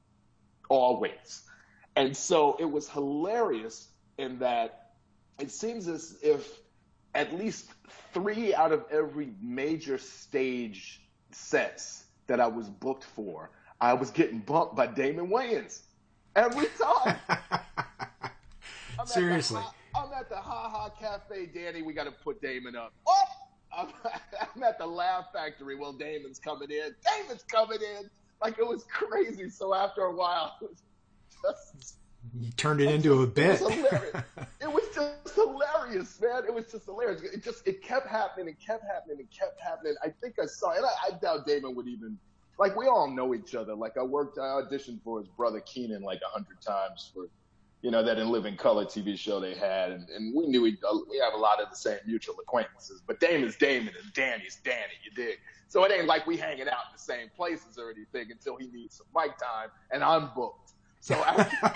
Always. 0.69 1.43
And 1.97 2.17
so 2.17 2.57
it 2.59 2.65
was 2.65 2.89
hilarious 2.89 3.89
in 4.19 4.39
that 4.39 4.93
it 5.39 5.51
seems 5.51 5.89
as 5.89 6.19
if 6.23 6.61
at 7.15 7.35
least 7.35 7.71
three 8.13 8.55
out 8.55 8.73
of 8.73 8.85
every 8.91 9.33
major 9.41 9.99
stage 9.99 11.03
sets 11.31 12.05
that 12.27 12.41
I 12.41 12.47
was 12.47 12.69
booked 12.69 13.05
for, 13.05 13.51
I 13.81 13.93
was 13.93 14.11
getting 14.11 14.39
bumped 14.39 14.75
by 14.75 14.87
Damon 14.87 15.29
Wayans 15.29 15.81
every 16.35 16.67
time. 16.81 17.17
I'm 18.99 19.07
Seriously. 19.07 19.61
At 19.61 19.73
the, 19.93 19.99
I'm 19.99 20.12
at 20.12 20.29
the 20.29 20.37
Ha 20.37 20.69
Ha 20.69 20.91
Cafe, 20.99 21.47
Danny. 21.47 21.83
We 21.83 21.93
got 21.93 22.05
to 22.05 22.12
put 22.12 22.41
Damon 22.41 22.75
up. 22.75 22.93
Oh, 23.07 23.25
I'm, 23.77 23.89
I'm 24.55 24.62
at 24.62 24.79
the 24.79 24.87
Laugh 24.87 25.27
Factory. 25.33 25.77
Well, 25.77 25.93
Damon's 25.93 26.39
coming 26.39 26.71
in. 26.71 26.95
Damon's 27.05 27.43
coming 27.45 27.79
in. 27.99 28.09
Like 28.43 28.59
it 28.59 28.67
was 28.67 28.85
crazy. 28.85 29.51
So 29.51 29.75
after 29.75 30.03
a 30.03 30.15
while, 30.15 30.57
it 30.62 30.71
was 30.71 30.83
just. 31.43 31.97
You 32.39 32.51
turned 32.53 32.81
it 32.81 32.91
into 32.91 33.23
a 33.23 33.27
bit. 33.27 33.61
It 33.61 33.62
was 33.62 34.23
it 34.61 34.73
was 34.73 34.85
just 34.95 35.35
hilarious, 35.35 36.21
man. 36.21 36.45
It 36.47 36.53
was 36.53 36.67
just 36.73 36.87
hilarious. 36.87 37.23
It 37.23 37.45
just 37.45 37.67
it 37.67 37.83
kept 37.83 38.09
happening 38.09 38.49
and 38.49 38.59
kept 38.59 38.85
happening 38.85 39.19
and 39.21 39.31
kept 39.31 39.61
happening. 39.61 39.95
I 40.03 40.09
think 40.09 40.35
I 40.43 40.47
saw, 40.47 40.73
and 40.73 40.85
I, 40.85 40.91
I 41.07 41.11
doubt 41.19 41.47
Damon 41.47 41.75
would 41.77 41.87
even 41.87 42.19
like 42.59 42.77
we 42.77 42.87
all 42.87 43.11
know 43.11 43.35
each 43.35 43.55
other. 43.55 43.75
Like 43.75 43.97
I 43.99 44.03
worked, 44.03 44.38
I 44.38 44.61
auditioned 44.61 45.03
for 45.03 45.19
his 45.21 45.29
brother 45.29 45.61
Keenen 45.61 46.03
like 46.03 46.21
a 46.27 46.33
hundred 46.33 46.61
times 46.61 47.11
for 47.12 47.27
you 47.83 47.90
know, 47.90 48.03
that 48.03 48.19
In 48.19 48.31
Living 48.31 48.57
Color 48.57 48.87
TV 48.87 49.16
show 49.16 49.38
they 49.38 49.55
had, 49.55 49.92
and, 49.92 50.09
and 50.09 50.35
we 50.35 50.49
knew 50.49 50.62
we 50.62 50.77
uh, 50.88 50.99
we 51.09 51.19
have 51.19 51.35
a 51.35 51.37
lot 51.37 51.61
of 51.61 51.71
the 51.71 51.77
same 51.77 51.99
mutual 52.05 52.35
acquaintances. 52.40 53.03
But 53.07 53.21
Damon's 53.21 53.55
Damon 53.55 53.95
and 54.03 54.12
Danny's 54.12 54.59
Danny, 54.64 54.95
you 55.05 55.11
dig? 55.12 55.38
So 55.69 55.85
it 55.85 55.92
ain't 55.92 56.07
like 56.07 56.27
we 56.27 56.37
hanging 56.37 56.69
out 56.69 56.87
in 56.88 56.95
the 56.95 56.99
same 56.99 57.29
places 57.37 57.79
or 57.79 57.90
anything 57.90 58.33
until 58.33 58.57
he 58.57 58.66
needs 58.69 58.97
some 58.97 59.07
mic 59.14 59.38
time, 59.38 59.69
and 59.92 60.03
I'm 60.03 60.31
booked. 60.35 60.73
So 61.01 61.14
after, 61.27 61.75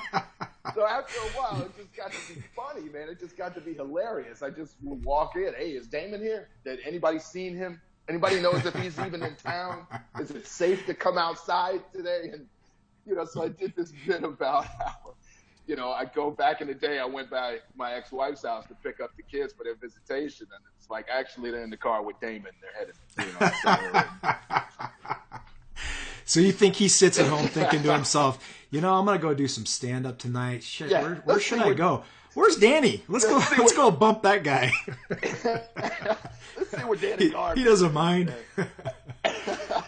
so 0.75 0.87
after 0.87 1.19
a 1.19 1.31
while, 1.39 1.63
it 1.63 1.77
just 1.77 1.95
got 1.95 2.11
to 2.13 2.35
be 2.35 2.43
funny, 2.57 2.89
man. 2.89 3.09
It 3.09 3.21
just 3.21 3.37
got 3.37 3.55
to 3.55 3.61
be 3.61 3.75
hilarious. 3.75 4.43
I 4.43 4.51
just 4.51 4.77
would 4.83 5.05
walk 5.05 5.37
in, 5.37 5.53
hey, 5.57 5.71
is 5.73 5.87
Damon 5.87 6.21
here? 6.21 6.49
Did 6.65 6.81
anybody 6.85 7.19
seen 7.19 7.55
him? 7.55 7.81
Anybody 8.09 8.41
knows 8.41 8.65
if 8.67 8.75
he's 8.75 8.99
even 8.99 9.23
in 9.23 9.37
town? 9.37 9.87
Is 10.19 10.31
it 10.31 10.47
safe 10.47 10.85
to 10.87 10.95
come 10.95 11.17
outside 11.17 11.81
today? 11.93 12.31
And 12.33 12.47
you 13.07 13.15
know, 13.15 13.25
so 13.25 13.45
I 13.45 13.49
did 13.49 13.75
this 13.77 13.93
bit 14.07 14.25
about 14.25 14.67
how, 14.67 15.15
you 15.67 15.77
know, 15.77 15.91
I 15.91 16.05
go 16.05 16.31
back 16.31 16.61
in 16.61 16.67
the 16.67 16.75
day. 16.75 16.99
I 16.99 17.05
went 17.05 17.31
by 17.31 17.59
my 17.77 17.95
ex-wife's 17.95 18.45
house 18.45 18.67
to 18.67 18.75
pick 18.83 19.01
up 19.01 19.17
the 19.17 19.23
kids 19.23 19.53
for 19.53 19.65
their 19.65 19.77
visitation, 19.77 20.47
and 20.55 20.63
it's 20.77 20.91
like 20.91 21.07
actually 21.13 21.51
they're 21.51 21.63
in 21.63 21.71
the 21.71 21.77
car 21.77 22.03
with 22.03 22.19
Damon. 22.21 22.53
They're 22.61 22.79
headed, 22.79 22.95
you 23.19 23.27
know. 23.41 24.63
So, 26.27 26.39
you 26.39 26.53
think 26.53 26.77
he 26.77 26.87
sits 26.87 27.19
at 27.19 27.27
home 27.27 27.49
thinking 27.49 27.83
to 27.83 27.93
himself, 27.93 28.39
you 28.71 28.81
know, 28.81 28.95
I'm 28.95 29.05
gonna 29.05 29.19
go 29.19 29.35
do 29.35 29.49
some 29.49 29.67
stand 29.67 30.07
up 30.07 30.17
tonight. 30.17 30.63
Shit, 30.63 30.89
Yeah, 30.89 31.03
where, 31.03 31.15
where 31.25 31.41
should 31.41 31.59
I 31.59 31.75
go? 31.75 32.05
Where's 32.35 32.57
Danny? 32.57 33.03
Let's 33.09 33.25
go. 33.25 33.37
Let's 33.37 33.59
Let's 33.59 33.73
go 33.73 33.91
bump 33.91 34.23
that 34.23 34.45
guy. 34.45 34.73
Let's 35.11 36.71
see 36.71 36.85
where 36.85 36.97
Danny 36.97 37.25
he, 37.25 37.31
Gard 37.31 37.59
he 37.59 37.65
doesn't 37.65 37.93
mind. 37.93 38.33
the 38.57 39.85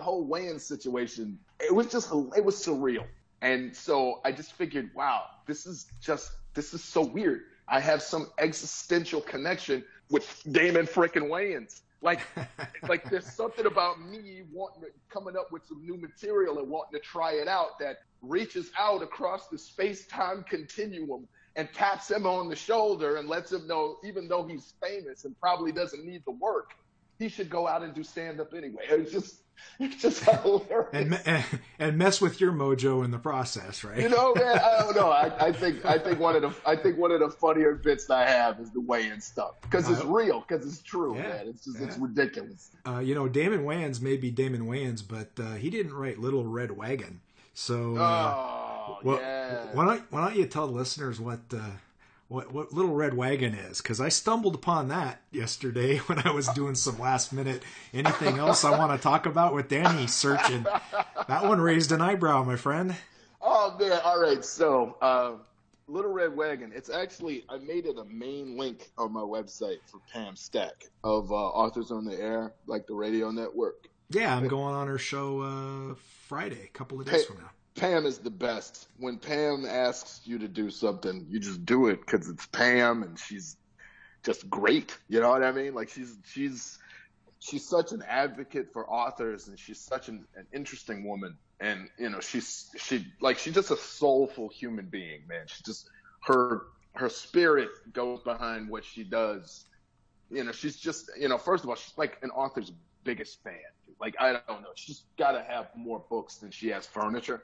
whole 0.00 0.24
weighing 0.24 0.58
situation, 0.58 1.38
it 1.58 1.74
was 1.74 1.88
just 1.88 2.10
it 2.36 2.44
was 2.44 2.56
surreal. 2.56 3.04
And 3.42 3.74
so 3.74 4.20
I 4.24 4.32
just 4.32 4.52
figured, 4.52 4.90
wow, 4.94 5.24
this 5.46 5.66
is 5.66 5.86
just 6.00 6.30
this 6.54 6.74
is 6.74 6.84
so 6.84 7.02
weird. 7.02 7.42
I 7.68 7.80
have 7.80 8.02
some 8.02 8.30
existential 8.38 9.20
connection 9.20 9.84
with 10.10 10.42
Damon 10.50 10.86
frickin' 10.86 11.28
Wayans. 11.28 11.80
Like, 12.02 12.20
like 12.88 13.08
there's 13.10 13.30
something 13.30 13.66
about 13.66 14.00
me 14.00 14.42
wanting 14.52 14.82
to, 14.82 14.88
coming 15.08 15.36
up 15.36 15.52
with 15.52 15.64
some 15.66 15.82
new 15.82 15.96
material 15.96 16.58
and 16.58 16.68
wanting 16.68 16.98
to 16.98 17.04
try 17.04 17.34
it 17.34 17.46
out 17.46 17.78
that 17.78 17.98
reaches 18.22 18.70
out 18.78 19.02
across 19.02 19.48
the 19.48 19.58
space-time 19.58 20.44
continuum 20.48 21.28
and 21.56 21.68
taps 21.74 22.10
him 22.10 22.26
on 22.26 22.48
the 22.48 22.56
shoulder 22.56 23.16
and 23.16 23.28
lets 23.28 23.50
him 23.52 23.66
know, 23.66 23.96
even 24.04 24.28
though 24.28 24.44
he's 24.46 24.74
famous 24.82 25.24
and 25.24 25.38
probably 25.40 25.72
doesn't 25.72 26.04
need 26.04 26.22
the 26.24 26.30
work, 26.32 26.72
he 27.18 27.28
should 27.28 27.50
go 27.50 27.66
out 27.68 27.82
and 27.82 27.94
do 27.94 28.02
stand-up 28.02 28.54
anyway. 28.54 28.82
It's 28.90 29.12
just, 29.12 29.42
it's 29.78 30.00
just 30.00 30.24
hilarious. 30.42 31.18
and, 31.26 31.44
and 31.78 31.98
mess 31.98 32.18
with 32.20 32.40
your 32.40 32.50
mojo 32.52 33.04
in 33.04 33.10
the 33.10 33.18
process, 33.18 33.84
right? 33.84 33.98
You 33.98 34.08
know, 34.08 34.32
man, 34.34 34.58
I 34.58 34.78
don't 34.80 34.96
know. 34.96 35.10
I, 35.10 35.48
I 35.48 35.52
think 35.52 35.84
I 35.84 35.98
think 35.98 36.18
one 36.18 36.34
of 36.34 36.40
the 36.40 36.54
I 36.64 36.76
think 36.76 36.96
one 36.96 37.12
of 37.12 37.20
the 37.20 37.28
funnier 37.28 37.74
bits 37.74 38.08
I 38.08 38.26
have 38.26 38.58
is 38.58 38.70
the 38.70 38.80
weigh-in 38.80 39.20
stuff 39.20 39.60
because 39.60 39.90
it's 39.90 40.00
Uh, 40.00 40.06
real, 40.06 40.40
because 40.48 40.64
it's 40.66 40.80
true, 40.80 41.14
yeah, 41.14 41.22
man. 41.28 41.48
It's 41.48 41.66
just 41.66 41.78
it's 41.78 41.98
ridiculous. 41.98 42.70
Uh, 42.86 43.00
you 43.00 43.14
know, 43.14 43.28
Damon 43.28 43.64
Wayans 43.64 44.00
may 44.00 44.16
be 44.16 44.30
Damon 44.30 44.62
Wayans, 44.66 45.02
but 45.06 45.28
uh, 45.38 45.56
he 45.56 45.68
didn't 45.68 45.92
write 45.92 46.18
Little 46.18 46.46
Red 46.46 46.70
Wagon. 46.70 47.20
So, 47.52 47.96
uh, 47.96 48.34
Oh, 48.90 48.98
well, 49.04 49.18
yeah. 49.20 49.39
Why 49.72 49.84
don't 49.84 50.12
why 50.12 50.26
don't 50.26 50.36
you 50.36 50.46
tell 50.46 50.66
the 50.66 50.72
listeners 50.72 51.20
what 51.20 51.40
uh, 51.52 51.70
what 52.28 52.52
what 52.52 52.72
Little 52.72 52.94
Red 52.94 53.14
Wagon 53.14 53.54
is? 53.54 53.80
Because 53.80 54.00
I 54.00 54.08
stumbled 54.08 54.54
upon 54.54 54.88
that 54.88 55.20
yesterday 55.32 55.96
when 56.06 56.18
I 56.20 56.30
was 56.30 56.48
doing 56.48 56.74
some 56.74 56.98
last 56.98 57.32
minute 57.32 57.62
anything 57.92 58.38
else 58.38 58.64
I 58.64 58.78
want 58.78 58.92
to 58.92 59.02
talk 59.02 59.26
about 59.26 59.54
with 59.54 59.68
Danny 59.68 60.06
searching. 60.06 60.64
That 61.28 61.44
one 61.44 61.60
raised 61.60 61.92
an 61.92 62.00
eyebrow, 62.00 62.44
my 62.44 62.56
friend. 62.56 62.94
Oh 63.42 63.76
man, 63.78 64.00
all 64.04 64.20
right. 64.20 64.44
So, 64.44 64.96
uh, 65.00 65.32
Little 65.88 66.12
Red 66.12 66.36
Wagon. 66.36 66.72
It's 66.74 66.90
actually 66.90 67.44
I 67.48 67.58
made 67.58 67.86
it 67.86 67.98
a 67.98 68.04
main 68.04 68.56
link 68.56 68.90
on 68.96 69.12
my 69.12 69.22
website 69.22 69.78
for 69.86 70.00
Pam 70.12 70.36
Stack 70.36 70.84
of 71.02 71.32
uh, 71.32 71.34
Authors 71.34 71.90
on 71.90 72.04
the 72.04 72.14
Air, 72.14 72.52
like 72.66 72.86
the 72.86 72.94
radio 72.94 73.30
network. 73.30 73.88
Yeah, 74.10 74.36
I'm 74.36 74.48
going 74.48 74.74
on 74.74 74.88
her 74.88 74.98
show 74.98 75.40
uh, 75.40 75.94
Friday, 76.26 76.62
a 76.64 76.68
couple 76.76 77.00
of 77.00 77.06
days 77.06 77.24
from 77.24 77.38
now. 77.38 77.50
Pam 77.76 78.06
is 78.06 78.18
the 78.18 78.30
best. 78.30 78.88
When 78.98 79.18
Pam 79.18 79.64
asks 79.66 80.20
you 80.24 80.38
to 80.38 80.48
do 80.48 80.70
something, 80.70 81.26
you 81.28 81.38
just 81.38 81.64
do 81.64 81.86
it 81.86 82.00
because 82.00 82.28
it's 82.28 82.46
Pam 82.46 83.02
and 83.02 83.18
she's 83.18 83.56
just 84.22 84.48
great. 84.50 84.96
You 85.08 85.20
know 85.20 85.30
what 85.30 85.42
I 85.42 85.52
mean? 85.52 85.74
Like 85.74 85.88
she's 85.88 86.16
she's 86.24 86.78
she's 87.38 87.66
such 87.66 87.92
an 87.92 88.02
advocate 88.06 88.72
for 88.72 88.88
authors 88.88 89.48
and 89.48 89.58
she's 89.58 89.80
such 89.80 90.08
an, 90.08 90.26
an 90.36 90.46
interesting 90.52 91.04
woman. 91.04 91.36
And 91.60 91.88
you 91.98 92.10
know 92.10 92.20
she's 92.20 92.70
she 92.78 93.06
like 93.20 93.38
she's 93.38 93.54
just 93.54 93.70
a 93.70 93.76
soulful 93.76 94.48
human 94.48 94.86
being, 94.86 95.22
man. 95.28 95.46
She 95.46 95.62
just 95.64 95.88
her 96.22 96.66
her 96.94 97.08
spirit 97.08 97.70
goes 97.92 98.20
behind 98.20 98.68
what 98.68 98.84
she 98.84 99.04
does. 99.04 99.64
You 100.30 100.44
know, 100.44 100.52
she's 100.52 100.76
just 100.76 101.10
you 101.18 101.28
know 101.28 101.38
first 101.38 101.64
of 101.64 101.70
all 101.70 101.76
she's 101.76 101.96
like 101.96 102.18
an 102.22 102.30
author's 102.30 102.72
biggest 103.04 103.42
fan. 103.42 103.54
Like 104.00 104.16
I 104.18 104.32
don't 104.32 104.62
know, 104.62 104.72
she's 104.74 105.02
got 105.18 105.32
to 105.32 105.42
have 105.42 105.68
more 105.76 106.02
books 106.10 106.36
than 106.36 106.50
she 106.50 106.68
has 106.68 106.86
furniture. 106.86 107.42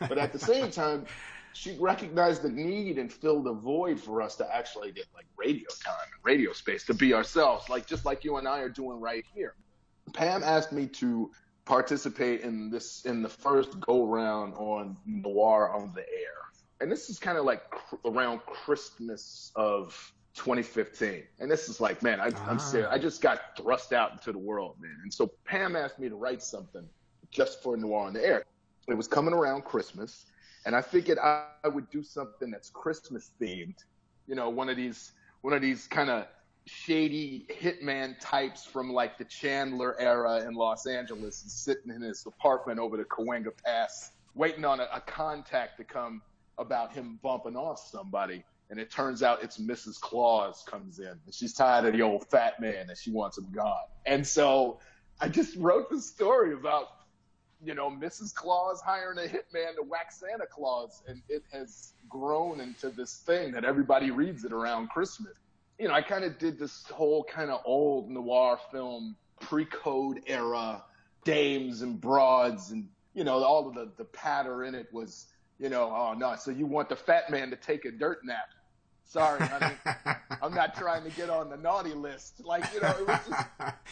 But 0.00 0.18
at 0.18 0.32
the 0.32 0.38
same 0.38 0.70
time, 0.70 1.06
she 1.52 1.76
recognized 1.78 2.42
the 2.42 2.48
need 2.50 2.98
and 2.98 3.12
filled 3.12 3.46
a 3.46 3.52
void 3.52 4.00
for 4.00 4.20
us 4.20 4.34
to 4.36 4.54
actually 4.56 4.92
get 4.92 5.06
like 5.14 5.26
radio 5.36 5.68
time 5.84 5.94
and 6.12 6.24
radio 6.24 6.52
space 6.52 6.84
to 6.86 6.94
be 6.94 7.14
ourselves, 7.14 7.68
like 7.68 7.86
just 7.86 8.04
like 8.04 8.24
you 8.24 8.36
and 8.36 8.48
I 8.48 8.60
are 8.60 8.68
doing 8.68 9.00
right 9.00 9.24
here. 9.34 9.54
Pam 10.12 10.42
asked 10.42 10.72
me 10.72 10.86
to 10.88 11.30
participate 11.64 12.42
in 12.42 12.70
this 12.70 13.04
in 13.06 13.22
the 13.22 13.28
first 13.28 13.80
go 13.80 14.04
round 14.06 14.54
on 14.54 14.96
Noir 15.06 15.70
on 15.72 15.92
the 15.94 16.00
Air, 16.02 16.36
and 16.80 16.90
this 16.92 17.08
is 17.08 17.18
kind 17.18 17.38
of 17.38 17.44
like 17.44 17.70
cr- 17.70 17.96
around 18.04 18.40
Christmas 18.46 19.50
of 19.56 20.12
2015. 20.34 21.22
And 21.38 21.48
this 21.50 21.68
is 21.68 21.80
like, 21.80 22.02
man, 22.02 22.20
I, 22.20 22.30
Ah. 22.34 22.46
I'm 22.50 22.58
serious. 22.58 22.88
I 22.90 22.98
just 22.98 23.22
got 23.22 23.56
thrust 23.56 23.92
out 23.92 24.12
into 24.12 24.32
the 24.32 24.38
world, 24.38 24.76
man. 24.80 24.96
And 25.04 25.14
so 25.14 25.30
Pam 25.44 25.76
asked 25.76 25.98
me 26.00 26.08
to 26.08 26.16
write 26.16 26.42
something 26.42 26.86
just 27.30 27.62
for 27.62 27.76
Noir 27.76 28.06
on 28.08 28.12
the 28.12 28.24
Air. 28.26 28.44
It 28.88 28.94
was 28.94 29.08
coming 29.08 29.34
around 29.34 29.64
Christmas, 29.64 30.26
and 30.66 30.76
I 30.76 30.82
figured 30.82 31.18
I, 31.18 31.46
I 31.62 31.68
would 31.68 31.88
do 31.90 32.02
something 32.02 32.50
that's 32.50 32.70
Christmas 32.70 33.30
themed. 33.40 33.78
You 34.26 34.34
know, 34.34 34.50
one 34.50 34.68
of 34.68 34.76
these 34.76 35.12
one 35.42 35.54
of 35.54 35.62
these 35.62 35.86
kind 35.86 36.10
of 36.10 36.26
shady 36.66 37.46
hitman 37.50 38.16
types 38.20 38.64
from 38.64 38.92
like 38.92 39.18
the 39.18 39.24
Chandler 39.24 39.98
era 40.00 40.46
in 40.46 40.54
Los 40.54 40.86
Angeles, 40.86 41.44
is 41.44 41.52
sitting 41.52 41.92
in 41.92 42.00
his 42.02 42.24
apartment 42.26 42.78
over 42.78 42.96
the 42.96 43.04
Cahuenga 43.04 43.52
Pass, 43.64 44.12
waiting 44.34 44.64
on 44.64 44.80
a, 44.80 44.88
a 44.92 45.00
contact 45.00 45.76
to 45.78 45.84
come 45.84 46.22
about 46.58 46.92
him 46.92 47.18
bumping 47.22 47.56
off 47.56 47.78
somebody. 47.90 48.44
And 48.70 48.80
it 48.80 48.90
turns 48.90 49.22
out 49.22 49.42
it's 49.42 49.58
Mrs. 49.58 50.00
Claus 50.00 50.64
comes 50.66 50.98
in, 50.98 51.08
and 51.08 51.34
she's 51.34 51.52
tired 51.52 51.84
of 51.84 51.92
the 51.92 52.02
old 52.02 52.26
fat 52.28 52.60
man, 52.60 52.88
and 52.88 52.96
she 52.96 53.10
wants 53.10 53.36
him 53.36 53.46
gone. 53.54 53.76
And 54.06 54.26
so 54.26 54.80
I 55.20 55.28
just 55.28 55.56
wrote 55.56 55.90
the 55.90 56.00
story 56.00 56.54
about 56.54 56.88
you 57.64 57.74
know, 57.74 57.90
Mrs. 57.90 58.34
Claus 58.34 58.80
hiring 58.80 59.18
a 59.18 59.22
hitman 59.22 59.74
to 59.76 59.82
whack 59.82 60.12
Santa 60.12 60.46
Claus, 60.46 61.02
and 61.08 61.22
it 61.28 61.42
has 61.52 61.92
grown 62.08 62.60
into 62.60 62.90
this 62.90 63.16
thing 63.26 63.52
that 63.52 63.64
everybody 63.64 64.10
reads 64.10 64.44
it 64.44 64.52
around 64.52 64.88
Christmas. 64.90 65.32
You 65.78 65.88
know, 65.88 65.94
I 65.94 66.02
kind 66.02 66.24
of 66.24 66.38
did 66.38 66.58
this 66.58 66.84
whole 66.86 67.24
kind 67.24 67.50
of 67.50 67.60
old 67.64 68.10
noir 68.10 68.58
film, 68.70 69.16
pre-code 69.40 70.20
era, 70.26 70.82
dames 71.24 71.82
and 71.82 72.00
broads, 72.00 72.70
and 72.70 72.88
you 73.14 73.24
know, 73.24 73.42
all 73.42 73.68
of 73.68 73.74
the 73.74 73.90
the 73.96 74.04
patter 74.04 74.64
in 74.64 74.74
it 74.74 74.92
was, 74.92 75.26
you 75.58 75.68
know, 75.68 75.90
oh 75.90 76.14
no, 76.14 76.36
so 76.36 76.50
you 76.50 76.66
want 76.66 76.88
the 76.88 76.96
fat 76.96 77.30
man 77.30 77.50
to 77.50 77.56
take 77.56 77.84
a 77.84 77.90
dirt 77.90 78.24
nap? 78.24 78.53
Sorry, 79.06 79.38
honey, 79.46 79.76
I'm 80.42 80.54
not 80.54 80.74
trying 80.76 81.04
to 81.04 81.10
get 81.10 81.30
on 81.30 81.48
the 81.50 81.56
naughty 81.56 81.92
list. 81.92 82.42
Like, 82.44 82.64
you 82.74 82.80
know, 82.80 82.88
it 82.98 83.06
was 83.06 83.20
just 83.28 83.46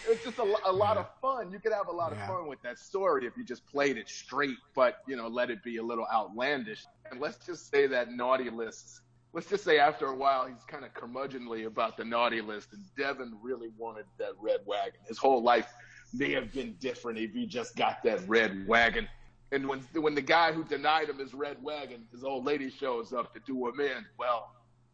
it's 0.08 0.24
just 0.24 0.38
a, 0.38 0.54
a 0.64 0.72
lot 0.72 0.96
of 0.96 1.06
fun. 1.20 1.52
You 1.52 1.60
could 1.60 1.72
have 1.72 1.86
a 1.88 1.92
lot 1.92 2.12
Yeah. 2.12 2.22
of 2.22 2.28
fun 2.28 2.46
with 2.48 2.60
that 2.62 2.78
story 2.78 3.26
if 3.26 3.36
you 3.36 3.44
just 3.44 3.64
played 3.66 3.98
it 3.98 4.08
straight, 4.08 4.56
but 4.74 4.96
you 5.06 5.16
know, 5.16 5.28
let 5.28 5.50
it 5.50 5.62
be 5.62 5.76
a 5.76 5.82
little 5.82 6.06
outlandish. 6.12 6.84
And 7.10 7.20
let's 7.20 7.44
just 7.46 7.70
say 7.70 7.86
that 7.88 8.10
naughty 8.10 8.50
list. 8.50 9.02
Let's 9.32 9.48
just 9.48 9.64
say 9.64 9.78
after 9.78 10.06
a 10.06 10.14
while 10.16 10.46
he's 10.46 10.64
kind 10.66 10.84
of 10.84 10.92
curmudgeonly 10.92 11.66
about 11.66 11.96
the 11.96 12.04
naughty 12.04 12.40
list, 12.40 12.72
and 12.72 12.82
Devin 12.98 13.32
really 13.42 13.68
wanted 13.78 14.06
that 14.18 14.32
red 14.40 14.60
wagon. 14.66 15.00
His 15.06 15.18
whole 15.18 15.42
life 15.42 15.72
may 16.12 16.32
have 16.32 16.52
been 16.52 16.74
different 16.80 17.18
if 17.18 17.32
he 17.32 17.46
just 17.46 17.76
got 17.76 18.02
that 18.04 18.26
red 18.28 18.66
wagon. 18.66 19.08
And 19.52 19.68
when 19.68 19.80
when 19.94 20.14
the 20.14 20.22
guy 20.22 20.52
who 20.52 20.64
denied 20.64 21.10
him 21.10 21.18
his 21.18 21.32
red 21.34 21.62
wagon, 21.62 22.06
his 22.10 22.24
old 22.24 22.44
lady 22.44 22.70
shows 22.70 23.12
up 23.12 23.32
to 23.34 23.40
do 23.46 23.68
him 23.68 23.78
in, 23.80 24.04
well, 24.18 24.50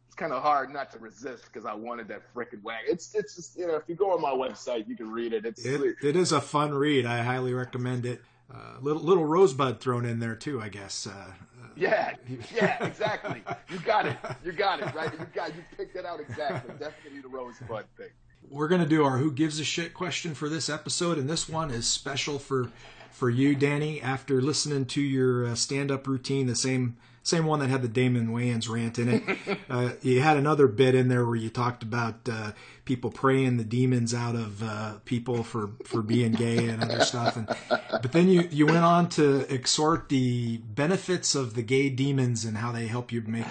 it's 0.08 0.14
kind 0.14 0.32
of 0.32 0.42
hard 0.42 0.72
not 0.72 0.90
to 0.92 0.98
resist 0.98 1.44
because 1.52 1.66
I 1.66 1.74
wanted 1.74 2.08
that 2.08 2.22
frickin' 2.34 2.62
wagon. 2.62 2.86
It's 2.88 3.14
it's 3.14 3.36
just 3.36 3.58
you 3.58 3.66
know 3.66 3.74
if 3.76 3.82
you 3.88 3.94
go 3.94 4.10
on 4.12 4.22
my 4.22 4.30
website 4.30 4.88
you 4.88 4.96
can 4.96 5.10
read 5.12 5.34
it. 5.34 5.44
It's 5.44 5.62
It, 5.66 5.96
it 6.02 6.16
is 6.16 6.32
a 6.32 6.40
fun 6.40 6.72
read. 6.72 7.04
I 7.04 7.18
highly 7.18 7.52
recommend 7.52 8.06
it. 8.06 8.22
Uh, 8.50 8.78
little 8.80 9.02
little 9.02 9.26
rosebud 9.26 9.80
thrown 9.80 10.06
in 10.06 10.18
there 10.18 10.34
too, 10.34 10.62
I 10.62 10.70
guess. 10.70 11.06
Uh, 11.06 11.10
uh, 11.10 11.66
yeah 11.76 12.14
yeah 12.54 12.82
exactly. 12.86 13.42
You 13.68 13.78
got 13.80 14.06
it. 14.06 14.16
You 14.42 14.52
got 14.52 14.80
it 14.80 14.94
right. 14.94 15.12
You 15.12 15.26
got 15.34 15.54
you 15.54 15.62
picked 15.76 15.94
it 15.94 16.06
out 16.06 16.20
exactly. 16.20 16.72
Definitely 16.78 17.20
the 17.20 17.28
rosebud 17.28 17.84
thing. 17.98 18.08
we're 18.48 18.68
gonna 18.68 18.86
do 18.86 19.04
our 19.04 19.18
"Who 19.18 19.30
gives 19.30 19.60
a 19.60 19.64
shit" 19.64 19.92
question 19.92 20.34
for 20.34 20.48
this 20.48 20.70
episode, 20.70 21.18
and 21.18 21.28
this 21.28 21.50
one 21.50 21.70
is 21.70 21.86
special 21.86 22.38
for 22.38 22.70
for 23.10 23.28
you, 23.28 23.54
Danny. 23.54 24.00
After 24.00 24.40
listening 24.40 24.86
to 24.86 25.02
your 25.02 25.44
uh, 25.44 25.54
stand 25.54 25.90
up 25.90 26.06
routine 26.06 26.46
the 26.46 26.56
same 26.56 26.96
same 27.28 27.44
one 27.44 27.60
that 27.60 27.68
had 27.68 27.82
the 27.82 27.88
Damon 27.88 28.28
Wayans 28.28 28.68
rant 28.68 28.98
in 28.98 29.08
it. 29.08 29.58
uh, 29.70 29.90
you 30.02 30.20
had 30.20 30.36
another 30.36 30.66
bit 30.66 30.94
in 30.94 31.08
there 31.08 31.26
where 31.26 31.36
you 31.36 31.50
talked 31.50 31.82
about 31.82 32.28
uh, 32.28 32.52
people 32.84 33.10
praying 33.10 33.58
the 33.58 33.64
demons 33.64 34.14
out 34.14 34.34
of 34.34 34.62
uh, 34.62 34.94
people 35.04 35.42
for, 35.42 35.70
for 35.84 36.00
being 36.00 36.32
gay 36.32 36.68
and 36.68 36.82
other 36.82 37.04
stuff. 37.04 37.36
And 37.36 37.46
but 37.68 38.12
then 38.12 38.28
you 38.28 38.48
you 38.50 38.66
went 38.66 38.84
on 38.84 39.08
to 39.10 39.52
exhort 39.52 40.08
the 40.08 40.56
benefits 40.58 41.34
of 41.34 41.54
the 41.54 41.62
gay 41.62 41.90
demons 41.90 42.44
and 42.44 42.56
how 42.56 42.72
they 42.72 42.86
help 42.86 43.12
you 43.12 43.22
make 43.22 43.46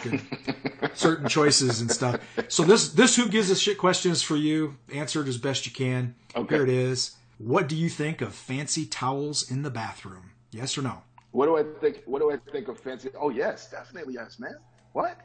certain 0.95 1.29
choices 1.29 1.79
and 1.79 1.91
stuff. 1.91 2.19
So 2.47 2.63
this 2.63 2.89
this 2.89 3.15
who 3.15 3.29
gives 3.29 3.51
a 3.51 3.55
shit 3.55 3.77
question 3.77 4.11
is 4.11 4.23
for 4.23 4.35
you. 4.35 4.77
Answer 4.91 5.21
it 5.21 5.27
as 5.27 5.37
best 5.37 5.65
you 5.65 5.71
can. 5.71 6.15
Okay. 6.35 6.55
Here 6.55 6.63
it 6.63 6.69
is. 6.69 7.15
What 7.37 7.67
do 7.67 7.75
you 7.75 7.89
think 7.89 8.21
of 8.21 8.33
fancy 8.33 8.87
towels 8.87 9.49
in 9.49 9.61
the 9.61 9.69
bathroom? 9.69 10.31
Yes 10.51 10.77
or 10.77 10.81
no? 10.81 11.03
What 11.37 11.45
do 11.45 11.55
I 11.55 11.63
think? 11.79 12.01
What 12.07 12.17
do 12.17 12.31
I 12.31 12.37
think 12.51 12.67
of 12.67 12.79
fancy? 12.79 13.09
Oh 13.15 13.29
yes, 13.29 13.69
definitely 13.69 14.15
yes, 14.15 14.39
man. 14.39 14.55
What? 14.93 15.19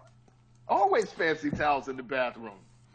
Always 0.68 1.10
fancy 1.10 1.50
towels 1.50 1.88
in 1.88 1.96
the 1.96 2.02
bathroom. 2.02 2.58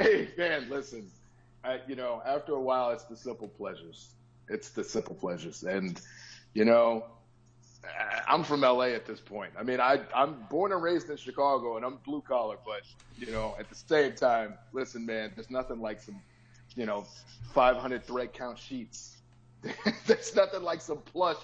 hey 0.00 0.28
man, 0.36 0.68
listen. 0.68 1.08
I, 1.62 1.78
you 1.86 1.94
know, 1.94 2.20
after 2.26 2.54
a 2.54 2.60
while, 2.60 2.90
it's 2.90 3.04
the 3.04 3.14
simple 3.14 3.46
pleasures. 3.46 4.08
It's 4.48 4.70
the 4.70 4.82
simple 4.82 5.14
pleasures, 5.14 5.62
and 5.62 6.00
you 6.52 6.64
know, 6.64 7.04
I'm 8.26 8.42
from 8.42 8.62
LA 8.62 8.86
at 8.86 9.06
this 9.06 9.20
point. 9.20 9.52
I 9.56 9.62
mean, 9.62 9.78
I 9.78 10.00
I'm 10.12 10.34
born 10.50 10.72
and 10.72 10.82
raised 10.82 11.08
in 11.10 11.16
Chicago, 11.16 11.76
and 11.76 11.86
I'm 11.86 11.98
blue 11.98 12.22
collar, 12.22 12.56
but 12.66 12.82
you 13.16 13.30
know, 13.30 13.54
at 13.60 13.68
the 13.68 13.76
same 13.76 14.14
time, 14.14 14.54
listen, 14.72 15.06
man, 15.06 15.30
there's 15.36 15.48
nothing 15.48 15.80
like 15.80 16.00
some, 16.00 16.20
you 16.74 16.86
know, 16.86 17.06
500 17.54 18.04
thread 18.04 18.32
count 18.32 18.58
sheets 18.58 19.19
There's 20.06 20.34
nothing 20.34 20.62
like 20.62 20.80
some 20.80 20.98
plush 20.98 21.36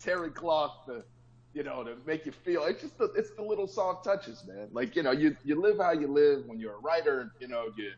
terry 0.00 0.30
cloth 0.30 0.86
to, 0.86 1.04
you 1.52 1.62
know, 1.62 1.82
to 1.84 1.96
make 2.06 2.26
you 2.26 2.32
feel. 2.32 2.64
It's 2.64 2.82
just 2.82 2.98
the, 2.98 3.06
it's 3.16 3.30
the 3.30 3.42
little 3.42 3.66
soft 3.66 4.04
touches, 4.04 4.44
man. 4.46 4.68
Like 4.72 4.96
you 4.96 5.02
know, 5.02 5.12
you 5.12 5.36
you 5.44 5.60
live 5.60 5.78
how 5.78 5.92
you 5.92 6.06
live 6.06 6.46
when 6.46 6.58
you're 6.58 6.74
a 6.74 6.80
writer. 6.80 7.32
You 7.40 7.48
know, 7.48 7.66
you 7.76 7.92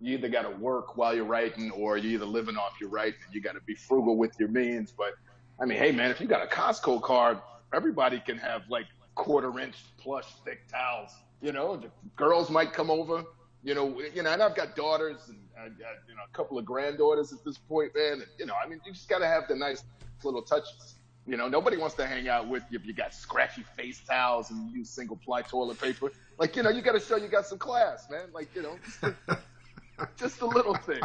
you 0.00 0.14
either 0.16 0.28
got 0.28 0.42
to 0.42 0.50
work 0.50 0.96
while 0.96 1.14
you're 1.14 1.24
writing, 1.24 1.70
or 1.72 1.96
you're 1.96 2.12
either 2.12 2.26
living 2.26 2.56
off 2.56 2.80
your 2.80 2.90
writing. 2.90 3.18
You 3.32 3.40
got 3.40 3.54
to 3.54 3.60
be 3.62 3.74
frugal 3.74 4.16
with 4.16 4.38
your 4.38 4.48
means. 4.48 4.92
But 4.96 5.14
I 5.60 5.64
mean, 5.64 5.78
hey, 5.78 5.92
man, 5.92 6.10
if 6.10 6.20
you 6.20 6.26
got 6.26 6.42
a 6.42 6.46
Costco 6.46 7.02
card, 7.02 7.38
everybody 7.74 8.20
can 8.24 8.38
have 8.38 8.62
like 8.68 8.86
quarter 9.14 9.58
inch 9.58 9.76
plush 9.98 10.26
thick 10.44 10.68
towels. 10.68 11.10
You 11.40 11.52
know, 11.52 11.76
the 11.76 11.90
girls 12.16 12.50
might 12.50 12.72
come 12.72 12.90
over. 12.90 13.24
You 13.64 13.74
know, 13.74 14.00
you 14.14 14.22
know, 14.22 14.32
and 14.32 14.42
I've 14.42 14.54
got 14.54 14.76
daughters 14.76 15.16
and 15.28 15.38
I 15.58 15.68
got 15.68 15.96
you 16.08 16.14
know 16.14 16.22
a 16.24 16.36
couple 16.36 16.58
of 16.58 16.64
granddaughters 16.64 17.32
at 17.32 17.44
this 17.44 17.58
point, 17.58 17.94
man. 17.94 18.14
And, 18.14 18.26
you 18.38 18.46
know, 18.46 18.54
I 18.62 18.68
mean, 18.68 18.80
you 18.86 18.92
just 18.92 19.08
got 19.08 19.18
to 19.18 19.26
have 19.26 19.48
the 19.48 19.56
nice 19.56 19.82
little 20.22 20.42
touches. 20.42 20.94
You 21.26 21.36
know, 21.36 21.48
nobody 21.48 21.76
wants 21.76 21.94
to 21.96 22.06
hang 22.06 22.28
out 22.28 22.48
with 22.48 22.62
you 22.70 22.78
if 22.78 22.86
you 22.86 22.94
got 22.94 23.12
scratchy 23.12 23.62
face 23.76 24.00
towels 24.08 24.50
and 24.50 24.70
you 24.70 24.78
use 24.78 24.88
single 24.88 25.16
ply 25.16 25.42
toilet 25.42 25.78
paper. 25.78 26.10
Like, 26.38 26.56
you 26.56 26.62
know, 26.62 26.70
you 26.70 26.80
got 26.80 26.92
to 26.92 27.00
show 27.00 27.16
you 27.16 27.28
got 27.28 27.44
some 27.44 27.58
class, 27.58 28.08
man. 28.10 28.28
Like, 28.32 28.48
you 28.54 28.62
know, 28.62 28.76
just 28.82 29.00
the, 29.02 29.14
just 30.16 30.38
the 30.38 30.46
little 30.46 30.74
things. 30.74 31.04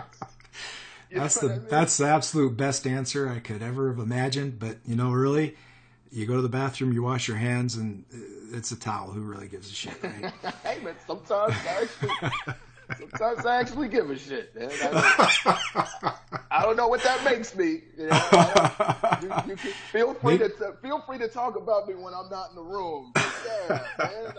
You 1.09 1.19
that's 1.19 1.39
the 1.39 1.47
I 1.47 1.57
mean? 1.57 1.67
that's 1.69 1.97
the 1.97 2.07
absolute 2.07 2.55
best 2.55 2.87
answer 2.87 3.29
I 3.29 3.39
could 3.39 3.61
ever 3.61 3.89
have 3.89 3.99
imagined. 3.99 4.59
But 4.59 4.77
you 4.85 4.95
know, 4.95 5.11
really, 5.11 5.55
you 6.13 6.27
go 6.27 6.35
to 6.35 6.41
the 6.41 6.49
bathroom, 6.49 6.93
you 6.93 7.01
wash 7.01 7.27
your 7.27 7.37
hands, 7.37 7.75
and 7.75 8.05
it's 8.53 8.71
a 8.71 8.79
towel. 8.79 9.09
Who 9.11 9.21
really 9.21 9.47
gives 9.47 9.71
a 9.71 9.73
shit, 9.73 10.01
right? 10.03 10.31
hey, 10.63 10.79
man, 10.83 10.95
sometimes 11.07 11.55
I 11.67 11.81
actually, 11.81 12.55
sometimes 12.99 13.45
I 13.47 13.59
actually 13.59 13.87
give 13.87 14.11
a 14.11 14.17
shit, 14.17 14.55
man. 14.55 14.69
I, 14.71 16.13
I 16.51 16.61
don't 16.61 16.77
know 16.77 16.87
what 16.87 17.01
that 17.01 17.23
makes 17.25 17.55
me. 17.55 17.81
You, 17.97 18.09
know, 18.09 19.43
you, 19.47 19.51
you 19.51 19.55
feel 19.55 20.13
free 20.13 20.37
to 20.37 20.49
feel 20.83 21.01
free 21.01 21.17
to 21.17 21.27
talk 21.27 21.55
about 21.55 21.87
me 21.87 21.95
when 21.95 22.13
I'm 22.13 22.29
not 22.29 22.51
in 22.51 22.55
the 22.55 22.61
room. 22.61 23.11
yeah, 23.15 23.83
man. 23.97 24.33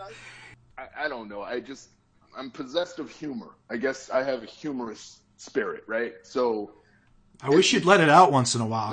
I, 0.78 0.86
I 0.96 1.08
don't 1.08 1.28
know. 1.28 1.42
I 1.42 1.58
just 1.58 1.88
I'm 2.36 2.52
possessed 2.52 3.00
of 3.00 3.10
humor. 3.10 3.56
I 3.68 3.78
guess 3.78 4.10
I 4.10 4.22
have 4.22 4.44
a 4.44 4.46
humorous 4.46 5.18
spirit, 5.38 5.82
right? 5.88 6.12
So. 6.22 6.70
I 7.42 7.50
wish 7.50 7.72
you'd 7.72 7.84
let 7.84 8.00
it 8.00 8.08
out 8.08 8.30
once 8.30 8.54
in 8.54 8.60
a 8.60 8.66
while. 8.66 8.92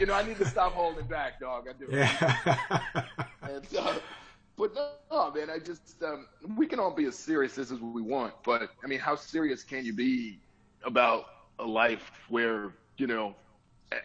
You 0.00 0.06
know, 0.06 0.14
I 0.14 0.22
need 0.26 0.38
to 0.38 0.46
stop 0.46 0.72
holding 0.72 1.06
back, 1.06 1.40
dog. 1.40 1.66
I 1.68 1.72
do. 1.72 1.86
Yeah. 1.90 3.04
and, 3.42 3.66
uh, 3.78 3.94
but 4.56 4.74
no, 4.74 5.30
man, 5.32 5.50
I 5.50 5.58
just 5.58 6.02
um, 6.02 6.26
we 6.56 6.66
can 6.66 6.78
all 6.78 6.94
be 6.94 7.04
as 7.06 7.16
serious 7.16 7.58
as 7.58 7.72
we 7.72 8.02
want, 8.02 8.34
but 8.44 8.70
I 8.82 8.86
mean, 8.86 9.00
how 9.00 9.16
serious 9.16 9.62
can 9.62 9.84
you 9.84 9.92
be 9.92 10.38
about 10.84 11.24
a 11.58 11.64
life 11.64 12.10
where 12.28 12.72
you 12.96 13.06
know 13.06 13.34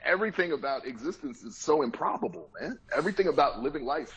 everything 0.04 0.52
about 0.54 0.86
existence 0.86 1.44
is 1.44 1.56
so 1.56 1.82
improbable, 1.82 2.50
man? 2.60 2.80
Everything 2.96 3.28
about 3.28 3.62
living 3.62 3.86
life, 3.86 4.14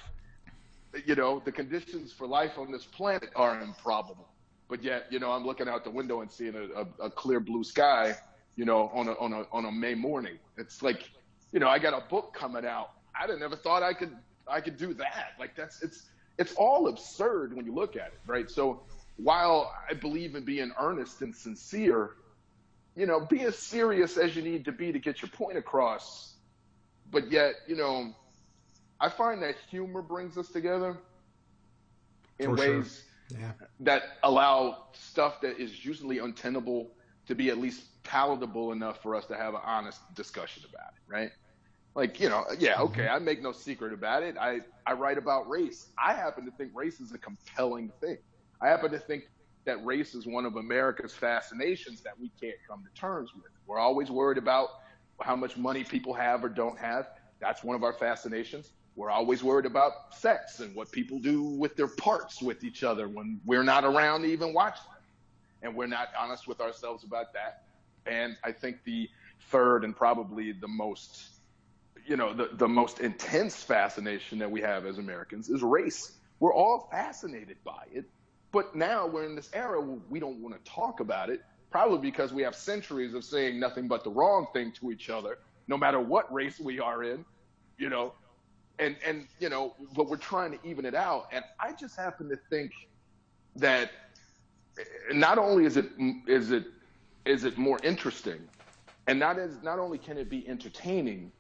you 1.05 1.15
know, 1.15 1.43
the 1.45 1.53
conditions 1.53 2.13
for 2.13 2.27
life 2.27 2.59
on 2.59 2.71
this 2.73 2.85
planet 2.85 3.31
are 3.37 3.61
improbable. 3.61 4.29
But 4.69 4.83
yet, 4.83 5.07
you 5.11 5.19
know, 5.19 5.33
I'm 5.33 5.45
looking 5.45 5.69
out 5.69 5.85
the 5.85 5.91
window 5.91 6.23
and 6.23 6.31
seeing 6.31 6.55
a, 6.55 6.81
a, 6.81 7.07
a 7.07 7.11
clear 7.11 7.41
blue 7.41 7.63
sky, 7.63 8.17
you 8.57 8.65
know, 8.65 8.91
on 8.95 9.09
a 9.09 9.13
on 9.13 9.35
a 9.35 9.45
on 9.53 9.67
a 9.67 9.73
May 9.73 9.95
morning. 9.95 10.39
It's 10.57 10.83
like 10.83 11.11
you 11.53 11.61
know, 11.61 11.69
I 11.69 11.79
got 11.79 11.95
a 11.95 12.07
book 12.09 12.35
coming 12.35 12.65
out. 12.67 12.91
I'd 13.15 13.31
have 13.31 13.39
never 13.39 13.57
thought 13.57 13.83
I 13.83 13.95
could 13.95 14.17
I 14.49 14.61
could 14.61 14.77
do 14.77 14.95
that. 14.95 15.33
Like 15.39 15.55
that's 15.57 15.83
it's 15.83 16.11
it's 16.39 16.55
all 16.55 16.89
absurd 16.89 17.55
when 17.55 17.67
you 17.67 17.75
look 17.75 17.97
at 17.97 18.09
it, 18.09 18.21
right? 18.27 18.51
So 18.51 18.83
while 19.17 19.73
I 19.89 19.95
believe 19.95 20.35
in 20.35 20.45
being 20.45 20.73
earnest 20.79 21.23
and 21.23 21.35
sincere, 21.35 22.13
you 22.97 23.07
know, 23.07 23.21
be 23.21 23.43
as 23.43 23.59
serious 23.59 24.17
as 24.17 24.35
you 24.37 24.43
need 24.43 24.65
to 24.67 24.73
be 24.73 24.93
to 24.93 24.99
get 24.99 25.23
your 25.23 25.31
point 25.31 25.57
across. 25.59 26.35
But 27.11 27.31
yet, 27.31 27.55
you 27.67 27.77
know, 27.77 28.15
I 29.01 29.09
find 29.09 29.43
that 29.43 29.57
humor 29.71 30.03
brings 30.03 30.37
us 30.39 30.49
together 30.51 30.99
in 32.39 32.51
For 32.51 32.55
ways 32.55 33.05
sure. 33.31 33.39
yeah. 33.39 33.53
that 33.81 34.03
allow 34.23 34.87
stuff 34.93 35.41
that 35.43 35.59
is 35.59 35.85
usually 35.85 36.19
untenable 36.19 36.93
to 37.27 37.35
be 37.35 37.51
at 37.51 37.59
least 37.59 37.83
palatable 38.03 38.73
enough 38.73 39.03
for 39.03 39.15
us 39.15 39.27
to 39.27 39.37
have 39.37 39.55
an 39.55 39.61
honest 39.65 40.01
discussion 40.15 40.63
about 40.69 40.93
it, 40.97 41.13
right? 41.13 41.31
Like, 41.95 42.21
you 42.21 42.29
know, 42.29 42.45
yeah, 42.59 42.75
mm-hmm. 42.75 42.83
okay, 42.83 43.09
I 43.09 43.19
make 43.19 43.43
no 43.43 43.53
secret 43.53 43.93
about 43.93 44.23
it. 44.23 44.37
I, 44.39 44.61
I 44.87 44.95
write 44.95 45.19
about 45.19 45.49
race. 45.49 45.89
I 46.03 46.15
happen 46.15 46.45
to 46.47 46.51
think 46.53 46.73
race 46.75 47.01
is 47.01 47.13
a 47.13 47.19
compelling 47.19 47.93
thing. 48.01 48.19
I 48.61 48.69
happen 48.69 48.91
to 48.93 48.99
think 48.99 49.25
that 49.65 49.85
race 49.85 50.15
is 50.15 50.27
one 50.27 50.47
of 50.47 50.57
America's 50.57 51.13
fascinations 51.13 52.01
that 52.03 52.19
we 52.19 52.31
can't 52.41 52.57
come 52.67 52.83
to 52.83 53.01
terms 53.01 53.31
with. 53.35 53.53
We're 53.67 53.79
always 53.79 54.11
worried 54.11 54.39
about 54.39 54.69
how 55.21 55.37
much 55.37 55.57
money 55.57 55.85
people 55.85 56.15
have 56.15 56.43
or 56.45 56.49
don't 56.49 56.79
have. 56.79 57.09
That's 57.41 57.63
one 57.63 57.77
of 57.77 57.85
our 57.85 57.93
fascinations. 57.93 58.71
We're 58.97 59.11
always 59.11 59.43
worried 59.43 59.67
about 59.67 60.15
sex 60.15 60.61
and 60.61 60.75
what 60.75 60.91
people 60.91 61.19
do 61.19 61.43
with 61.43 61.77
their 61.77 61.89
parts 61.89 62.43
with 62.43 62.65
each 62.65 62.83
other 62.83 63.09
when 63.09 63.41
we're 63.45 63.63
not 63.63 63.85
around 63.85 64.23
to 64.23 64.29
even 64.29 64.53
watch 64.53 64.77
them. 64.77 64.97
And 65.63 65.77
we're 65.77 65.87
not 65.87 66.09
honest 66.19 66.49
with 66.49 66.61
ourselves 66.61 67.05
about 67.05 67.33
that. 67.33 67.65
And 68.07 68.37
I 68.45 68.53
think 68.53 68.83
the 68.85 69.09
third 69.49 69.85
and 69.85 69.97
probably 69.97 70.53
the 70.53 70.69
most 70.69 71.32
you 72.07 72.17
know, 72.17 72.33
the, 72.33 72.51
the 72.53 72.69
most 72.69 73.01
intense 73.01 73.63
fascination 73.63 74.39
that 74.39 74.51
we 74.51 74.61
have 74.61 74.87
as 74.87 74.99
Americans 74.99 75.49
is 75.49 75.63
race. 75.63 76.13
We're 76.41 76.55
all 76.55 76.89
fascinated 76.91 77.57
by 77.65 77.85
it. 77.93 78.05
But 78.51 78.75
now 78.75 79.07
we're 79.07 79.25
in 79.25 79.35
this 79.35 79.51
era 79.55 79.81
where 79.81 79.99
we 80.11 80.21
don't 80.21 80.39
want 80.43 80.55
to 80.55 80.71
talk 80.71 81.01
about 81.01 81.31
it, 81.31 81.41
probably 81.71 81.99
because 81.99 82.33
we 82.33 82.43
have 82.43 82.55
centuries 82.55 83.15
of 83.15 83.25
saying 83.25 83.59
nothing 83.59 83.89
but 83.89 84.05
the 84.05 84.11
wrong 84.11 84.47
thing 84.53 84.73
to 84.81 84.91
each 84.91 85.09
other, 85.09 85.39
no 85.69 85.79
matter 85.79 86.01
what 86.01 86.33
race 86.33 86.61
we 86.61 86.79
are 86.79 87.03
in, 87.03 87.25
you 87.79 87.89
know. 87.89 88.13
And, 88.79 88.97
and 89.07 89.27
you 89.39 89.49
know, 89.49 89.75
but 89.95 90.09
we're 90.09 90.17
trying 90.17 90.53
to 90.53 90.59
even 90.69 90.85
it 90.85 90.95
out. 90.95 91.29
And 91.33 91.45
I 91.61 91.73
just 91.73 91.97
happen 91.97 92.29
to 92.29 92.39
think 92.51 92.73
that 93.57 93.91
not 95.13 95.39
only 95.39 95.65
is 95.65 95.77
it 95.77 95.87
is 96.27 96.51
it 96.51 96.65
is 97.25 97.45
it 97.45 97.59
more 97.59 97.79
interesting, 97.83 98.41
and 99.07 99.19
not 99.19 99.39
as 99.39 99.63
not 99.63 99.79
only 99.79 99.99
can 99.99 100.19
it 100.19 100.29
be 100.29 100.49
entertaining, 100.49 101.31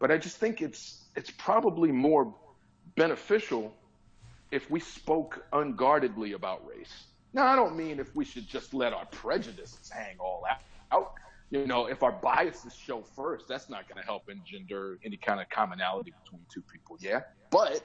but 0.00 0.10
I 0.10 0.18
just 0.18 0.38
think 0.38 0.60
it's 0.60 1.04
it's 1.14 1.30
probably 1.30 1.92
more 1.92 2.34
beneficial 2.96 3.72
if 4.50 4.68
we 4.70 4.80
spoke 4.80 5.44
unguardedly 5.52 6.32
about 6.32 6.66
race. 6.66 7.04
Now, 7.32 7.46
I 7.46 7.54
don't 7.54 7.76
mean 7.76 8.00
if 8.00 8.14
we 8.16 8.24
should 8.24 8.48
just 8.48 8.74
let 8.74 8.92
our 8.92 9.06
prejudices 9.06 9.88
hang 9.88 10.18
all 10.18 10.44
out. 10.90 11.12
You 11.50 11.66
know, 11.66 11.86
if 11.86 12.02
our 12.02 12.12
biases 12.12 12.74
show 12.74 13.02
first, 13.02 13.46
that's 13.48 13.68
not 13.68 13.88
going 13.88 14.00
to 14.00 14.06
help 14.06 14.28
engender 14.28 14.98
any 15.04 15.16
kind 15.16 15.40
of 15.40 15.48
commonality 15.48 16.12
between 16.24 16.42
two 16.52 16.62
people. 16.62 16.96
Yeah. 17.00 17.20
But 17.50 17.82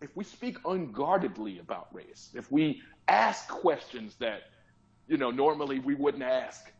if 0.00 0.16
we 0.16 0.24
speak 0.24 0.58
unguardedly 0.64 1.58
about 1.60 1.92
race, 1.92 2.30
if 2.34 2.50
we 2.50 2.82
ask 3.06 3.48
questions 3.48 4.16
that, 4.16 4.42
you 5.06 5.16
know, 5.16 5.30
normally 5.30 5.78
we 5.78 5.94
wouldn't 5.94 6.22
ask, 6.24 6.72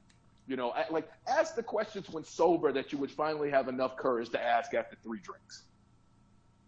you 0.49 0.57
know, 0.57 0.72
like 0.90 1.09
ask 1.28 1.55
the 1.55 1.62
questions 1.62 2.09
when 2.09 2.24
sober 2.24 2.72
that 2.72 2.90
you 2.90 2.99
would 2.99 3.11
finally 3.11 3.51
have 3.51 3.68
enough 3.68 3.96
courage 3.96 4.30
to 4.30 4.42
ask 4.42 4.72
after 4.72 4.96
three 5.03 5.20
drinks. 5.20 5.64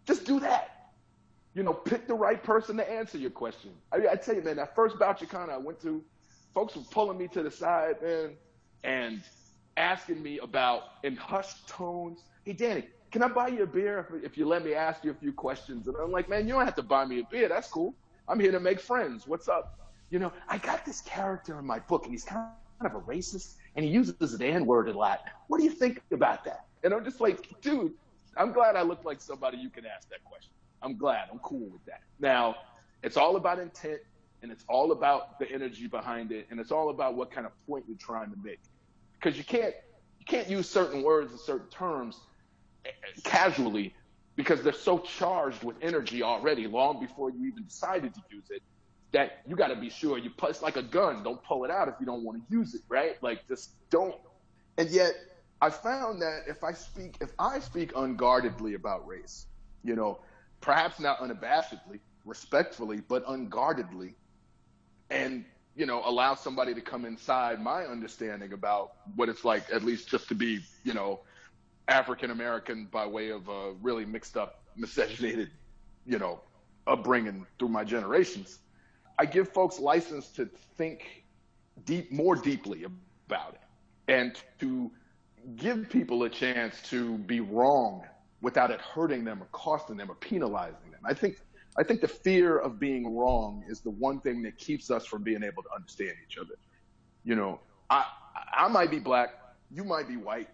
Just 0.05 0.23
do 0.23 0.39
that. 0.39 0.91
You 1.55 1.63
know, 1.63 1.73
pick 1.73 2.07
the 2.07 2.13
right 2.13 2.41
person 2.41 2.77
to 2.77 2.89
answer 2.89 3.17
your 3.17 3.31
question. 3.31 3.71
I, 3.91 4.07
I 4.11 4.15
tell 4.15 4.35
you, 4.35 4.43
man, 4.43 4.57
that 4.57 4.75
first 4.75 4.97
Bouchercon 4.97 5.49
I 5.49 5.57
went 5.57 5.81
to, 5.81 6.01
folks 6.53 6.75
were 6.75 6.83
pulling 6.91 7.17
me 7.17 7.27
to 7.29 7.43
the 7.43 7.51
side, 7.51 7.95
man, 8.01 8.31
and 8.83 9.21
asking 9.77 10.21
me 10.21 10.37
about 10.39 10.83
in 11.03 11.15
hushed 11.15 11.67
tones, 11.67 12.23
hey, 12.45 12.53
Danny, 12.53 12.83
can 13.11 13.23
I 13.23 13.27
buy 13.27 13.47
you 13.47 13.63
a 13.63 13.67
beer 13.67 13.99
if, 13.99 14.23
if 14.23 14.37
you 14.37 14.45
let 14.45 14.63
me 14.63 14.75
ask 14.75 15.03
you 15.03 15.11
a 15.11 15.15
few 15.15 15.33
questions? 15.33 15.87
And 15.87 15.97
I'm 15.97 16.11
like, 16.11 16.29
man, 16.29 16.47
you 16.47 16.53
don't 16.53 16.65
have 16.65 16.75
to 16.75 16.83
buy 16.83 17.03
me 17.03 17.19
a 17.19 17.23
beer. 17.23 17.49
That's 17.49 17.67
cool. 17.67 17.95
I'm 18.27 18.39
here 18.39 18.51
to 18.51 18.59
make 18.59 18.79
friends. 18.79 19.27
What's 19.27 19.49
up? 19.49 19.79
You 20.11 20.19
know, 20.19 20.31
I 20.47 20.59
got 20.59 20.85
this 20.85 21.01
character 21.01 21.57
in 21.57 21.65
my 21.65 21.79
book, 21.79 22.03
and 22.03 22.13
he's 22.13 22.23
kind 22.23 22.41
of 22.41 22.70
a 22.85 22.99
racist, 23.01 23.55
and 23.75 23.85
he 23.85 23.91
uses 23.91 24.37
the 24.37 24.45
N 24.45 24.65
word 24.65 24.89
a 24.89 24.93
lot. 24.93 25.21
What 25.47 25.59
do 25.59 25.63
you 25.63 25.71
think 25.71 26.01
about 26.11 26.43
that? 26.45 26.65
And 26.83 26.93
I'm 26.93 27.03
just 27.03 27.21
like, 27.21 27.49
dude, 27.61 27.93
I'm 28.37 28.51
glad 28.51 28.75
I 28.75 28.81
look 28.81 29.05
like 29.05 29.21
somebody 29.21 29.57
you 29.57 29.69
can 29.69 29.85
ask 29.85 30.09
that 30.09 30.23
question. 30.23 30.51
I'm 30.81 30.97
glad. 30.97 31.29
I'm 31.31 31.39
cool 31.39 31.69
with 31.69 31.85
that. 31.85 32.01
Now, 32.19 32.55
it's 33.03 33.17
all 33.17 33.35
about 33.35 33.59
intent, 33.59 34.01
and 34.41 34.51
it's 34.51 34.65
all 34.67 34.91
about 34.91 35.39
the 35.39 35.51
energy 35.51 35.87
behind 35.87 36.31
it, 36.31 36.47
and 36.49 36.59
it's 36.59 36.71
all 36.71 36.89
about 36.89 37.15
what 37.15 37.31
kind 37.31 37.45
of 37.45 37.51
point 37.67 37.85
you're 37.87 37.97
trying 37.97 38.31
to 38.31 38.37
make. 38.43 38.59
Because 39.13 39.37
you 39.37 39.43
can't 39.43 39.75
you 40.19 40.25
can't 40.25 40.49
use 40.49 40.69
certain 40.69 41.03
words 41.03 41.31
and 41.31 41.39
certain 41.39 41.69
terms 41.69 42.19
eh, 42.85 42.89
casually 43.23 43.93
because 44.35 44.63
they're 44.63 44.73
so 44.73 44.99
charged 44.99 45.63
with 45.63 45.75
energy 45.81 46.23
already 46.23 46.67
long 46.67 46.99
before 46.99 47.29
you 47.31 47.45
even 47.45 47.63
decided 47.63 48.13
to 48.13 48.21
use 48.31 48.49
it 48.49 48.61
that 49.11 49.41
you 49.47 49.55
got 49.55 49.67
to 49.67 49.75
be 49.75 49.89
sure 49.89 50.17
you 50.17 50.29
put 50.29 50.49
it's 50.49 50.61
like 50.61 50.77
a 50.77 50.83
gun 50.83 51.23
don't 51.23 51.43
pull 51.43 51.65
it 51.65 51.71
out 51.71 51.87
if 51.87 51.95
you 51.99 52.05
don't 52.05 52.23
want 52.23 52.37
to 52.37 52.55
use 52.55 52.73
it 52.73 52.81
right 52.89 53.21
like 53.21 53.47
just 53.47 53.71
don't 53.89 54.15
and 54.77 54.89
yet 54.89 55.13
i 55.61 55.69
found 55.69 56.21
that 56.21 56.41
if 56.47 56.63
i 56.63 56.71
speak 56.71 57.15
if 57.21 57.31
i 57.39 57.59
speak 57.59 57.91
unguardedly 57.95 58.73
about 58.73 59.05
race 59.07 59.47
you 59.83 59.95
know 59.95 60.19
perhaps 60.61 60.99
not 60.99 61.19
unabashedly 61.19 61.99
respectfully 62.25 63.01
but 63.07 63.23
unguardedly 63.27 64.15
and 65.09 65.43
you 65.75 65.85
know 65.85 66.01
allow 66.05 66.35
somebody 66.35 66.73
to 66.73 66.81
come 66.81 67.05
inside 67.05 67.61
my 67.61 67.83
understanding 67.85 68.53
about 68.53 68.93
what 69.15 69.27
it's 69.29 69.43
like 69.43 69.63
at 69.73 69.83
least 69.83 70.07
just 70.09 70.27
to 70.27 70.35
be 70.35 70.59
you 70.83 70.93
know 70.93 71.19
African 71.91 72.31
American 72.31 72.85
by 72.85 73.05
way 73.05 73.29
of 73.29 73.49
a 73.49 73.73
really 73.81 74.05
mixed 74.05 74.37
up, 74.37 74.61
miscegenated, 74.77 75.51
you 76.05 76.19
know, 76.19 76.39
upbringing 76.87 77.45
through 77.59 77.69
my 77.69 77.83
generations. 77.83 78.59
I 79.21 79.25
give 79.25 79.49
folks 79.49 79.77
license 79.79 80.29
to 80.29 80.49
think 80.77 81.25
deep, 81.85 82.11
more 82.11 82.35
deeply 82.35 82.85
about 83.27 83.53
it, 83.53 83.61
and 84.11 84.35
to 84.61 84.89
give 85.57 85.91
people 85.91 86.23
a 86.23 86.29
chance 86.29 86.81
to 86.89 87.19
be 87.19 87.39
wrong 87.39 88.03
without 88.41 88.71
it 88.71 88.81
hurting 88.81 89.23
them 89.23 89.43
or 89.43 89.45
costing 89.51 89.95
them 89.95 90.09
or 90.09 90.15
penalizing 90.15 90.89
them. 90.89 91.01
I 91.05 91.13
think 91.13 91.37
I 91.77 91.83
think 91.83 92.01
the 92.01 92.07
fear 92.07 92.57
of 92.57 92.79
being 92.79 93.15
wrong 93.15 93.63
is 93.69 93.81
the 93.81 93.91
one 93.91 94.21
thing 94.21 94.41
that 94.41 94.57
keeps 94.57 94.89
us 94.89 95.05
from 95.05 95.21
being 95.21 95.43
able 95.43 95.61
to 95.61 95.69
understand 95.75 96.13
each 96.27 96.39
other. 96.39 96.55
You 97.23 97.35
know, 97.35 97.59
I 97.91 98.05
I 98.51 98.69
might 98.69 98.89
be 98.89 98.97
black, 98.97 99.35
you 99.69 99.83
might 99.83 100.07
be 100.07 100.17
white, 100.17 100.49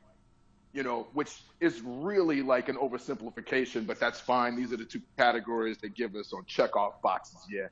you 0.73 0.83
know, 0.83 1.07
which 1.13 1.41
is 1.61 1.79
really 1.85 2.41
like 2.41 2.67
an 2.67 2.75
oversimplification, 2.75 3.87
but 3.87 3.97
that's 3.97 4.19
fine. 4.19 4.57
These 4.57 4.73
are 4.73 4.77
the 4.77 4.83
two 4.83 5.01
categories 5.17 5.77
they 5.77 5.87
give 5.87 6.15
us 6.15 6.33
on 6.33 6.43
check 6.47 6.75
off 6.75 7.01
boxes. 7.01 7.39
Yeah. 7.49 7.67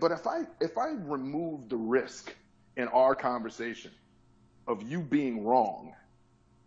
But 0.00 0.12
if 0.12 0.26
I 0.26 0.42
if 0.60 0.76
I 0.76 0.90
remove 0.90 1.68
the 1.68 1.76
risk 1.76 2.34
in 2.76 2.88
our 2.88 3.14
conversation 3.14 3.90
of 4.66 4.82
you 4.82 5.00
being 5.00 5.44
wrong, 5.44 5.94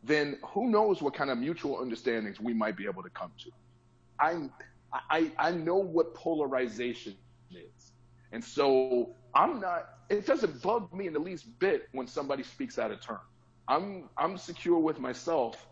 then 0.03 0.37
who 0.43 0.69
knows 0.69 1.01
what 1.01 1.13
kind 1.13 1.29
of 1.29 1.37
mutual 1.37 1.79
understandings 1.79 2.39
we 2.39 2.53
might 2.53 2.75
be 2.75 2.85
able 2.85 3.03
to 3.03 3.09
come 3.09 3.31
to. 3.43 3.51
I 4.19 4.49
I 5.09 5.31
I 5.37 5.51
know 5.51 5.77
what 5.77 6.15
polarization 6.15 7.15
is. 7.51 7.91
And 8.31 8.43
so 8.43 9.15
I'm 9.35 9.59
not 9.59 9.89
it 10.09 10.25
doesn't 10.25 10.61
bug 10.61 10.93
me 10.93 11.07
in 11.07 11.13
the 11.13 11.19
least 11.19 11.47
bit 11.59 11.87
when 11.93 12.07
somebody 12.07 12.43
speaks 12.43 12.77
out 12.79 12.91
of 12.91 13.01
turn. 13.01 13.19
I'm 13.67 14.09
I'm 14.17 14.37
secure 14.37 14.79
with 14.79 14.99
myself, 14.99 15.67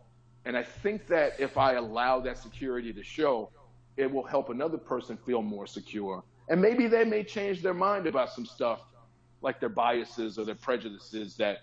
and 0.45 0.55
I 0.55 0.63
think 0.63 1.07
that 1.07 1.39
if 1.39 1.57
I 1.57 1.73
allow 1.73 2.19
that 2.21 2.37
security 2.37 2.93
to 2.93 3.03
show, 3.03 3.49
it 3.97 4.09
will 4.09 4.23
help 4.23 4.49
another 4.49 4.77
person 4.77 5.17
feel 5.17 5.41
more 5.41 5.67
secure. 5.67 6.23
And 6.49 6.61
maybe 6.61 6.87
they 6.87 7.05
may 7.05 7.23
change 7.23 7.61
their 7.61 7.73
mind 7.73 8.07
about 8.07 8.31
some 8.31 8.45
stuff, 8.45 8.81
like 9.41 9.59
their 9.59 9.69
biases 9.69 10.37
or 10.37 10.45
their 10.45 10.55
prejudices 10.55 11.35
that 11.37 11.59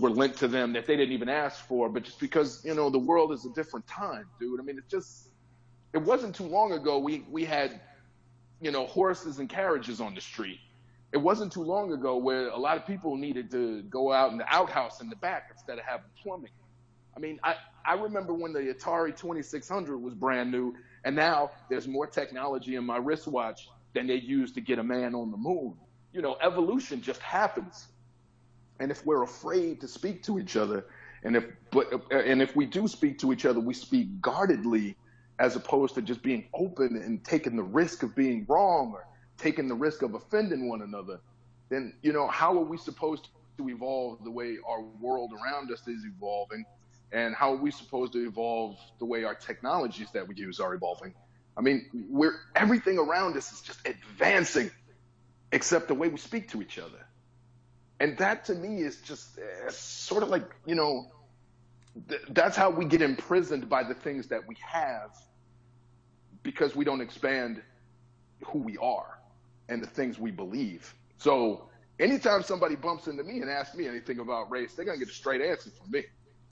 were 0.00 0.10
lent 0.10 0.36
to 0.38 0.48
them 0.48 0.72
that 0.72 0.86
they 0.86 0.96
didn't 0.96 1.12
even 1.12 1.28
ask 1.28 1.66
for, 1.68 1.88
but 1.88 2.02
just 2.02 2.18
because 2.18 2.64
you 2.64 2.74
know 2.74 2.90
the 2.90 2.98
world 2.98 3.32
is 3.32 3.44
a 3.44 3.50
different 3.50 3.86
time, 3.86 4.26
dude. 4.40 4.58
I 4.58 4.64
mean, 4.64 4.78
it's 4.78 4.90
just 4.90 5.28
it 5.92 5.98
wasn't 5.98 6.34
too 6.34 6.46
long 6.46 6.72
ago 6.72 6.98
we 6.98 7.24
we 7.30 7.44
had 7.44 7.80
you 8.60 8.72
know 8.72 8.86
horses 8.86 9.38
and 9.38 9.48
carriages 9.48 10.00
on 10.00 10.14
the 10.14 10.20
street 10.20 10.58
it 11.14 11.22
wasn't 11.22 11.52
too 11.52 11.62
long 11.62 11.92
ago 11.92 12.16
where 12.16 12.48
a 12.48 12.56
lot 12.56 12.76
of 12.76 12.84
people 12.84 13.16
needed 13.16 13.48
to 13.52 13.82
go 13.82 14.12
out 14.12 14.32
in 14.32 14.38
the 14.38 14.52
outhouse 14.52 15.00
in 15.00 15.08
the 15.08 15.14
back 15.14 15.44
instead 15.52 15.78
of 15.78 15.84
having 15.84 16.10
plumbing. 16.20 16.50
I 17.16 17.20
mean, 17.20 17.38
I, 17.44 17.54
I 17.86 17.94
remember 17.94 18.34
when 18.34 18.52
the 18.52 18.58
Atari 18.58 19.16
2600 19.16 19.96
was 19.96 20.12
brand 20.12 20.50
new, 20.50 20.74
and 21.04 21.14
now 21.14 21.52
there's 21.70 21.86
more 21.86 22.08
technology 22.08 22.74
in 22.74 22.82
my 22.82 22.96
wristwatch 22.96 23.68
than 23.94 24.06
they 24.06 24.16
used 24.16 24.54
to 24.54 24.60
get 24.60 24.78
a 24.78 24.84
man 24.84 25.14
on 25.14 25.30
the 25.30 25.36
moon. 25.36 25.74
You 26.12 26.22
know, 26.22 26.36
evolution 26.42 27.00
just 27.00 27.20
happens. 27.20 27.86
And 28.80 28.90
if 28.90 29.06
we're 29.06 29.22
afraid 29.22 29.80
to 29.80 29.88
speak 29.88 30.22
to 30.24 30.38
each 30.38 30.56
other, 30.56 30.84
and 31.22 31.36
if 31.36 31.44
but 31.70 32.12
and 32.12 32.42
if 32.42 32.54
we 32.54 32.66
do 32.66 32.86
speak 32.86 33.18
to 33.20 33.32
each 33.32 33.46
other, 33.46 33.60
we 33.60 33.72
speak 33.72 34.20
guardedly 34.20 34.96
as 35.38 35.56
opposed 35.56 35.94
to 35.94 36.02
just 36.02 36.22
being 36.22 36.46
open 36.54 36.96
and 36.96 37.24
taking 37.24 37.56
the 37.56 37.62
risk 37.62 38.02
of 38.02 38.14
being 38.14 38.44
wrong 38.48 38.92
or 38.92 39.06
taking 39.36 39.68
the 39.68 39.74
risk 39.74 40.02
of 40.02 40.14
offending 40.14 40.68
one 40.68 40.82
another, 40.82 41.18
then 41.70 41.92
you 42.02 42.12
know 42.12 42.28
how 42.28 42.56
are 42.56 42.64
we 42.64 42.76
supposed 42.76 43.28
to 43.56 43.68
evolve 43.68 44.22
the 44.24 44.30
way 44.30 44.58
our 44.68 44.82
world 45.00 45.32
around 45.32 45.70
us 45.72 45.86
is 45.88 46.04
evolving, 46.04 46.64
and 47.12 47.34
how 47.34 47.52
are 47.52 47.56
we 47.56 47.70
supposed 47.70 48.12
to 48.12 48.26
evolve 48.26 48.76
the 48.98 49.04
way 49.04 49.24
our 49.24 49.34
technologies 49.34 50.08
that 50.12 50.26
we 50.26 50.34
use 50.34 50.60
are 50.60 50.74
evolving? 50.74 51.14
I 51.56 51.62
mean, 51.62 51.86
we're 52.10 52.34
everything 52.56 52.98
around 52.98 53.36
us 53.36 53.52
is 53.52 53.60
just 53.62 53.86
advancing, 53.86 54.70
except 55.52 55.88
the 55.88 55.94
way 55.94 56.08
we 56.08 56.18
speak 56.18 56.48
to 56.50 56.62
each 56.62 56.78
other, 56.78 57.06
and 58.00 58.16
that 58.18 58.46
to 58.46 58.54
me 58.54 58.82
is 58.82 59.00
just 59.02 59.38
uh, 59.38 59.70
sort 59.70 60.22
of 60.22 60.30
like 60.30 60.44
you 60.66 60.74
know. 60.74 61.10
Th- 62.08 62.22
that's 62.30 62.56
how 62.56 62.70
we 62.70 62.86
get 62.86 63.02
imprisoned 63.02 63.68
by 63.68 63.84
the 63.84 63.94
things 63.94 64.28
that 64.28 64.48
we 64.48 64.56
have 64.66 65.12
because 66.42 66.76
we 66.76 66.84
don't 66.84 67.00
expand 67.00 67.62
who 68.46 68.58
we 68.58 68.76
are 68.78 69.18
and 69.68 69.82
the 69.82 69.86
things 69.86 70.18
we 70.18 70.30
believe. 70.30 70.94
So 71.18 71.68
anytime 71.98 72.42
somebody 72.42 72.76
bumps 72.76 73.08
into 73.08 73.24
me 73.24 73.40
and 73.40 73.50
asks 73.50 73.76
me 73.76 73.88
anything 73.88 74.20
about 74.20 74.50
race, 74.50 74.74
they're 74.74 74.84
gonna 74.84 74.98
get 74.98 75.08
a 75.08 75.12
straight 75.12 75.40
answer 75.40 75.70
from 75.70 75.90
me. 75.90 76.04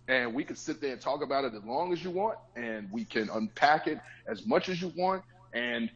And 0.09 0.35
we 0.35 0.45
can 0.45 0.57
sit 0.57 0.81
there 0.81 0.93
and 0.93 1.01
talk 1.01 1.23
about 1.23 1.45
it 1.45 1.55
as 1.55 1.63
long 1.65 1.93
as 1.93 2.03
you 2.03 2.11
want, 2.11 2.39
and 2.57 2.91
we 2.91 3.05
can 3.05 3.31
unpack 3.31 3.87
it 3.87 4.01
as 4.27 4.47
much 4.47 4.69
as 4.69 4.83
you 4.83 4.93
want. 4.97 5.23
And 5.53 5.91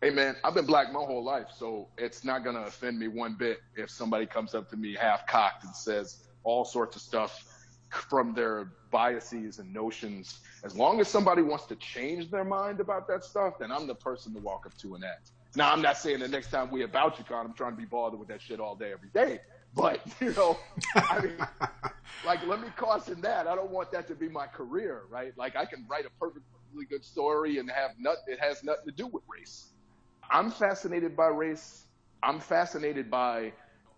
hey, 0.00 0.10
man, 0.10 0.36
I've 0.44 0.54
been 0.54 0.66
black 0.66 0.92
my 0.92 1.00
whole 1.00 1.24
life, 1.24 1.48
so 1.56 1.88
it's 1.98 2.24
not 2.24 2.44
gonna 2.44 2.62
offend 2.62 2.98
me 2.98 3.08
one 3.08 3.34
bit 3.34 3.60
if 3.76 3.90
somebody 3.90 4.26
comes 4.26 4.54
up 4.54 4.70
to 4.70 4.76
me 4.76 4.94
half 4.94 5.26
cocked 5.26 5.64
and 5.64 5.74
says 5.74 6.18
all 6.44 6.64
sorts 6.64 6.96
of 6.96 7.02
stuff 7.02 7.44
from 7.90 8.34
their 8.34 8.72
biases 8.90 9.58
and 9.58 9.72
notions. 9.72 10.40
As 10.64 10.76
long 10.76 11.00
as 11.00 11.08
somebody 11.08 11.42
wants 11.42 11.66
to 11.66 11.76
change 11.76 12.30
their 12.30 12.44
mind 12.44 12.80
about 12.80 13.08
that 13.08 13.24
stuff, 13.24 13.58
then 13.58 13.72
I'm 13.72 13.86
the 13.86 13.94
person 13.94 14.32
to 14.34 14.40
walk 14.40 14.66
up 14.66 14.76
to 14.78 14.94
and 14.94 15.04
ask. 15.04 15.32
Now, 15.56 15.72
I'm 15.72 15.82
not 15.82 15.98
saying 15.98 16.20
the 16.20 16.28
next 16.28 16.50
time 16.50 16.70
we 16.70 16.84
Bouchercon, 16.84 17.44
I'm 17.44 17.52
trying 17.54 17.72
to 17.72 17.76
be 17.76 17.84
bothered 17.84 18.18
with 18.18 18.28
that 18.28 18.40
shit 18.40 18.60
all 18.60 18.76
day, 18.76 18.92
every 18.92 19.08
day. 19.08 19.40
But, 19.74 20.00
you 20.20 20.32
know, 20.32 20.58
I 20.94 21.20
mean, 21.20 21.32
like, 22.24 22.44
let 22.46 22.60
me 22.60 22.68
caution 22.76 23.20
that. 23.22 23.46
I 23.46 23.54
don't 23.54 23.70
want 23.70 23.92
that 23.92 24.08
to 24.08 24.14
be 24.14 24.28
my 24.28 24.46
career, 24.46 25.02
right? 25.10 25.32
Like, 25.36 25.56
I 25.56 25.64
can 25.64 25.86
write 25.90 26.06
a 26.06 26.10
perfectly 26.20 26.86
good 26.88 27.04
story 27.04 27.58
and 27.58 27.70
have 27.70 27.92
not, 27.98 28.16
it 28.26 28.40
has 28.40 28.62
nothing 28.64 28.86
to 28.86 28.92
do 28.92 29.06
with 29.06 29.22
race. 29.28 29.72
I'm 30.30 30.50
fascinated 30.50 31.16
by 31.16 31.28
race. 31.28 31.86
I'm 32.22 32.40
fascinated 32.40 33.10
by 33.10 33.52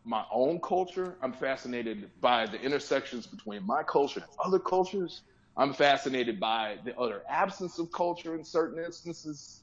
my 0.05 0.25
own 0.33 0.61
culture. 0.61 1.17
I'm 1.23 1.33
fascinated 1.33 2.11
by 2.21 2.47
the 2.47 2.61
intersections 2.61 3.27
between 3.27 3.67
my 3.67 3.83
culture 3.83 4.21
and 4.21 4.29
other 4.45 4.59
cultures. 4.59 5.23
I'm 5.57 5.73
fascinated 5.75 6.41
by 6.41 6.79
the 6.85 6.97
utter 6.99 7.23
absence 7.29 7.79
of 7.79 7.91
culture 7.93 8.35
in 8.35 8.45
certain 8.45 8.83
instances. 8.85 9.63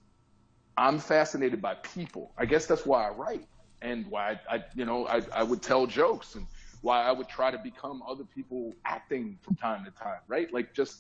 I'm 0.77 0.99
fascinated 0.99 1.61
by 1.61 1.75
people. 1.75 2.33
I 2.37 2.45
guess 2.45 2.65
that's 2.65 2.85
why 2.85 3.07
I 3.07 3.11
write 3.11 3.47
and 3.81 4.05
why 4.07 4.39
I, 4.49 4.57
I 4.57 4.63
you 4.75 4.85
know, 4.85 5.07
I, 5.07 5.21
I 5.33 5.43
would 5.43 5.61
tell 5.61 5.87
jokes 5.87 6.35
and 6.35 6.47
why 6.81 7.03
I 7.03 7.11
would 7.11 7.27
try 7.27 7.51
to 7.51 7.57
become 7.57 8.01
other 8.07 8.23
people 8.23 8.73
acting 8.85 9.37
from 9.41 9.55
time 9.55 9.85
to 9.85 9.91
time, 9.91 10.19
right? 10.27 10.51
Like 10.53 10.73
just, 10.73 10.99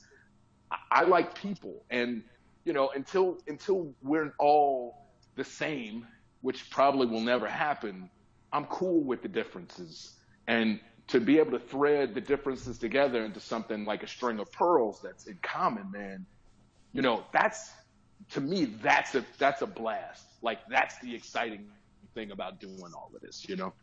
I 0.91 1.03
like 1.03 1.35
people 1.35 1.83
and, 1.89 2.23
you 2.65 2.73
know, 2.73 2.89
until, 2.95 3.37
until 3.47 3.93
we're 4.01 4.33
all 4.39 5.07
the 5.35 5.43
same, 5.43 6.05
which 6.41 6.69
probably 6.69 7.07
will 7.07 7.21
never 7.21 7.47
happen, 7.47 8.09
I'm 8.51 8.65
cool 8.65 9.01
with 9.01 9.21
the 9.21 9.29
differences. 9.29 10.13
And 10.47 10.79
to 11.07 11.19
be 11.19 11.39
able 11.39 11.51
to 11.51 11.59
thread 11.59 12.13
the 12.13 12.21
differences 12.21 12.77
together 12.77 13.23
into 13.23 13.39
something 13.39 13.85
like 13.85 14.03
a 14.03 14.07
string 14.07 14.39
of 14.39 14.51
pearls 14.51 15.01
that's 15.01 15.25
in 15.27 15.39
common, 15.41 15.91
man, 15.91 16.25
you 16.93 17.01
know, 17.01 17.23
that's, 17.31 17.71
to 18.31 18.41
me, 18.41 18.65
that's 18.65 19.15
a 19.15 19.25
that's 19.37 19.61
a 19.61 19.67
blast. 19.67 20.25
Like 20.41 20.59
that's 20.69 20.99
the 20.99 21.15
exciting 21.15 21.67
thing 22.13 22.31
about 22.31 22.59
doing 22.59 22.91
all 22.95 23.11
of 23.15 23.21
this, 23.21 23.47
you 23.47 23.55
know. 23.55 23.73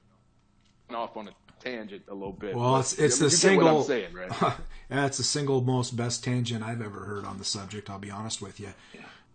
Off 0.94 1.16
on 1.16 1.28
a 1.28 1.32
tangent 1.60 2.02
a 2.08 2.14
little 2.14 2.32
bit. 2.32 2.54
Well, 2.54 2.78
it's 2.78 2.98
it's 2.98 3.18
the 3.18 3.30
single. 3.30 3.82
Saying, 3.82 4.12
right? 4.12 4.30
yeah, 4.90 5.06
it's 5.06 5.18
the 5.18 5.24
single 5.24 5.60
most 5.60 5.96
best 5.96 6.22
tangent 6.22 6.62
I've 6.62 6.82
ever 6.82 7.00
heard 7.00 7.24
on 7.24 7.38
the 7.38 7.44
subject. 7.44 7.90
I'll 7.90 7.98
be 7.98 8.10
honest 8.10 8.40
with 8.40 8.60
you. 8.60 8.68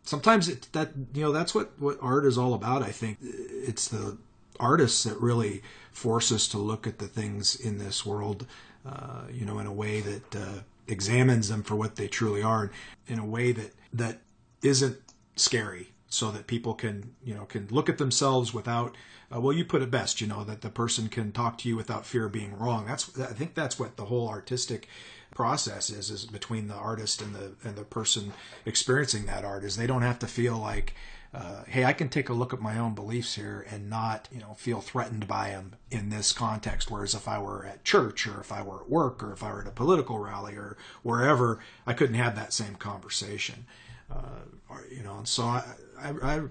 Sometimes 0.04 0.50
it, 0.50 0.68
that 0.72 0.92
you 1.14 1.22
know 1.22 1.32
that's 1.32 1.54
what 1.54 1.72
what 1.80 1.98
art 2.02 2.26
is 2.26 2.38
all 2.38 2.54
about. 2.54 2.82
I 2.82 2.92
think 2.92 3.18
it's 3.22 3.88
the 3.88 4.18
artists 4.60 5.04
that 5.04 5.20
really 5.20 5.62
force 5.92 6.32
us 6.32 6.48
to 6.50 6.58
look 6.58 6.88
at 6.88 7.00
the 7.00 7.08
things 7.08 7.56
in 7.56 7.78
this 7.78 8.06
world, 8.06 8.46
uh, 8.86 9.24
you 9.32 9.46
know, 9.46 9.60
in 9.60 9.68
a 9.68 9.74
way 9.74 10.02
that 10.02 10.36
uh, 10.36 10.60
examines 10.88 11.50
them 11.50 11.64
for 11.64 11.76
what 11.76 11.96
they 11.96 12.08
truly 12.08 12.42
are, 12.42 12.72
in 13.08 13.20
a 13.20 13.26
way 13.26 13.52
that 13.52 13.74
that 13.94 14.20
isn't 14.64 14.98
scary, 15.36 15.92
so 16.12 16.30
that 16.30 16.46
people 16.46 16.74
can 16.74 17.16
you 17.24 17.34
know 17.34 17.46
can 17.46 17.68
look 17.72 17.90
at 17.90 17.98
themselves 17.98 18.54
without. 18.54 18.96
Uh, 19.34 19.40
well, 19.40 19.56
you 19.56 19.64
put 19.64 19.82
it 19.82 19.90
best, 19.90 20.20
you 20.20 20.28
know, 20.28 20.44
that 20.44 20.60
the 20.60 20.70
person 20.70 21.08
can 21.08 21.32
talk 21.32 21.58
to 21.58 21.70
you 21.70 21.78
without 21.78 22.06
fear 22.06 22.26
of 22.26 22.34
being 22.34 22.54
wrong. 22.58 22.86
That's 22.86 23.18
I 23.18 23.28
think 23.28 23.56
that's 23.56 23.80
what 23.80 23.96
the 23.96 24.06
whole 24.06 24.28
artistic 24.28 24.90
process 25.34 25.90
is 25.90 26.12
is 26.12 26.26
between 26.26 26.68
the 26.68 26.76
artist 26.76 27.22
and 27.22 27.34
the 27.34 27.54
and 27.64 27.78
the 27.78 27.86
person 27.86 28.34
experiencing 28.66 29.26
that 29.26 29.46
art 29.46 29.64
is 29.64 29.78
they 29.78 29.88
don't 29.88 30.02
have 30.02 30.20
to 30.20 30.28
feel 30.28 30.58
like 30.58 30.94
uh, 31.34 31.64
hey, 31.68 31.86
I 31.86 31.94
can 31.94 32.10
take 32.10 32.28
a 32.28 32.34
look 32.34 32.54
at 32.54 32.60
my 32.60 32.78
own 32.78 32.94
beliefs 32.94 33.36
here 33.36 33.66
and 33.70 33.90
not, 33.90 34.28
you 34.34 34.42
know, 34.42 34.54
feel 34.56 34.82
threatened 34.82 35.30
by 35.30 35.52
them 35.52 35.76
in 35.90 36.10
this 36.10 36.34
context. 36.34 36.92
Whereas 36.92 37.16
if 37.16 37.26
I 37.26 37.40
were 37.40 37.66
at 37.66 37.86
church 37.86 38.28
or 38.28 38.42
if 38.42 38.52
I 38.52 38.62
were 38.62 38.82
at 38.82 38.90
work 38.90 39.24
or 39.24 39.32
if 39.32 39.42
I 39.42 39.54
were 39.54 39.62
at 39.62 39.68
a 39.68 39.72
political 39.72 40.20
rally 40.20 40.56
or 40.56 40.76
wherever, 41.04 41.60
I 41.88 41.94
couldn't 41.94 42.16
have 42.16 42.36
that 42.36 42.52
same 42.52 42.76
conversation. 42.76 43.66
Uh, 44.12 44.78
you 44.90 45.04
know, 45.04 45.18
and 45.18 45.28
so 45.28 45.44
I, 45.44 45.64
I, 46.00 46.42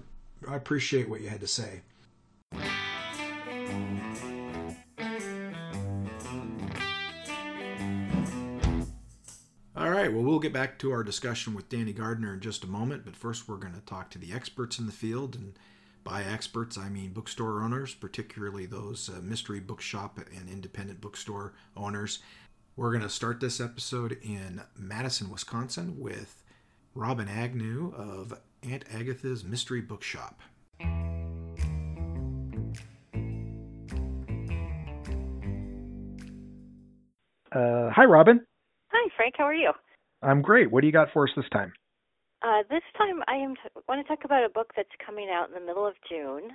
I 0.47 0.55
appreciate 0.55 1.09
what 1.09 1.21
you 1.21 1.29
had 1.29 1.41
to 1.41 1.47
say. 1.47 1.81
All 9.73 9.89
right, 9.89 10.13
well, 10.13 10.23
we'll 10.23 10.39
get 10.39 10.53
back 10.53 10.77
to 10.79 10.91
our 10.91 11.03
discussion 11.03 11.55
with 11.55 11.69
Danny 11.69 11.93
Gardner 11.93 12.33
in 12.33 12.39
just 12.39 12.63
a 12.63 12.67
moment, 12.67 13.05
but 13.05 13.15
first 13.15 13.47
we're 13.47 13.55
going 13.55 13.73
to 13.73 13.81
talk 13.81 14.09
to 14.11 14.19
the 14.19 14.33
experts 14.33 14.77
in 14.77 14.85
the 14.85 14.91
field. 14.91 15.35
And 15.35 15.57
by 16.03 16.23
experts, 16.23 16.77
I 16.77 16.89
mean 16.89 17.13
bookstore 17.13 17.63
owners, 17.63 17.93
particularly 17.93 18.65
those 18.65 19.09
uh, 19.09 19.21
mystery 19.21 19.59
bookshop 19.59 20.19
and 20.35 20.49
independent 20.49 21.01
bookstore 21.01 21.53
owners. 21.75 22.19
We're 22.75 22.91
going 22.91 23.01
to 23.03 23.09
start 23.09 23.39
this 23.39 23.59
episode 23.59 24.17
in 24.21 24.61
Madison, 24.77 25.29
Wisconsin 25.29 25.99
with 25.99 26.40
Robin 26.93 27.27
Agnew 27.27 27.93
of 27.95 28.33
Aunt 28.63 28.83
Agatha's 28.93 29.43
Mystery 29.43 29.81
Bookshop. 29.81 30.41
Uh, 37.53 37.89
hi, 37.91 38.05
Robin. 38.05 38.39
Hi, 38.91 39.09
Frank. 39.15 39.35
How 39.37 39.45
are 39.45 39.53
you? 39.53 39.71
I'm 40.21 40.41
great. 40.41 40.71
What 40.71 40.81
do 40.81 40.87
you 40.87 40.93
got 40.93 41.09
for 41.13 41.27
us 41.27 41.33
this 41.35 41.45
time? 41.51 41.73
Uh, 42.41 42.63
this 42.69 42.83
time, 42.97 43.21
I 43.27 43.35
am 43.35 43.55
t- 43.55 43.61
want 43.87 44.05
to 44.05 44.07
talk 44.07 44.25
about 44.25 44.43
a 44.43 44.49
book 44.49 44.71
that's 44.75 44.89
coming 45.05 45.29
out 45.31 45.47
in 45.47 45.53
the 45.53 45.65
middle 45.65 45.85
of 45.85 45.93
June, 46.09 46.49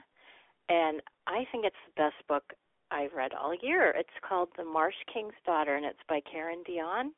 and 0.68 1.00
I 1.26 1.44
think 1.52 1.64
it's 1.64 1.76
the 1.86 2.02
best 2.02 2.26
book 2.28 2.54
I've 2.90 3.12
read 3.12 3.32
all 3.34 3.54
year. 3.62 3.94
It's 3.96 4.08
called 4.26 4.48
The 4.56 4.64
Marsh 4.64 4.96
King's 5.12 5.34
Daughter, 5.44 5.76
and 5.76 5.84
it's 5.84 6.02
by 6.08 6.20
Karen 6.30 6.62
Dionne, 6.68 7.10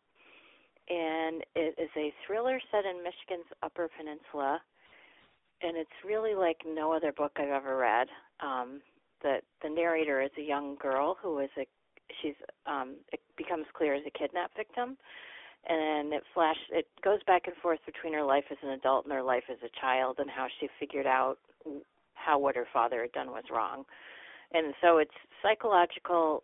and 0.88 1.42
it 1.54 1.74
is 1.78 1.90
a 1.96 2.12
thriller 2.26 2.60
set 2.70 2.84
in 2.84 3.02
Michigan's 3.02 3.48
Upper 3.62 3.88
Peninsula, 3.96 4.60
and 5.62 5.76
it's 5.76 5.90
really 6.06 6.34
like 6.34 6.58
no 6.66 6.92
other 6.92 7.12
book 7.12 7.32
I've 7.36 7.48
ever 7.48 7.76
read. 7.76 8.08
Um, 8.40 8.80
the 9.22 9.38
the 9.62 9.68
narrator 9.68 10.20
is 10.22 10.30
a 10.38 10.42
young 10.42 10.76
girl 10.76 11.16
who 11.20 11.38
is 11.40 11.50
a 11.58 11.66
she's 12.22 12.34
um 12.66 12.96
it 13.12 13.20
becomes 13.36 13.66
clear 13.74 13.94
as 13.94 14.02
a 14.06 14.18
kidnap 14.18 14.50
victim 14.56 14.96
and 15.68 16.12
it 16.12 16.22
flash 16.34 16.56
it 16.70 16.86
goes 17.02 17.20
back 17.26 17.42
and 17.46 17.56
forth 17.56 17.80
between 17.84 18.14
her 18.14 18.22
life 18.22 18.44
as 18.50 18.58
an 18.62 18.70
adult 18.70 19.04
and 19.04 19.12
her 19.12 19.22
life 19.22 19.44
as 19.50 19.58
a 19.64 19.80
child 19.80 20.16
and 20.18 20.30
how 20.30 20.46
she 20.60 20.68
figured 20.78 21.06
out 21.06 21.36
how 22.14 22.38
what 22.38 22.56
her 22.56 22.66
father 22.72 23.02
had 23.02 23.12
done 23.12 23.28
was 23.28 23.44
wrong 23.52 23.84
and 24.52 24.74
so 24.80 24.98
it's 24.98 25.10
psychological 25.42 26.42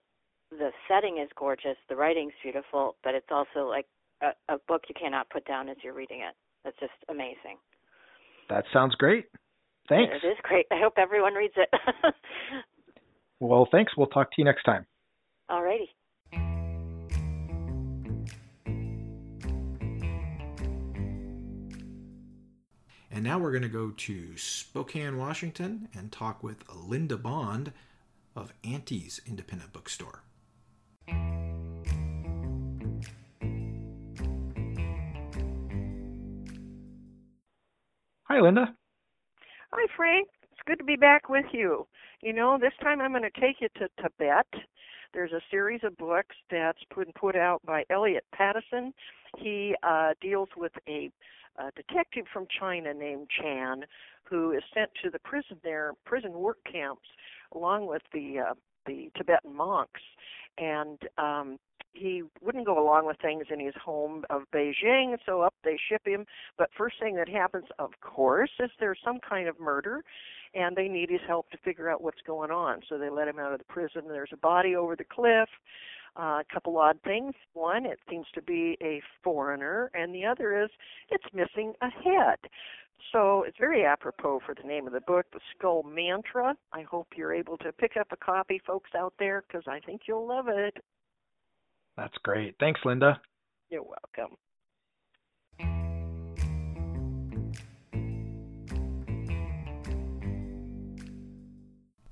the 0.50 0.70
setting 0.88 1.18
is 1.18 1.28
gorgeous 1.38 1.76
the 1.88 1.96
writing's 1.96 2.32
beautiful 2.42 2.96
but 3.02 3.14
it's 3.14 3.30
also 3.30 3.68
like 3.68 3.86
a, 4.22 4.54
a 4.54 4.58
book 4.68 4.82
you 4.88 4.94
cannot 4.98 5.28
put 5.30 5.44
down 5.46 5.68
as 5.68 5.76
you're 5.82 5.94
reading 5.94 6.20
it. 6.20 6.34
That's 6.64 6.78
just 6.80 6.92
amazing. 7.08 7.58
That 8.48 8.64
sounds 8.72 8.94
great. 8.94 9.26
Thanks. 9.88 10.14
It 10.22 10.26
is 10.26 10.36
great. 10.42 10.66
I 10.70 10.78
hope 10.80 10.94
everyone 10.96 11.34
reads 11.34 11.54
it. 11.56 11.68
Well 13.40 13.68
thanks. 13.70 13.92
We'll 13.96 14.06
talk 14.06 14.30
to 14.30 14.34
you 14.38 14.44
next 14.44 14.62
time. 14.62 14.86
Alrighty. 15.50 15.88
And 23.10 23.22
now 23.22 23.38
we're 23.38 23.52
going 23.52 23.62
to 23.62 23.68
go 23.68 23.90
to 23.90 24.36
Spokane, 24.36 25.18
Washington, 25.18 25.88
and 25.94 26.10
talk 26.10 26.42
with 26.42 26.64
Linda 26.74 27.16
Bond 27.16 27.72
of 28.34 28.52
Auntie's 28.64 29.20
Independent 29.26 29.72
Bookstore. 29.72 30.22
Hi, 38.34 38.40
Linda. 38.40 38.74
Hi, 39.70 39.86
Frank. 39.96 40.26
It's 40.50 40.60
good 40.66 40.78
to 40.78 40.84
be 40.84 40.96
back 40.96 41.28
with 41.28 41.44
you. 41.52 41.86
You 42.20 42.32
know, 42.32 42.58
this 42.60 42.72
time 42.82 43.00
I'm 43.00 43.12
going 43.12 43.22
to 43.22 43.40
take 43.40 43.60
you 43.60 43.68
to 43.78 43.88
Tibet 44.02 44.46
there's 45.14 45.30
a 45.30 45.40
series 45.48 45.80
of 45.84 45.96
books 45.96 46.34
that's 46.50 46.80
put 46.92 47.14
put 47.14 47.36
out 47.36 47.64
by 47.64 47.84
Eliot 47.88 48.24
Pattison. 48.34 48.92
He 49.38 49.76
uh, 49.84 50.14
deals 50.20 50.48
with 50.56 50.72
a, 50.88 51.08
a 51.56 51.70
detective 51.76 52.24
from 52.32 52.46
China 52.58 52.92
named 52.92 53.28
Shan, 53.40 53.84
who 54.24 54.50
is 54.50 54.62
sent 54.74 54.90
to 55.04 55.10
the 55.10 55.20
prison 55.20 55.58
there, 55.62 55.92
prison 56.04 56.32
work 56.32 56.58
camps, 56.70 57.08
along 57.54 57.86
with 57.86 58.02
the 58.12 58.40
uh, 58.40 58.54
the 58.86 59.10
Tibetan 59.16 59.54
monks, 59.54 60.00
and 60.58 60.98
um, 61.16 61.58
he 61.94 62.22
wouldn't 62.42 62.66
go 62.66 62.78
along 62.78 63.06
with 63.06 63.16
things 63.22 63.46
in 63.50 63.60
his 63.60 63.74
home 63.82 64.24
of 64.30 64.42
Beijing, 64.52 65.16
so 65.24 65.40
up 65.40 65.54
they 65.64 65.78
ship 65.88 66.02
him. 66.04 66.26
But 66.58 66.70
first 66.76 66.96
thing 67.00 67.16
that 67.16 67.28
happens, 67.28 67.66
of 67.78 67.90
course, 68.00 68.50
is 68.60 68.70
there's 68.78 68.98
some 69.04 69.18
kind 69.20 69.48
of 69.48 69.58
murder, 69.60 70.02
and 70.54 70.76
they 70.76 70.88
need 70.88 71.10
his 71.10 71.20
help 71.26 71.50
to 71.50 71.58
figure 71.58 71.88
out 71.88 72.02
what's 72.02 72.20
going 72.26 72.50
on. 72.50 72.80
So 72.88 72.98
they 72.98 73.10
let 73.10 73.28
him 73.28 73.38
out 73.38 73.52
of 73.52 73.58
the 73.58 73.64
prison. 73.64 74.02
There's 74.08 74.32
a 74.32 74.36
body 74.36 74.76
over 74.76 74.96
the 74.96 75.04
cliff. 75.04 75.48
Uh, 76.16 76.40
a 76.40 76.44
couple 76.52 76.78
odd 76.78 76.98
things. 77.02 77.34
One, 77.54 77.86
it 77.86 77.98
seems 78.08 78.26
to 78.34 78.42
be 78.42 78.76
a 78.80 79.02
foreigner, 79.24 79.90
and 79.94 80.14
the 80.14 80.24
other 80.24 80.62
is 80.62 80.70
it's 81.10 81.24
missing 81.32 81.74
a 81.80 81.90
head. 81.90 82.38
So 83.12 83.42
it's 83.42 83.58
very 83.58 83.84
apropos 83.84 84.40
for 84.46 84.54
the 84.54 84.66
name 84.66 84.86
of 84.86 84.92
the 84.92 85.00
book, 85.00 85.26
The 85.32 85.40
Skull 85.56 85.82
Mantra. 85.82 86.54
I 86.72 86.82
hope 86.82 87.08
you're 87.16 87.34
able 87.34 87.56
to 87.58 87.72
pick 87.72 87.96
up 87.98 88.08
a 88.12 88.16
copy, 88.16 88.60
folks 88.64 88.90
out 88.96 89.14
there, 89.18 89.42
because 89.46 89.64
I 89.66 89.80
think 89.80 90.02
you'll 90.06 90.26
love 90.26 90.46
it. 90.48 90.76
That's 91.96 92.16
great. 92.22 92.56
Thanks, 92.58 92.80
Linda. 92.84 93.20
You're 93.70 93.82
welcome. 93.82 94.36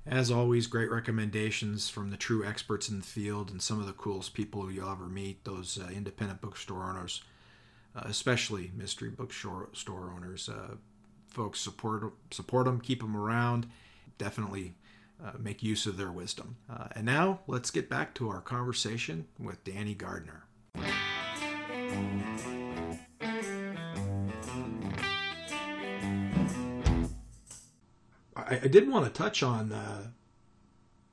As 0.05 0.29
always, 0.29 0.67
great 0.67 0.91
recommendations 0.91 1.89
from 1.89 2.11
the 2.11 2.17
true 2.17 2.45
experts 2.45 2.87
in 2.87 2.99
the 2.99 3.05
field 3.05 3.49
and 3.49 3.61
some 3.61 3.79
of 3.79 3.87
the 3.87 3.93
coolest 3.93 4.33
people 4.33 4.71
you'll 4.71 4.91
ever 4.91 5.07
meet, 5.07 5.43
those 5.43 5.79
uh, 5.79 5.89
independent 5.91 6.39
bookstore 6.39 6.83
owners, 6.83 7.23
uh, 7.95 8.03
especially 8.05 8.71
mystery 8.75 9.09
bookstore 9.09 9.69
owners. 10.15 10.49
Uh, 10.49 10.75
folks, 11.27 11.59
support, 11.59 12.13
support 12.31 12.65
them, 12.65 12.79
keep 12.79 13.01
them 13.01 13.17
around. 13.17 13.65
Definitely 14.19 14.75
make 15.37 15.63
use 15.63 15.85
of 15.85 15.97
their 15.97 16.11
wisdom. 16.11 16.57
Uh, 16.69 16.87
and 16.95 17.05
now 17.05 17.39
let's 17.47 17.71
get 17.71 17.89
back 17.89 18.13
to 18.15 18.29
our 18.29 18.41
conversation 18.41 19.27
with 19.39 19.63
Danny 19.63 19.93
Gardner. 19.93 20.45
I, 28.35 28.59
I 28.63 28.67
did 28.67 28.89
want 28.89 29.05
to 29.05 29.11
touch 29.11 29.43
on 29.43 29.71
uh, 29.71 30.07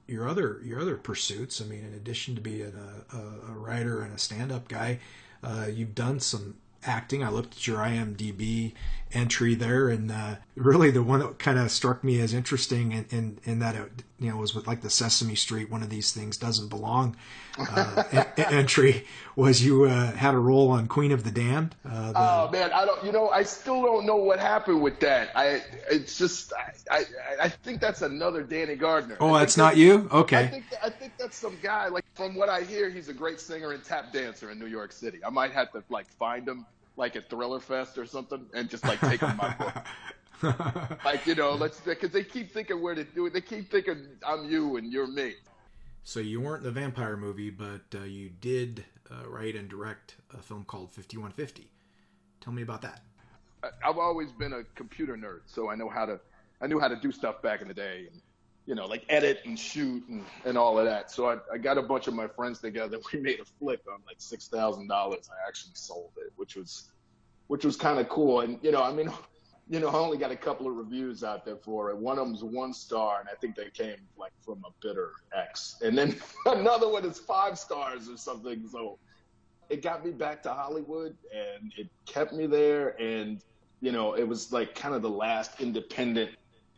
your 0.06 0.28
other 0.28 0.60
your 0.64 0.80
other 0.80 0.96
pursuits. 0.96 1.60
I 1.60 1.64
mean, 1.64 1.84
in 1.84 1.94
addition 1.94 2.34
to 2.34 2.40
being 2.40 2.74
a, 2.74 3.16
a, 3.16 3.52
a 3.52 3.52
writer 3.52 4.02
and 4.02 4.14
a 4.14 4.18
stand 4.18 4.50
up 4.50 4.68
guy, 4.68 4.98
uh, 5.42 5.66
you've 5.72 5.94
done 5.94 6.20
some 6.20 6.56
acting. 6.84 7.22
I 7.22 7.30
looked 7.30 7.56
at 7.56 7.66
your 7.66 7.78
IMDb 7.78 8.72
entry 9.12 9.54
there, 9.54 9.88
and 9.88 10.10
uh, 10.10 10.36
really 10.54 10.90
the 10.90 11.02
one 11.02 11.20
that 11.20 11.38
kind 11.38 11.58
of 11.58 11.70
struck 11.70 12.04
me 12.04 12.20
as 12.20 12.32
interesting 12.32 12.92
in, 12.92 13.06
in, 13.10 13.38
in 13.44 13.58
that 13.60 13.76
you 14.20 14.30
know 14.30 14.36
was 14.36 14.54
with 14.54 14.66
like 14.66 14.82
the 14.82 14.90
Sesame 14.90 15.34
Street, 15.34 15.70
one 15.70 15.82
of 15.82 15.90
these 15.90 16.12
things 16.12 16.36
doesn't 16.36 16.68
belong 16.68 17.16
uh, 17.58 18.04
entry 18.36 19.06
was 19.36 19.64
you 19.64 19.84
uh, 19.84 20.12
had 20.12 20.34
a 20.34 20.38
role 20.38 20.70
on 20.70 20.86
Queen 20.86 21.12
of 21.12 21.24
the 21.24 21.30
Damned. 21.30 21.74
Uh, 21.84 22.12
the... 22.12 22.18
oh 22.18 22.50
man, 22.52 22.72
I 22.72 22.84
don't. 22.84 23.04
You 23.04 23.12
know, 23.12 23.30
I 23.30 23.42
still 23.42 23.82
don't 23.82 24.06
know 24.06 24.16
what 24.16 24.38
happened 24.38 24.82
with 24.82 25.00
that. 25.00 25.30
I 25.34 25.62
it's 25.90 26.18
just 26.18 26.52
I 26.52 26.72
I, 26.90 27.04
I 27.42 27.48
think 27.48 27.80
that's 27.80 28.02
another 28.02 28.42
Danny 28.42 28.76
Gardner. 28.76 29.16
Oh, 29.20 29.36
that's 29.38 29.56
not 29.56 29.76
you. 29.76 30.08
Okay. 30.12 30.38
I 30.38 30.46
think 30.48 30.64
I 30.82 30.90
think 30.90 31.12
that's 31.18 31.36
some 31.36 31.56
guy. 31.62 31.88
Like 31.88 32.04
from 32.14 32.34
what 32.34 32.48
I 32.48 32.62
hear, 32.62 32.90
he's 32.90 33.08
a 33.08 33.14
great 33.14 33.40
singer 33.40 33.72
and 33.72 33.82
tap 33.82 34.12
dancer 34.12 34.50
in 34.50 34.58
New 34.58 34.66
York 34.66 34.92
City. 34.92 35.18
I 35.24 35.30
might 35.30 35.52
have 35.52 35.72
to 35.72 35.82
like 35.88 36.08
find 36.08 36.46
him 36.46 36.66
like 36.96 37.16
at 37.16 37.30
Thriller 37.30 37.60
Fest 37.60 37.98
or 37.98 38.06
something 38.06 38.44
and 38.52 38.68
just 38.68 38.84
like 38.84 39.00
take 39.00 39.20
him 39.20 39.36
my 39.36 39.54
book. 39.54 39.74
like 41.04 41.26
you 41.26 41.34
know, 41.34 41.52
let's 41.52 41.80
because 41.80 42.10
they 42.10 42.24
keep 42.24 42.52
thinking 42.52 42.80
where 42.80 42.94
to 42.94 43.04
do 43.04 43.26
it. 43.26 43.32
They 43.32 43.40
keep 43.40 43.70
thinking 43.70 44.06
I'm 44.26 44.48
you 44.50 44.76
and 44.76 44.92
you're 44.92 45.06
me. 45.06 45.34
So 46.04 46.20
you 46.20 46.40
weren't 46.40 46.62
the 46.62 46.70
vampire 46.70 47.16
movie, 47.16 47.50
but 47.50 47.82
uh, 47.94 48.04
you 48.04 48.30
did 48.30 48.84
uh, 49.10 49.28
write 49.28 49.54
and 49.54 49.68
direct 49.68 50.16
a 50.32 50.38
film 50.38 50.64
called 50.64 50.92
5150. 50.92 51.68
Tell 52.40 52.52
me 52.52 52.62
about 52.62 52.82
that. 52.82 53.02
I've 53.84 53.98
always 53.98 54.32
been 54.32 54.54
a 54.54 54.64
computer 54.74 55.16
nerd, 55.16 55.40
so 55.46 55.68
I 55.68 55.74
know 55.74 55.88
how 55.90 56.06
to 56.06 56.18
I 56.60 56.66
knew 56.66 56.78
how 56.80 56.88
to 56.88 56.96
do 56.96 57.12
stuff 57.12 57.42
back 57.42 57.60
in 57.62 57.68
the 57.68 57.74
day, 57.74 58.06
and 58.10 58.20
you 58.66 58.74
know, 58.74 58.86
like 58.86 59.04
edit 59.08 59.40
and 59.44 59.58
shoot 59.58 60.06
and, 60.08 60.24
and 60.44 60.56
all 60.56 60.78
of 60.78 60.84
that. 60.84 61.10
So 61.10 61.28
I, 61.28 61.38
I 61.52 61.58
got 61.58 61.76
a 61.76 61.82
bunch 61.82 62.06
of 62.06 62.14
my 62.14 62.28
friends 62.28 62.60
together. 62.60 62.98
We 63.12 63.20
made 63.20 63.40
a 63.40 63.44
flick 63.44 63.80
on 63.92 64.00
like 64.06 64.16
six 64.18 64.48
thousand 64.48 64.88
dollars. 64.88 65.28
I 65.30 65.46
actually 65.48 65.72
sold 65.74 66.12
it, 66.16 66.32
which 66.36 66.56
was 66.56 66.90
which 67.48 67.64
was 67.64 67.76
kind 67.76 67.98
of 67.98 68.08
cool. 68.08 68.40
And 68.40 68.58
you 68.62 68.70
know, 68.70 68.82
I 68.82 68.92
mean, 68.92 69.10
you 69.70 69.78
know, 69.78 69.86
I 69.86 69.94
only 69.94 70.18
got 70.18 70.32
a 70.32 70.36
couple 70.36 70.66
of 70.66 70.74
reviews 70.74 71.22
out 71.22 71.44
there 71.44 71.56
for 71.56 71.90
it. 71.90 71.96
One 71.96 72.18
of 72.18 72.26
them's 72.26 72.42
one 72.42 72.74
star, 72.74 73.20
and 73.20 73.28
I 73.28 73.36
think 73.40 73.54
they 73.54 73.70
came 73.70 73.98
like 74.18 74.32
from 74.44 74.64
a 74.66 74.70
bitter 74.82 75.12
ex. 75.32 75.76
And 75.80 75.96
then 75.96 76.16
another 76.46 76.88
one 76.88 77.04
is 77.04 77.20
five 77.20 77.56
stars 77.56 78.08
or 78.08 78.16
something. 78.16 78.66
So 78.66 78.98
it 79.68 79.80
got 79.80 80.04
me 80.04 80.10
back 80.10 80.42
to 80.42 80.52
Hollywood, 80.52 81.16
and 81.32 81.72
it 81.76 81.88
kept 82.04 82.32
me 82.32 82.48
there. 82.48 83.00
And 83.00 83.44
you 83.80 83.92
know, 83.92 84.14
it 84.14 84.24
was 84.26 84.52
like 84.52 84.74
kind 84.74 84.92
of 84.92 85.02
the 85.02 85.10
last 85.10 85.60
independent 85.60 86.32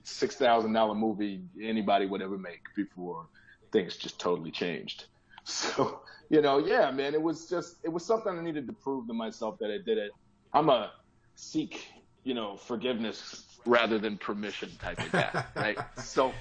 six 0.05 0.37
thousand 0.37 0.75
dollar 0.75 0.95
movie 0.95 1.41
anybody 1.63 2.05
would 2.05 2.21
ever 2.21 2.37
make 2.37 2.61
before 2.77 3.27
things 3.73 3.97
just 3.97 4.21
totally 4.21 4.53
changed. 4.53 5.07
So 5.45 6.03
you 6.31 6.41
know, 6.41 6.59
yeah, 6.59 6.91
man, 6.93 7.15
it 7.15 7.23
was 7.23 7.49
just 7.49 7.79
it 7.83 7.89
was 7.89 8.05
something 8.05 8.39
I 8.39 8.43
needed 8.43 8.69
to 8.69 8.73
prove 8.75 9.09
to 9.09 9.13
myself 9.13 9.59
that 9.59 9.71
I 9.73 9.79
did 9.85 9.99
it. 9.99 10.13
I'm 10.53 10.69
a 10.69 10.93
seek 11.35 11.89
you 12.25 12.35
know, 12.35 12.57
forgiveness 12.57 13.45
rather 13.65 13.99
than 13.99 14.19
permission 14.19 14.71
type 14.81 14.99
of 14.99 15.13
guy, 15.13 15.45
right? 15.57 15.79
So, 15.99 16.33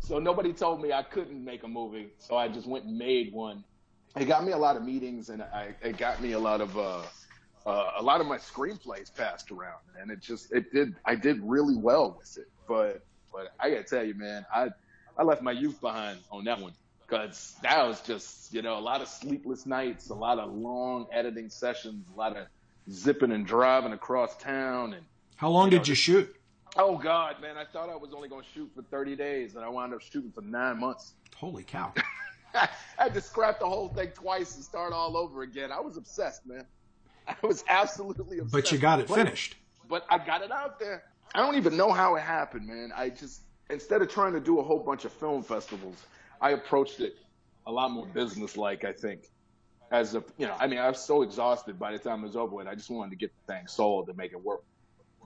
so 0.00 0.18
nobody 0.18 0.52
told 0.52 0.82
me 0.82 0.92
I 0.92 1.02
couldn't 1.02 1.44
make 1.44 1.62
a 1.62 1.68
movie, 1.68 2.08
so 2.18 2.36
I 2.36 2.48
just 2.48 2.66
went 2.66 2.84
and 2.84 2.98
made 2.98 3.32
one. 3.32 3.64
It 4.16 4.26
got 4.26 4.44
me 4.44 4.52
a 4.52 4.58
lot 4.58 4.76
of 4.76 4.84
meetings, 4.84 5.28
and 5.28 5.42
I, 5.42 5.74
it 5.82 5.96
got 5.96 6.20
me 6.22 6.32
a 6.32 6.38
lot 6.38 6.60
of 6.60 6.76
uh, 6.78 7.02
uh, 7.66 7.92
a 7.98 8.02
lot 8.02 8.20
of 8.20 8.26
my 8.26 8.38
screenplays 8.38 9.14
passed 9.14 9.50
around, 9.50 9.80
and 10.00 10.10
it 10.10 10.20
just 10.20 10.52
it 10.52 10.72
did 10.72 10.94
I 11.04 11.14
did 11.14 11.40
really 11.42 11.76
well 11.76 12.16
with 12.18 12.36
it. 12.38 12.48
But 12.68 13.04
but 13.32 13.54
I 13.58 13.70
gotta 13.70 13.84
tell 13.84 14.04
you, 14.04 14.14
man, 14.14 14.46
I 14.54 14.68
I 15.18 15.22
left 15.22 15.42
my 15.42 15.52
youth 15.52 15.80
behind 15.80 16.18
on 16.30 16.44
that 16.44 16.60
one 16.60 16.72
because 17.06 17.56
that 17.62 17.86
was 17.86 18.00
just 18.02 18.52
you 18.52 18.62
know 18.62 18.78
a 18.78 18.80
lot 18.80 19.00
of 19.00 19.08
sleepless 19.08 19.66
nights, 19.66 20.10
a 20.10 20.14
lot 20.14 20.38
of 20.38 20.52
long 20.52 21.06
editing 21.12 21.48
sessions, 21.48 22.04
a 22.14 22.18
lot 22.18 22.36
of 22.36 22.46
zipping 22.90 23.32
and 23.32 23.46
driving 23.46 23.92
across 23.92 24.36
town. 24.36 24.94
And 24.94 25.04
how 25.36 25.50
long 25.50 25.70
you 25.70 25.78
know, 25.78 25.82
did 25.82 25.88
you 25.88 25.94
shoot? 25.94 26.34
Oh 26.76 26.98
God, 26.98 27.40
man! 27.40 27.56
I 27.56 27.64
thought 27.64 27.88
I 27.88 27.96
was 27.96 28.12
only 28.12 28.28
going 28.28 28.42
to 28.42 28.48
shoot 28.52 28.70
for 28.74 28.82
30 28.82 29.16
days, 29.16 29.54
and 29.54 29.64
I 29.64 29.68
wound 29.68 29.94
up 29.94 30.00
shooting 30.00 30.32
for 30.32 30.42
nine 30.42 30.80
months. 30.80 31.14
Holy 31.36 31.62
cow! 31.62 31.92
I 32.54 32.68
had 32.98 33.14
to 33.14 33.20
scrap 33.20 33.58
the 33.58 33.66
whole 33.66 33.88
thing 33.88 34.08
twice 34.14 34.54
and 34.54 34.64
start 34.64 34.92
all 34.92 35.16
over 35.16 35.42
again. 35.42 35.72
I 35.72 35.80
was 35.80 35.96
obsessed, 35.96 36.46
man. 36.46 36.64
I 37.26 37.34
was 37.42 37.64
absolutely 37.68 38.38
obsessed. 38.38 38.52
But 38.52 38.72
you 38.72 38.78
got 38.78 39.00
it 39.00 39.08
but, 39.08 39.16
finished. 39.16 39.56
But 39.88 40.04
I 40.08 40.18
got 40.18 40.42
it 40.42 40.50
out 40.50 40.78
there. 40.78 41.04
I 41.34 41.40
don't 41.40 41.56
even 41.56 41.76
know 41.76 41.90
how 41.90 42.16
it 42.16 42.20
happened, 42.20 42.66
man. 42.66 42.92
I 42.94 43.10
just 43.10 43.42
instead 43.70 44.02
of 44.02 44.08
trying 44.08 44.32
to 44.32 44.40
do 44.40 44.60
a 44.60 44.62
whole 44.62 44.80
bunch 44.80 45.04
of 45.04 45.12
film 45.12 45.42
festivals, 45.42 46.04
I 46.40 46.50
approached 46.50 47.00
it 47.00 47.16
a 47.66 47.72
lot 47.72 47.90
more 47.90 48.06
business-like. 48.06 48.84
I 48.84 48.92
think 48.92 49.30
as 49.94 50.16
a 50.16 50.24
you 50.38 50.46
know, 50.46 50.56
I 50.58 50.66
mean, 50.66 50.80
I 50.80 50.88
was 50.88 51.00
so 51.00 51.22
exhausted 51.22 51.78
by 51.78 51.92
the 51.92 51.98
time 51.98 52.24
it 52.24 52.26
was 52.26 52.36
over 52.36 52.56
with. 52.56 52.66
I 52.66 52.74
just 52.74 52.90
wanted 52.90 53.10
to 53.10 53.16
get 53.16 53.30
the 53.46 53.52
thing 53.52 53.66
sold 53.68 54.08
to 54.08 54.14
make 54.14 54.32
it 54.32 54.42
worth 54.42 54.60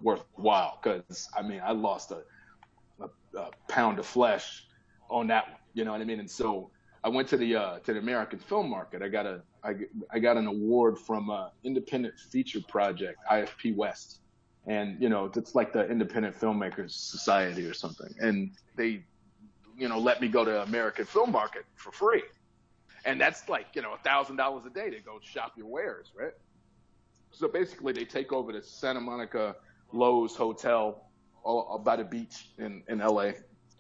worthwhile. 0.00 0.78
Because 0.82 1.28
I 1.36 1.42
mean, 1.42 1.60
I 1.64 1.72
lost 1.72 2.12
a, 2.12 2.22
a, 3.00 3.38
a, 3.38 3.50
pound 3.68 3.98
of 3.98 4.04
flesh 4.06 4.66
on 5.08 5.26
that. 5.28 5.60
You 5.72 5.84
know 5.84 5.92
what 5.92 6.02
I 6.02 6.04
mean? 6.04 6.20
And 6.20 6.30
so 6.30 6.70
I 7.02 7.08
went 7.08 7.28
to 7.28 7.38
the 7.38 7.56
uh, 7.56 7.78
to 7.80 7.94
the 7.94 7.98
American 7.98 8.38
film 8.38 8.68
market. 8.68 9.00
I 9.02 9.08
got 9.08 9.24
a 9.24 9.40
I, 9.64 9.74
I 10.10 10.18
got 10.18 10.36
an 10.36 10.46
award 10.46 10.98
from 10.98 11.30
uh, 11.30 11.48
Independent 11.64 12.18
Feature 12.18 12.60
Project 12.68 13.18
IFP 13.30 13.74
West, 13.74 14.20
and 14.66 15.00
you 15.00 15.08
know 15.08 15.30
it's 15.34 15.54
like 15.54 15.72
the 15.72 15.88
Independent 15.88 16.38
Filmmakers 16.38 16.90
Society 16.90 17.64
or 17.64 17.74
something. 17.74 18.14
And 18.20 18.50
they 18.76 19.02
you 19.78 19.88
know 19.88 19.98
let 19.98 20.20
me 20.20 20.28
go 20.28 20.44
to 20.44 20.62
American 20.62 21.06
Film 21.06 21.32
Market 21.32 21.64
for 21.74 21.90
free 21.90 22.22
and 23.04 23.20
that's 23.20 23.48
like 23.48 23.66
you 23.74 23.82
know 23.82 23.94
a 23.94 23.98
thousand 23.98 24.36
dollars 24.36 24.64
a 24.66 24.70
day 24.70 24.90
to 24.90 25.00
go 25.00 25.18
shop 25.22 25.52
your 25.56 25.66
wares, 25.66 26.12
right? 26.18 26.32
So 27.30 27.48
basically, 27.48 27.92
they 27.92 28.04
take 28.04 28.32
over 28.32 28.52
the 28.52 28.62
Santa 28.62 29.00
Monica 29.00 29.56
Loews 29.92 30.34
Hotel 30.36 31.02
all, 31.44 31.78
by 31.84 31.96
the 31.96 32.04
beach 32.04 32.50
in 32.58 32.82
in 32.88 32.98
LA, 32.98 33.32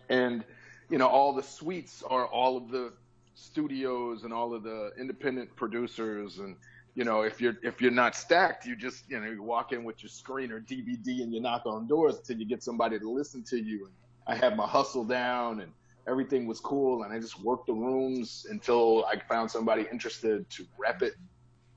and 0.08 0.44
you 0.90 0.98
know 0.98 1.08
all 1.08 1.34
the 1.34 1.42
suites 1.42 2.02
are 2.08 2.26
all 2.26 2.56
of 2.56 2.70
the 2.70 2.92
studios 3.34 4.24
and 4.24 4.32
all 4.32 4.54
of 4.54 4.62
the 4.62 4.92
independent 4.98 5.54
producers. 5.56 6.38
And 6.38 6.56
you 6.94 7.04
know 7.04 7.22
if 7.22 7.40
you're 7.40 7.56
if 7.62 7.80
you're 7.80 7.90
not 7.92 8.16
stacked 8.16 8.66
you 8.66 8.74
just 8.74 9.08
you 9.08 9.20
know 9.20 9.30
you 9.30 9.42
walk 9.42 9.72
in 9.72 9.84
with 9.84 10.02
your 10.02 10.10
screen 10.10 10.50
or 10.50 10.60
dvd 10.60 11.22
and 11.22 11.32
you 11.32 11.40
knock 11.40 11.62
on 11.64 11.86
doors 11.86 12.16
until 12.16 12.38
you 12.38 12.44
get 12.44 12.62
somebody 12.62 12.98
to 12.98 13.08
listen 13.08 13.44
to 13.44 13.56
you. 13.56 13.86
And 13.86 13.94
i 14.26 14.34
had 14.34 14.56
my 14.56 14.66
hustle 14.66 15.04
down 15.04 15.60
and 15.60 15.72
everything 16.08 16.46
was 16.46 16.60
cool, 16.60 17.02
and 17.02 17.12
I 17.12 17.18
just 17.18 17.40
worked 17.40 17.66
the 17.66 17.74
rooms 17.74 18.46
until 18.50 19.04
I 19.04 19.18
found 19.28 19.50
somebody 19.50 19.86
interested 19.92 20.48
to 20.50 20.66
rep 20.78 21.02
it. 21.02 21.14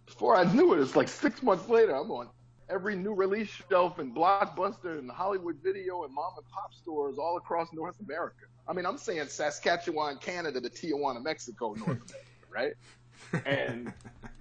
Before 0.05 0.35
I 0.35 0.51
knew 0.53 0.73
it, 0.73 0.79
it's 0.81 0.95
like 0.95 1.07
six 1.07 1.43
months 1.43 1.67
later, 1.69 1.95
I'm 1.95 2.09
on 2.11 2.29
every 2.69 2.95
new 2.95 3.13
release 3.13 3.49
shelf 3.69 3.99
in 3.99 4.13
Blockbuster 4.13 4.97
and 4.97 5.11
Hollywood 5.11 5.57
Video 5.61 6.03
and 6.03 6.13
mom 6.13 6.31
and 6.37 6.47
pop 6.47 6.73
stores 6.73 7.17
all 7.17 7.37
across 7.37 7.67
North 7.73 7.99
America. 7.99 8.45
I 8.67 8.73
mean, 8.73 8.85
I'm 8.85 8.97
saying 8.97 9.27
Saskatchewan, 9.27 10.17
Canada 10.17 10.61
to 10.61 10.69
Tijuana, 10.69 11.21
Mexico, 11.21 11.73
North 11.73 11.87
America, 11.87 12.13
right? 12.49 12.73
and 13.45 13.93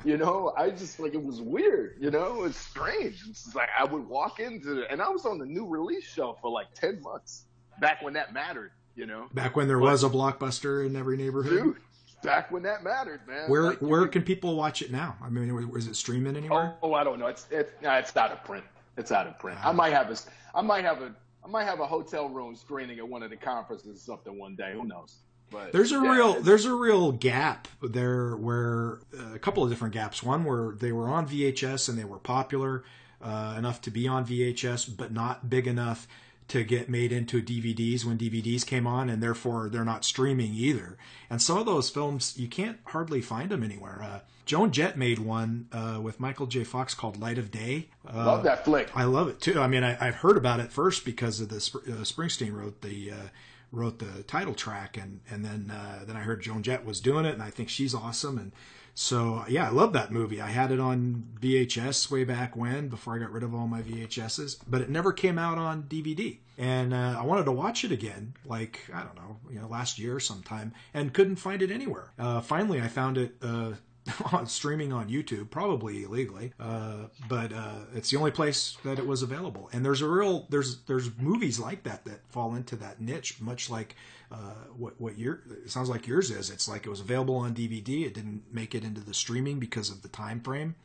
you 0.04 0.16
know, 0.16 0.54
I 0.56 0.70
just 0.70 1.00
like 1.00 1.14
it 1.14 1.22
was 1.22 1.40
weird. 1.40 1.96
You 2.00 2.10
know, 2.10 2.44
it's 2.44 2.56
strange. 2.56 3.24
It's 3.28 3.54
like 3.54 3.68
I 3.78 3.84
would 3.84 4.08
walk 4.08 4.40
into 4.40 4.82
it, 4.82 4.88
and 4.90 5.02
I 5.02 5.08
was 5.08 5.26
on 5.26 5.38
the 5.38 5.46
new 5.46 5.66
release 5.66 6.04
shelf 6.04 6.38
for 6.40 6.50
like 6.50 6.72
ten 6.74 7.02
months 7.02 7.46
back 7.80 8.02
when 8.02 8.14
that 8.14 8.32
mattered 8.32 8.72
you 8.94 9.06
know. 9.06 9.28
Back 9.32 9.56
when 9.56 9.68
there 9.68 9.78
but, 9.78 9.90
was 9.90 10.04
a 10.04 10.08
blockbuster 10.08 10.86
in 10.86 10.96
every 10.96 11.16
neighborhood. 11.16 11.62
Dude, 11.62 11.76
back 12.22 12.50
when 12.50 12.62
that 12.64 12.82
mattered, 12.84 13.20
man. 13.26 13.48
Where 13.48 13.62
like, 13.62 13.78
where 13.78 14.06
can 14.08 14.22
people 14.22 14.56
watch 14.56 14.82
it 14.82 14.90
now? 14.90 15.16
I 15.22 15.28
mean, 15.28 15.70
was 15.70 15.86
it 15.86 15.96
streaming 15.96 16.36
anywhere? 16.36 16.76
Oh, 16.82 16.90
oh 16.90 16.94
I 16.94 17.04
don't 17.04 17.18
know. 17.18 17.26
It's 17.26 17.46
it, 17.50 17.72
no, 17.82 17.92
it's 17.94 18.16
out 18.16 18.32
of 18.32 18.44
print. 18.44 18.64
It's 18.96 19.12
out 19.12 19.26
of 19.26 19.38
print. 19.38 19.58
I 19.64 19.72
might 19.72 19.92
have 19.92 20.10
a 20.10 20.16
I 20.54 20.62
might 20.62 20.84
have 20.84 21.02
a 21.02 21.14
I 21.44 21.48
might 21.48 21.64
have 21.64 21.80
a 21.80 21.86
hotel 21.86 22.28
room 22.28 22.54
screening 22.54 22.98
at 22.98 23.08
one 23.08 23.22
of 23.22 23.30
the 23.30 23.36
conferences 23.36 23.96
or 23.96 24.00
something 24.00 24.38
one 24.38 24.56
day. 24.56 24.72
Who 24.74 24.84
knows? 24.84 25.16
But, 25.50 25.72
there's 25.72 25.90
a 25.90 25.96
yeah, 25.96 26.12
real 26.12 26.40
there's 26.40 26.64
a 26.64 26.74
real 26.74 27.12
gap 27.12 27.66
there 27.82 28.36
where 28.36 29.00
uh, 29.18 29.34
a 29.34 29.38
couple 29.38 29.64
of 29.64 29.70
different 29.70 29.94
gaps. 29.94 30.22
One 30.22 30.44
where 30.44 30.76
they 30.78 30.92
were 30.92 31.08
on 31.08 31.28
VHS 31.28 31.88
and 31.88 31.98
they 31.98 32.04
were 32.04 32.18
popular 32.18 32.84
uh, 33.20 33.54
enough 33.58 33.80
to 33.82 33.90
be 33.90 34.06
on 34.06 34.24
VHS, 34.24 34.96
but 34.96 35.12
not 35.12 35.50
big 35.50 35.66
enough 35.66 36.06
to 36.50 36.64
get 36.64 36.88
made 36.88 37.12
into 37.12 37.40
DVDs 37.40 38.04
when 38.04 38.18
DVDs 38.18 38.66
came 38.66 38.84
on, 38.84 39.08
and 39.08 39.22
therefore 39.22 39.68
they're 39.68 39.84
not 39.84 40.04
streaming 40.04 40.52
either. 40.52 40.98
And 41.30 41.40
some 41.40 41.58
of 41.58 41.66
those 41.66 41.90
films 41.90 42.36
you 42.36 42.48
can't 42.48 42.78
hardly 42.86 43.20
find 43.20 43.50
them 43.50 43.62
anywhere. 43.62 44.02
Uh, 44.02 44.20
Joan 44.46 44.72
Jett 44.72 44.98
made 44.98 45.20
one 45.20 45.68
uh, 45.70 46.00
with 46.02 46.18
Michael 46.18 46.46
J. 46.46 46.64
Fox 46.64 46.92
called 46.92 47.20
Light 47.20 47.38
of 47.38 47.52
Day. 47.52 47.88
Uh, 48.04 48.26
love 48.26 48.42
that 48.42 48.64
flick. 48.64 48.90
I 48.96 49.04
love 49.04 49.28
it 49.28 49.40
too. 49.40 49.60
I 49.60 49.68
mean, 49.68 49.84
I, 49.84 49.92
have 49.94 50.16
heard 50.16 50.36
about 50.36 50.58
it 50.58 50.72
first 50.72 51.04
because 51.04 51.40
of 51.40 51.50
the 51.50 51.56
uh, 51.56 52.02
Springsteen 52.02 52.52
wrote 52.52 52.80
the 52.80 53.12
uh, 53.12 53.28
wrote 53.70 54.00
the 54.00 54.24
title 54.24 54.54
track, 54.54 54.96
and 54.96 55.20
and 55.30 55.44
then 55.44 55.72
uh, 55.72 56.04
then 56.04 56.16
I 56.16 56.20
heard 56.20 56.42
Joan 56.42 56.64
Jett 56.64 56.84
was 56.84 57.00
doing 57.00 57.26
it, 57.26 57.34
and 57.34 57.42
I 57.44 57.50
think 57.50 57.68
she's 57.68 57.94
awesome. 57.94 58.38
And 58.38 58.50
so 58.94 59.44
yeah, 59.48 59.66
I 59.66 59.70
love 59.70 59.92
that 59.92 60.12
movie. 60.12 60.40
I 60.40 60.48
had 60.48 60.72
it 60.72 60.80
on 60.80 61.24
VHS 61.40 62.10
way 62.10 62.24
back 62.24 62.56
when, 62.56 62.88
before 62.88 63.14
I 63.14 63.18
got 63.18 63.32
rid 63.32 63.42
of 63.42 63.54
all 63.54 63.66
my 63.66 63.82
VHSs, 63.82 64.58
but 64.68 64.80
it 64.80 64.90
never 64.90 65.12
came 65.12 65.38
out 65.38 65.58
on 65.58 65.84
DVD. 65.84 66.38
And 66.58 66.92
uh, 66.92 67.16
I 67.18 67.24
wanted 67.24 67.44
to 67.44 67.52
watch 67.52 67.84
it 67.84 67.92
again, 67.92 68.34
like 68.44 68.80
I 68.92 69.02
don't 69.02 69.16
know, 69.16 69.38
you 69.50 69.60
know, 69.60 69.68
last 69.68 69.98
year 69.98 70.16
or 70.16 70.20
sometime, 70.20 70.74
and 70.92 71.14
couldn't 71.14 71.36
find 71.36 71.62
it 71.62 71.70
anywhere. 71.70 72.12
Uh, 72.18 72.40
finally, 72.42 72.80
I 72.80 72.88
found 72.88 73.16
it 73.16 73.36
uh, 73.40 73.72
on 74.32 74.46
streaming 74.46 74.92
on 74.92 75.08
YouTube, 75.08 75.50
probably 75.50 76.04
illegally, 76.04 76.52
uh, 76.58 77.04
but 77.28 77.52
uh, 77.52 77.80
it's 77.94 78.10
the 78.10 78.16
only 78.16 78.30
place 78.30 78.76
that 78.84 78.98
it 78.98 79.06
was 79.06 79.22
available. 79.22 79.68
And 79.72 79.84
there's 79.84 80.00
a 80.00 80.08
real 80.08 80.46
there's 80.48 80.78
there's 80.84 81.10
movies 81.18 81.58
like 81.60 81.82
that 81.82 82.04
that 82.06 82.20
fall 82.30 82.54
into 82.54 82.76
that 82.76 83.00
niche, 83.00 83.40
much 83.40 83.68
like 83.68 83.96
uh, 84.32 84.36
what 84.76 84.98
what 85.00 85.18
your 85.18 85.42
it 85.64 85.70
sounds 85.70 85.90
like 85.90 86.06
yours 86.06 86.30
is. 86.30 86.48
It's 86.50 86.66
like 86.68 86.86
it 86.86 86.90
was 86.90 87.00
available 87.00 87.36
on 87.36 87.54
DVD, 87.54 88.06
it 88.06 88.14
didn't 88.14 88.44
make 88.50 88.74
it 88.74 88.84
into 88.84 89.00
the 89.02 89.14
streaming 89.14 89.58
because 89.58 89.90
of 89.90 90.00
the 90.02 90.08
time 90.08 90.40
frame. 90.40 90.76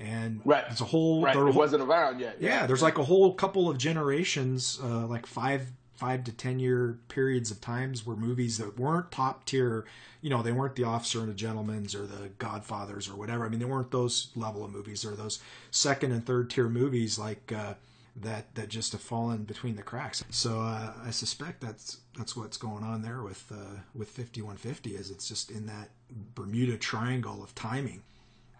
And 0.00 0.42
Right. 0.44 0.64
it's 0.70 0.80
a 0.80 0.84
whole 0.84 1.22
Right. 1.24 1.34
there 1.34 1.48
It 1.48 1.54
wasn't 1.54 1.82
around 1.82 2.20
yet. 2.20 2.36
yeah, 2.40 2.66
there's 2.68 2.82
like 2.82 2.98
a 2.98 3.02
whole 3.04 3.34
couple 3.34 3.68
of 3.68 3.78
generations, 3.78 4.78
uh, 4.82 5.06
like 5.06 5.26
five 5.26 5.72
five 5.98 6.22
to 6.24 6.32
ten 6.32 6.60
year 6.60 6.98
periods 7.08 7.50
of 7.50 7.60
times 7.60 8.06
where 8.06 8.16
movies 8.16 8.58
that 8.58 8.78
weren't 8.78 9.10
top 9.10 9.44
tier, 9.44 9.84
you 10.20 10.30
know, 10.30 10.42
they 10.42 10.52
weren't 10.52 10.76
the 10.76 10.84
Officer 10.84 11.18
and 11.18 11.28
the 11.28 11.34
Gentleman's 11.34 11.94
or 11.94 12.06
the 12.06 12.28
Godfathers 12.38 13.08
or 13.08 13.16
whatever. 13.16 13.44
I 13.44 13.48
mean, 13.48 13.58
they 13.58 13.64
weren't 13.64 13.90
those 13.90 14.30
level 14.36 14.64
of 14.64 14.72
movies 14.72 15.04
or 15.04 15.16
those 15.16 15.40
second 15.72 16.12
and 16.12 16.24
third 16.24 16.50
tier 16.50 16.68
movies 16.68 17.18
like 17.18 17.52
uh, 17.52 17.74
that 18.22 18.54
that 18.54 18.68
just 18.68 18.92
have 18.92 19.00
fallen 19.00 19.42
between 19.42 19.74
the 19.74 19.82
cracks. 19.82 20.24
So 20.30 20.60
uh, 20.60 20.92
I 21.04 21.10
suspect 21.10 21.60
that's 21.60 21.98
that's 22.16 22.36
what's 22.36 22.56
going 22.56 22.84
on 22.84 23.02
there 23.02 23.22
with 23.22 23.50
uh, 23.52 23.80
with 23.92 24.08
5150 24.08 24.94
is 24.94 25.10
it's 25.10 25.26
just 25.26 25.50
in 25.50 25.66
that 25.66 25.90
Bermuda 26.36 26.78
Triangle 26.78 27.42
of 27.42 27.54
timing. 27.56 28.02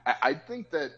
I, 0.06 0.14
I 0.22 0.34
think 0.34 0.70
that 0.70 0.90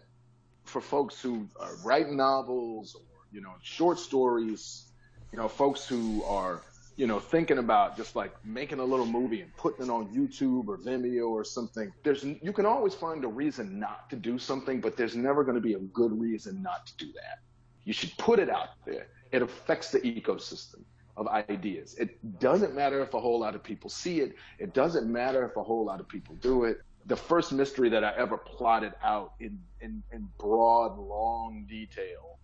for 0.65 0.81
folks 0.81 1.21
who 1.21 1.47
writing 1.85 2.17
novels 2.17 2.95
or 2.95 3.03
you 3.31 3.43
know 3.43 3.53
short 3.63 3.99
stories, 3.99 4.90
you 5.33 5.39
know 5.39 5.49
folks 5.49 5.87
who 5.87 6.23
are 6.25 6.63
you 6.97 7.07
know 7.07 7.19
thinking 7.19 7.59
about 7.59 7.97
just 7.97 8.17
like 8.17 8.33
making 8.45 8.79
a 8.79 8.85
little 8.85 9.07
movie 9.07 9.41
and 9.41 9.57
putting 9.57 9.87
it 9.87 9.91
on 9.91 10.09
YouTube 10.09 10.69
or 10.69 10.77
Vimeo 10.79 11.29
or 11.31 11.45
something. 11.45 11.93
There's 12.03 12.25
you 12.25 12.53
can 12.53 12.67
always 12.67 12.95
find 12.95 13.25
a 13.25 13.29
reason 13.29 13.79
not 13.79 14.11
to 14.11 14.17
do 14.17 14.39
something, 14.39 14.81
but 14.81 14.97
there's 14.97 15.17
never 15.17 15.45
going 15.45 15.55
to 15.55 15.61
be 15.61 15.75
a 15.75 15.79
good 15.79 16.19
reason 16.19 16.63
not 16.63 16.87
to 16.87 16.97
do 16.97 17.13
that. 17.13 17.41
You 17.85 17.93
should 17.93 18.17
put 18.19 18.39
it 18.39 18.51
out 18.51 18.85
there. 18.85 19.09
It 19.33 19.43
affects 19.43 19.91
the 19.91 20.01
ecosystem 20.01 20.83
of 21.17 21.27
ideas. 21.29 21.95
It 21.99 22.41
doesn't 22.41 22.75
matter 22.75 23.03
if 23.03 23.15
a 23.15 23.21
whole 23.21 23.41
lot 23.41 23.55
of 23.55 23.63
people 23.63 23.91
see 23.91 24.21
it. 24.21 24.35
It 24.59 24.75
doesn't 24.75 25.11
matter 25.11 25.45
if 25.45 25.57
a 25.57 25.63
whole 25.63 25.85
lot 25.85 26.01
of 26.01 26.09
people 26.09 26.35
do 26.37 26.65
it. 26.65 26.79
The 27.07 27.17
first 27.17 27.53
mystery 27.53 27.89
that 27.91 28.05
I 28.05 28.13
ever 28.17 28.37
plotted 28.37 28.93
out 29.03 29.35
in, 29.41 29.59
in, 29.81 30.03
in 30.13 30.29
broad, 30.39 30.99
long 30.99 31.67
detail 31.69 32.40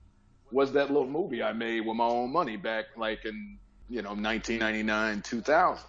was 0.50 0.72
that 0.72 0.90
little 0.90 1.08
movie 1.08 1.42
I 1.42 1.52
made 1.52 1.80
with 1.80 1.96
my 1.96 2.04
own 2.04 2.32
money 2.32 2.56
back 2.56 2.86
like 2.96 3.24
in, 3.24 3.58
you 3.88 4.02
know, 4.02 4.10
1999, 4.10 5.22
2000. 5.22 5.84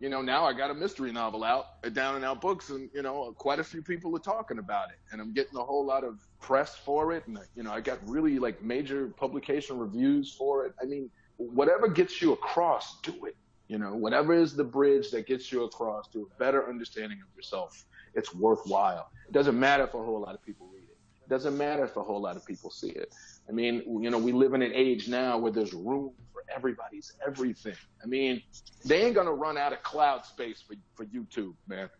You 0.00 0.08
know, 0.08 0.22
now 0.22 0.46
I 0.46 0.54
got 0.54 0.70
a 0.70 0.74
mystery 0.74 1.12
novel 1.12 1.44
out 1.44 1.66
at 1.84 1.92
Down 1.92 2.16
and 2.16 2.24
Out 2.24 2.40
Books, 2.40 2.70
and 2.70 2.88
you 2.94 3.02
know, 3.02 3.34
quite 3.36 3.58
a 3.58 3.64
few 3.64 3.82
people 3.82 4.16
are 4.16 4.20
talking 4.20 4.58
about 4.58 4.88
it, 4.88 4.96
and 5.12 5.20
I'm 5.20 5.34
getting 5.34 5.58
a 5.58 5.62
whole 5.62 5.84
lot 5.84 6.04
of 6.04 6.18
press 6.40 6.74
for 6.74 7.12
it, 7.12 7.26
and 7.26 7.38
you 7.54 7.62
know, 7.62 7.70
I 7.70 7.80
got 7.82 7.98
really 8.08 8.38
like 8.38 8.62
major 8.62 9.08
publication 9.08 9.78
reviews 9.78 10.32
for 10.32 10.64
it. 10.64 10.72
I 10.80 10.86
mean, 10.86 11.10
whatever 11.36 11.86
gets 11.86 12.22
you 12.22 12.32
across, 12.32 12.98
do 13.02 13.26
it. 13.26 13.36
You 13.68 13.78
know, 13.78 13.94
whatever 13.94 14.34
is 14.34 14.56
the 14.56 14.64
bridge 14.64 15.10
that 15.10 15.26
gets 15.26 15.52
you 15.52 15.64
across 15.64 16.08
to 16.08 16.22
a 16.22 16.38
better 16.38 16.68
understanding 16.68 17.18
of 17.20 17.36
yourself, 17.36 17.84
it's 18.14 18.34
worthwhile. 18.34 19.10
It 19.28 19.32
doesn't 19.32 19.58
matter 19.58 19.84
if 19.84 19.94
a 19.94 20.02
whole 20.02 20.20
lot 20.20 20.34
of 20.34 20.44
people 20.44 20.66
read 20.72 20.82
it. 20.82 20.96
It 21.24 21.28
doesn't 21.28 21.56
matter 21.56 21.84
if 21.84 21.96
a 21.96 22.02
whole 22.02 22.20
lot 22.20 22.36
of 22.36 22.44
people 22.44 22.70
see 22.70 22.88
it. 22.88 23.14
I 23.50 23.52
mean, 23.52 23.82
you 24.02 24.10
know, 24.10 24.18
we 24.18 24.32
live 24.32 24.54
in 24.54 24.62
an 24.62 24.72
age 24.74 25.08
now 25.08 25.38
where 25.38 25.52
there's 25.52 25.74
room 25.74 26.12
for 26.32 26.44
everybody's 26.54 27.12
everything. 27.26 27.74
I 28.02 28.06
mean, 28.06 28.42
they 28.86 29.02
ain't 29.02 29.16
gonna 29.16 29.34
run 29.34 29.58
out 29.58 29.72
of 29.72 29.82
cloud 29.82 30.24
space 30.24 30.62
for 30.66 30.76
for 30.94 31.06
YouTube, 31.06 31.54
man. 31.68 31.90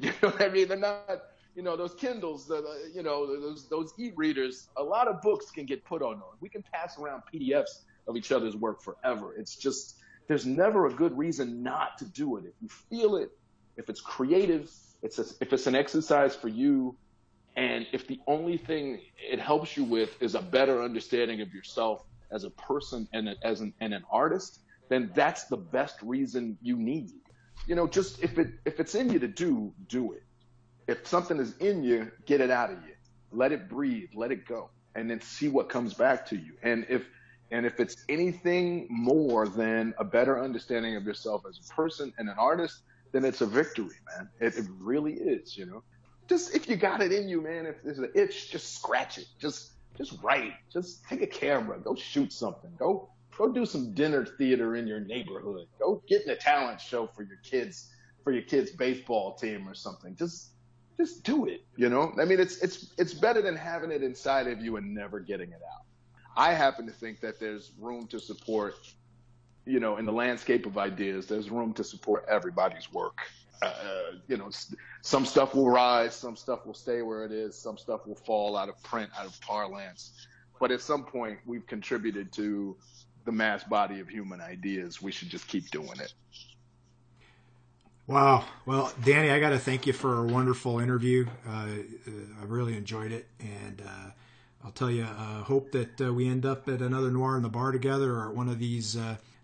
You 0.00 0.12
know 0.22 0.28
what 0.30 0.42
I 0.42 0.48
mean? 0.50 0.68
They're 0.68 0.78
not. 0.78 1.22
You 1.54 1.62
know, 1.62 1.74
those 1.74 1.94
Kindles, 1.94 2.46
the, 2.46 2.60
the- 2.60 2.68
uh, 2.68 2.74
you 2.94 3.02
know, 3.02 3.26
those 3.40 3.68
those 3.70 3.94
e-readers. 3.98 4.68
A 4.76 4.82
lot 4.82 5.08
of 5.08 5.22
books 5.22 5.50
can 5.50 5.64
get 5.64 5.84
put 5.86 6.02
on 6.02 6.18
those. 6.20 6.36
We 6.40 6.50
can 6.50 6.62
pass 6.74 6.98
around 6.98 7.22
PDFs 7.32 7.84
of 8.06 8.16
each 8.16 8.30
other's 8.32 8.54
work 8.56 8.82
forever. 8.82 9.34
It's 9.38 9.56
just 9.56 9.96
there's 10.28 10.44
never 10.44 10.86
a 10.86 10.92
good 10.92 11.16
reason 11.16 11.62
not 11.62 11.96
to 11.98 12.04
do 12.04 12.36
it. 12.36 12.44
If 12.46 12.54
you 12.60 12.68
feel 12.90 13.16
it, 13.16 13.30
if 13.78 13.88
it's 13.88 14.02
creative, 14.02 14.70
it's 15.02 15.18
a, 15.18 15.24
if 15.40 15.52
it's 15.54 15.66
an 15.66 15.74
exercise 15.74 16.36
for 16.36 16.48
you, 16.48 16.98
and 17.56 17.86
if 17.92 18.06
the 18.06 18.20
only 18.26 18.58
thing 18.58 19.00
it 19.18 19.40
helps 19.40 19.76
you 19.76 19.84
with 19.84 20.20
is 20.22 20.34
a 20.34 20.42
better 20.42 20.82
understanding 20.82 21.40
of 21.40 21.52
yourself 21.54 22.02
as 22.32 22.44
a 22.44 22.50
person 22.50 23.08
and 23.12 23.28
a- 23.30 23.36
as 23.44 23.60
an, 23.60 23.74
and 23.80 23.94
an 23.94 24.04
artist, 24.10 24.60
then 24.90 25.10
that's 25.14 25.46
the 25.46 25.56
best 25.56 25.96
reason 26.02 26.58
you 26.60 26.76
need. 26.76 27.10
You 27.66 27.74
know, 27.74 27.86
just 27.86 28.22
if 28.22 28.38
it 28.38 28.48
if 28.66 28.80
it's 28.80 28.94
in 28.94 29.10
you 29.12 29.18
to 29.20 29.28
do, 29.28 29.72
do 29.88 30.12
it. 30.12 30.22
If 30.88 31.06
something 31.06 31.38
is 31.38 31.56
in 31.58 31.82
you, 31.82 32.10
get 32.26 32.40
it 32.40 32.50
out 32.50 32.70
of 32.70 32.78
you. 32.82 32.94
Let 33.32 33.52
it 33.52 33.68
breathe, 33.68 34.10
let 34.14 34.32
it 34.32 34.46
go, 34.46 34.70
and 34.94 35.10
then 35.10 35.20
see 35.20 35.48
what 35.48 35.68
comes 35.68 35.94
back 35.94 36.26
to 36.26 36.36
you. 36.36 36.54
And 36.62 36.86
if 36.88 37.08
and 37.50 37.66
if 37.66 37.80
it's 37.80 37.96
anything 38.08 38.86
more 38.90 39.48
than 39.48 39.94
a 39.98 40.04
better 40.04 40.42
understanding 40.42 40.96
of 40.96 41.04
yourself 41.04 41.42
as 41.48 41.58
a 41.58 41.74
person 41.74 42.12
and 42.18 42.28
an 42.28 42.36
artist, 42.38 42.82
then 43.12 43.24
it's 43.24 43.40
a 43.40 43.46
victory, 43.46 43.96
man. 44.16 44.28
It, 44.40 44.56
it 44.56 44.66
really 44.80 45.14
is, 45.14 45.56
you 45.56 45.66
know. 45.66 45.82
Just 46.28 46.54
if 46.54 46.68
you 46.68 46.76
got 46.76 47.02
it 47.02 47.12
in 47.12 47.28
you, 47.28 47.40
man, 47.40 47.66
if 47.66 47.82
there's 47.82 47.98
an 47.98 48.10
itch, 48.14 48.50
just 48.50 48.74
scratch 48.74 49.18
it. 49.18 49.26
Just 49.38 49.72
just 49.96 50.22
write. 50.22 50.54
Just 50.72 51.04
take 51.04 51.22
a 51.22 51.26
camera. 51.26 51.78
Go 51.78 51.94
shoot 51.94 52.32
something. 52.32 52.70
Go 52.78 53.08
go 53.36 53.52
do 53.52 53.66
some 53.66 53.92
dinner 53.92 54.24
theater 54.24 54.76
in 54.76 54.86
your 54.86 55.00
neighborhood. 55.00 55.66
Go 55.78 56.02
get 56.08 56.22
in 56.22 56.30
a 56.30 56.36
talent 56.36 56.80
show 56.80 57.06
for 57.06 57.22
your 57.22 57.38
kids 57.42 57.92
for 58.24 58.32
your 58.32 58.42
kids 58.42 58.70
baseball 58.70 59.34
team 59.34 59.68
or 59.68 59.74
something. 59.74 60.16
Just 60.16 60.50
just 60.96 61.24
do 61.24 61.46
it, 61.46 61.64
you 61.76 61.88
know? 61.88 62.12
I 62.20 62.24
mean 62.24 62.40
it's 62.40 62.58
it's 62.62 62.92
it's 62.98 63.14
better 63.14 63.42
than 63.42 63.54
having 63.54 63.90
it 63.90 64.02
inside 64.02 64.46
of 64.48 64.60
you 64.60 64.76
and 64.76 64.94
never 64.94 65.20
getting 65.20 65.50
it 65.50 65.60
out. 65.74 65.84
I 66.36 66.52
happen 66.52 66.86
to 66.86 66.92
think 66.92 67.20
that 67.20 67.38
there's 67.38 67.72
room 67.78 68.06
to 68.08 68.18
support 68.18 68.74
you 69.66 69.80
know, 69.80 69.96
in 69.96 70.06
the 70.06 70.12
landscape 70.12 70.64
of 70.64 70.78
ideas, 70.78 71.26
there's 71.26 71.50
room 71.50 71.74
to 71.74 71.84
support 71.84 72.24
everybody's 72.28 72.90
work. 72.92 73.18
Uh, 73.62 73.72
you 74.28 74.36
know, 74.36 74.50
some 75.02 75.24
stuff 75.24 75.54
will 75.54 75.70
rise, 75.70 76.14
some 76.14 76.36
stuff 76.36 76.66
will 76.66 76.74
stay 76.74 77.02
where 77.02 77.24
it 77.24 77.32
is, 77.32 77.56
some 77.56 77.78
stuff 77.78 78.06
will 78.06 78.14
fall 78.16 78.56
out 78.56 78.68
of 78.68 78.82
print, 78.82 79.10
out 79.18 79.26
of 79.26 79.40
parlance. 79.40 80.12
But 80.60 80.70
at 80.70 80.80
some 80.80 81.04
point, 81.04 81.38
we've 81.46 81.66
contributed 81.66 82.32
to 82.32 82.76
the 83.24 83.32
mass 83.32 83.64
body 83.64 84.00
of 84.00 84.08
human 84.08 84.40
ideas. 84.40 85.02
We 85.02 85.12
should 85.12 85.28
just 85.28 85.46
keep 85.48 85.70
doing 85.70 85.98
it. 86.00 86.14
Wow. 88.06 88.44
Well, 88.66 88.92
Danny, 89.04 89.30
I 89.30 89.40
got 89.40 89.50
to 89.50 89.58
thank 89.58 89.86
you 89.86 89.92
for 89.92 90.20
a 90.20 90.24
wonderful 90.24 90.78
interview. 90.78 91.26
Uh, 91.46 91.50
uh, 91.50 92.10
I 92.40 92.44
really 92.44 92.76
enjoyed 92.76 93.10
it, 93.10 93.26
and 93.40 93.82
uh, 93.84 94.10
I'll 94.64 94.70
tell 94.70 94.90
you, 94.90 95.02
uh, 95.02 95.42
hope 95.42 95.72
that 95.72 96.00
uh, 96.00 96.12
we 96.12 96.28
end 96.28 96.46
up 96.46 96.68
at 96.68 96.80
another 96.80 97.10
Noir 97.10 97.36
in 97.36 97.42
the 97.42 97.48
Bar 97.48 97.72
together, 97.72 98.14
or 98.14 98.28
at 98.28 98.36
one 98.36 98.48
of 98.48 98.60
these 98.60 98.96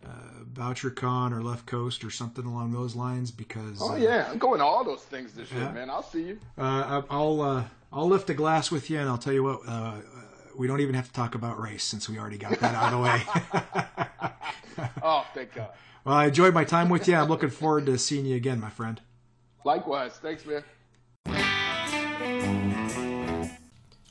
uh, 0.05 0.45
BoucherCon 0.53 1.33
or 1.33 1.43
Left 1.43 1.67
Coast 1.67 2.05
or 2.05 2.11
something 2.11 2.45
along 2.45 2.73
those 2.73 2.95
lines. 2.95 3.31
Because 3.31 3.79
Oh 3.81 3.93
uh, 3.93 3.97
yeah, 3.97 4.29
I'm 4.31 4.39
going 4.39 4.59
to 4.59 4.65
all 4.65 4.85
those 4.85 5.03
things 5.03 5.33
this 5.33 5.51
year, 5.53 5.71
man. 5.73 5.91
I'll 5.91 6.03
see 6.03 6.23
you. 6.23 6.39
uh, 6.59 7.03
I'll 7.11 7.41
uh, 7.41 7.65
I'll 7.93 8.09
lift 8.09 8.31
a 8.31 8.35
glass 8.35 8.71
with 8.71 8.91
you, 8.91 8.99
and 8.99 9.09
I'll 9.09 9.19
tell 9.19 9.33
you 9.33 9.43
what. 9.45 9.61
Uh, 9.67 9.95
we 10.57 10.67
don't 10.67 10.81
even 10.81 10.95
have 10.95 11.07
to 11.07 11.13
talk 11.15 11.35
about 11.35 11.59
race 11.59 11.83
since 11.83 12.11
we 12.11 12.19
already 12.19 12.37
got 12.37 12.59
that 12.61 12.75
out 12.75 12.93
of 12.93 12.99
the 12.99 13.05
way. 13.05 13.23
Oh, 15.03 15.27
thank 15.35 15.55
God. 15.55 15.69
well, 16.05 16.15
I 16.15 16.27
enjoyed 16.27 16.55
my 16.55 16.65
time 16.65 16.89
with 16.89 17.07
you. 17.07 17.15
I'm 17.15 17.29
looking 17.29 17.51
forward 17.51 17.87
to 17.87 17.99
seeing 17.99 18.25
you 18.25 18.37
again, 18.37 18.59
my 18.61 18.71
friend. 18.71 19.01
Likewise. 19.65 20.13
Thanks, 20.15 20.45
man. 20.47 20.65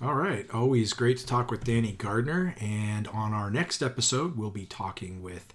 All 0.01 0.15
right. 0.15 0.49
Always 0.51 0.93
great 0.93 1.17
to 1.17 1.25
talk 1.25 1.51
with 1.51 1.63
Danny 1.63 1.93
Gardner. 1.93 2.55
And 2.59 3.07
on 3.09 3.33
our 3.33 3.49
next 3.51 3.81
episode, 3.83 4.37
we'll 4.37 4.49
be 4.51 4.65
talking 4.65 5.21
with 5.21 5.53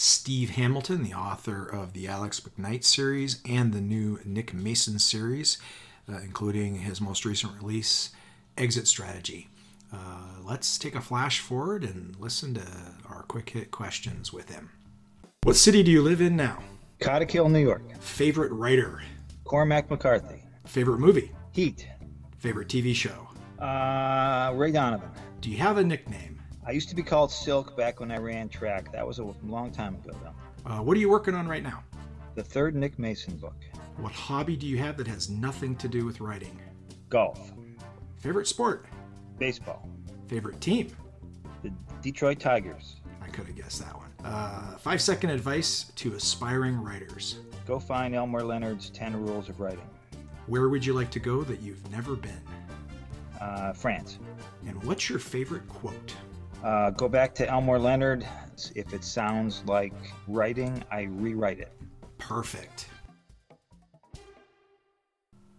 Steve 0.00 0.50
Hamilton, 0.50 1.02
the 1.02 1.12
author 1.12 1.66
of 1.66 1.92
the 1.92 2.06
Alex 2.06 2.38
McKnight 2.38 2.84
series 2.84 3.42
and 3.44 3.72
the 3.72 3.80
new 3.80 4.20
Nick 4.24 4.54
Mason 4.54 4.96
series, 5.00 5.58
uh, 6.08 6.18
including 6.18 6.76
his 6.76 7.00
most 7.00 7.24
recent 7.24 7.52
release, 7.60 8.10
Exit 8.56 8.86
Strategy. 8.86 9.48
Uh, 9.92 10.38
let's 10.44 10.78
take 10.78 10.94
a 10.94 11.00
flash 11.00 11.40
forward 11.40 11.82
and 11.82 12.14
listen 12.20 12.54
to 12.54 12.62
our 13.08 13.24
quick 13.24 13.50
hit 13.50 13.72
questions 13.72 14.32
with 14.32 14.48
him. 14.48 14.70
What 15.42 15.56
city 15.56 15.82
do 15.82 15.90
you 15.90 16.00
live 16.00 16.20
in 16.20 16.36
now? 16.36 16.62
Cottekill, 17.00 17.50
New 17.50 17.58
York. 17.58 17.82
Favorite 18.00 18.52
writer? 18.52 19.02
Cormac 19.42 19.90
McCarthy. 19.90 20.44
Favorite 20.64 21.00
movie? 21.00 21.32
Heat. 21.50 21.88
Favorite 22.38 22.68
TV 22.68 22.94
show? 22.94 23.28
Uh, 23.60 24.52
Ray 24.54 24.70
Donovan. 24.70 25.10
Do 25.40 25.50
you 25.50 25.58
have 25.58 25.78
a 25.78 25.82
nickname? 25.82 26.37
I 26.68 26.72
used 26.72 26.90
to 26.90 26.94
be 26.94 27.02
called 27.02 27.32
Silk 27.32 27.74
back 27.78 27.98
when 27.98 28.10
I 28.10 28.18
ran 28.18 28.50
track. 28.50 28.92
That 28.92 29.06
was 29.06 29.20
a 29.20 29.34
long 29.42 29.70
time 29.70 29.94
ago, 29.94 30.14
though. 30.22 30.70
Uh, 30.70 30.82
what 30.82 30.98
are 30.98 31.00
you 31.00 31.08
working 31.08 31.34
on 31.34 31.48
right 31.48 31.62
now? 31.62 31.82
The 32.34 32.42
third 32.44 32.74
Nick 32.74 32.98
Mason 32.98 33.38
book. 33.38 33.56
What 33.96 34.12
hobby 34.12 34.54
do 34.54 34.66
you 34.66 34.76
have 34.76 34.98
that 34.98 35.06
has 35.06 35.30
nothing 35.30 35.76
to 35.76 35.88
do 35.88 36.04
with 36.04 36.20
writing? 36.20 36.60
Golf. 37.08 37.52
Favorite 38.18 38.46
sport? 38.46 38.84
Baseball. 39.38 39.88
Favorite 40.26 40.60
team? 40.60 40.94
The 41.62 41.72
Detroit 42.02 42.38
Tigers. 42.38 42.96
I 43.22 43.28
could 43.28 43.46
have 43.46 43.56
guessed 43.56 43.80
that 43.80 43.96
one. 43.96 44.10
Uh, 44.22 44.76
five 44.76 45.00
second 45.00 45.30
advice 45.30 45.84
to 45.96 46.16
aspiring 46.16 46.76
writers. 46.76 47.38
Go 47.66 47.78
find 47.78 48.14
Elmore 48.14 48.42
Leonard's 48.42 48.90
10 48.90 49.16
Rules 49.24 49.48
of 49.48 49.58
Writing. 49.58 49.88
Where 50.48 50.68
would 50.68 50.84
you 50.84 50.92
like 50.92 51.10
to 51.12 51.18
go 51.18 51.44
that 51.44 51.62
you've 51.62 51.90
never 51.90 52.14
been? 52.14 52.42
Uh, 53.40 53.72
France. 53.72 54.18
And 54.66 54.84
what's 54.84 55.08
your 55.08 55.18
favorite 55.18 55.66
quote? 55.66 56.14
Uh, 56.62 56.90
go 56.90 57.08
back 57.08 57.34
to 57.36 57.48
Elmore 57.48 57.78
Leonard. 57.78 58.26
If 58.74 58.92
it 58.92 59.04
sounds 59.04 59.62
like 59.66 59.94
writing, 60.26 60.82
I 60.90 61.02
rewrite 61.02 61.60
it. 61.60 61.72
Perfect. 62.18 62.88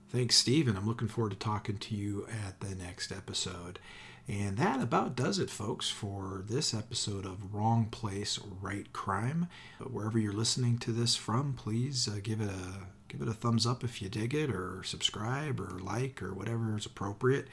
Thanks, 0.10 0.36
Steve, 0.36 0.68
and 0.68 0.78
I'm 0.78 0.88
looking 0.88 1.08
forward 1.08 1.32
to 1.32 1.38
talking 1.38 1.78
to 1.78 1.96
you 1.96 2.28
at 2.48 2.60
the 2.60 2.76
next 2.76 3.12
episode. 3.12 3.80
And 4.28 4.58
that 4.58 4.82
about 4.82 5.16
does 5.16 5.40
it, 5.40 5.50
folks, 5.50 5.90
for 5.90 6.44
this 6.48 6.74
episode 6.74 7.26
of 7.26 7.54
Wrong 7.54 7.86
Place, 7.86 8.38
Right 8.62 8.92
Crime. 8.94 9.48
Wherever 9.80 10.20
you're 10.20 10.34
listening 10.34 10.78
to 10.80 10.92
this 10.92 11.16
from, 11.16 11.54
please 11.54 12.08
uh, 12.08 12.20
give 12.22 12.42
it 12.42 12.50
a 12.50 12.88
give 13.08 13.24
it 13.24 13.28
a 13.28 13.34
thumbs 13.34 13.66
up 13.66 13.84
if 13.84 14.04
you 14.04 14.10
dig 14.10 14.36
it, 14.36 14.52
or 14.52 14.84
subscribe, 14.84 15.60
or 15.60 15.80
like, 15.80 16.22
or 16.22 16.34
whatever 16.34 16.78
is 16.78 16.86
appropriate. 16.86 17.48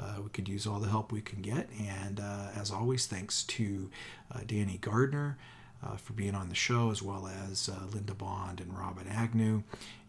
Uh, 0.00 0.22
we 0.22 0.30
could 0.30 0.48
use 0.48 0.66
all 0.66 0.80
the 0.80 0.88
help 0.88 1.12
we 1.12 1.20
can 1.20 1.42
get. 1.42 1.68
And 1.78 2.18
uh, 2.18 2.48
as 2.56 2.70
always, 2.70 3.06
thanks 3.06 3.42
to 3.44 3.90
uh, 4.34 4.40
Danny 4.46 4.78
Gardner. 4.78 5.36
Uh, 5.82 5.96
for 5.96 6.12
being 6.12 6.34
on 6.34 6.50
the 6.50 6.54
show, 6.54 6.90
as 6.90 7.00
well 7.00 7.26
as 7.26 7.66
uh, 7.66 7.86
Linda 7.90 8.12
Bond 8.12 8.60
and 8.60 8.78
Robin 8.78 9.08
Agnew, 9.08 9.62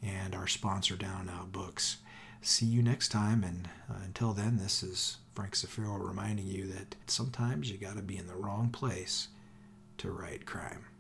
and 0.04 0.36
our 0.36 0.46
sponsor, 0.46 0.98
Down 0.98 1.30
Out 1.30 1.54
Books. 1.54 2.00
See 2.42 2.66
you 2.66 2.84
next 2.84 3.08
time, 3.08 3.42
and 3.42 3.70
uh, 3.90 4.02
until 4.04 4.34
then, 4.34 4.58
this 4.58 4.84
is 4.84 5.20
Frank 5.34 5.54
Zafiro 5.56 5.98
reminding 6.06 6.48
you 6.48 6.68
that 6.68 6.96
sometimes 7.08 7.72
you 7.72 7.78
got 7.78 7.96
to 7.96 8.02
be 8.02 8.18
in 8.18 8.28
the 8.28 8.36
wrong 8.36 8.70
place 8.70 9.30
to 10.00 10.12
write 10.12 10.46
crime. 10.46 10.91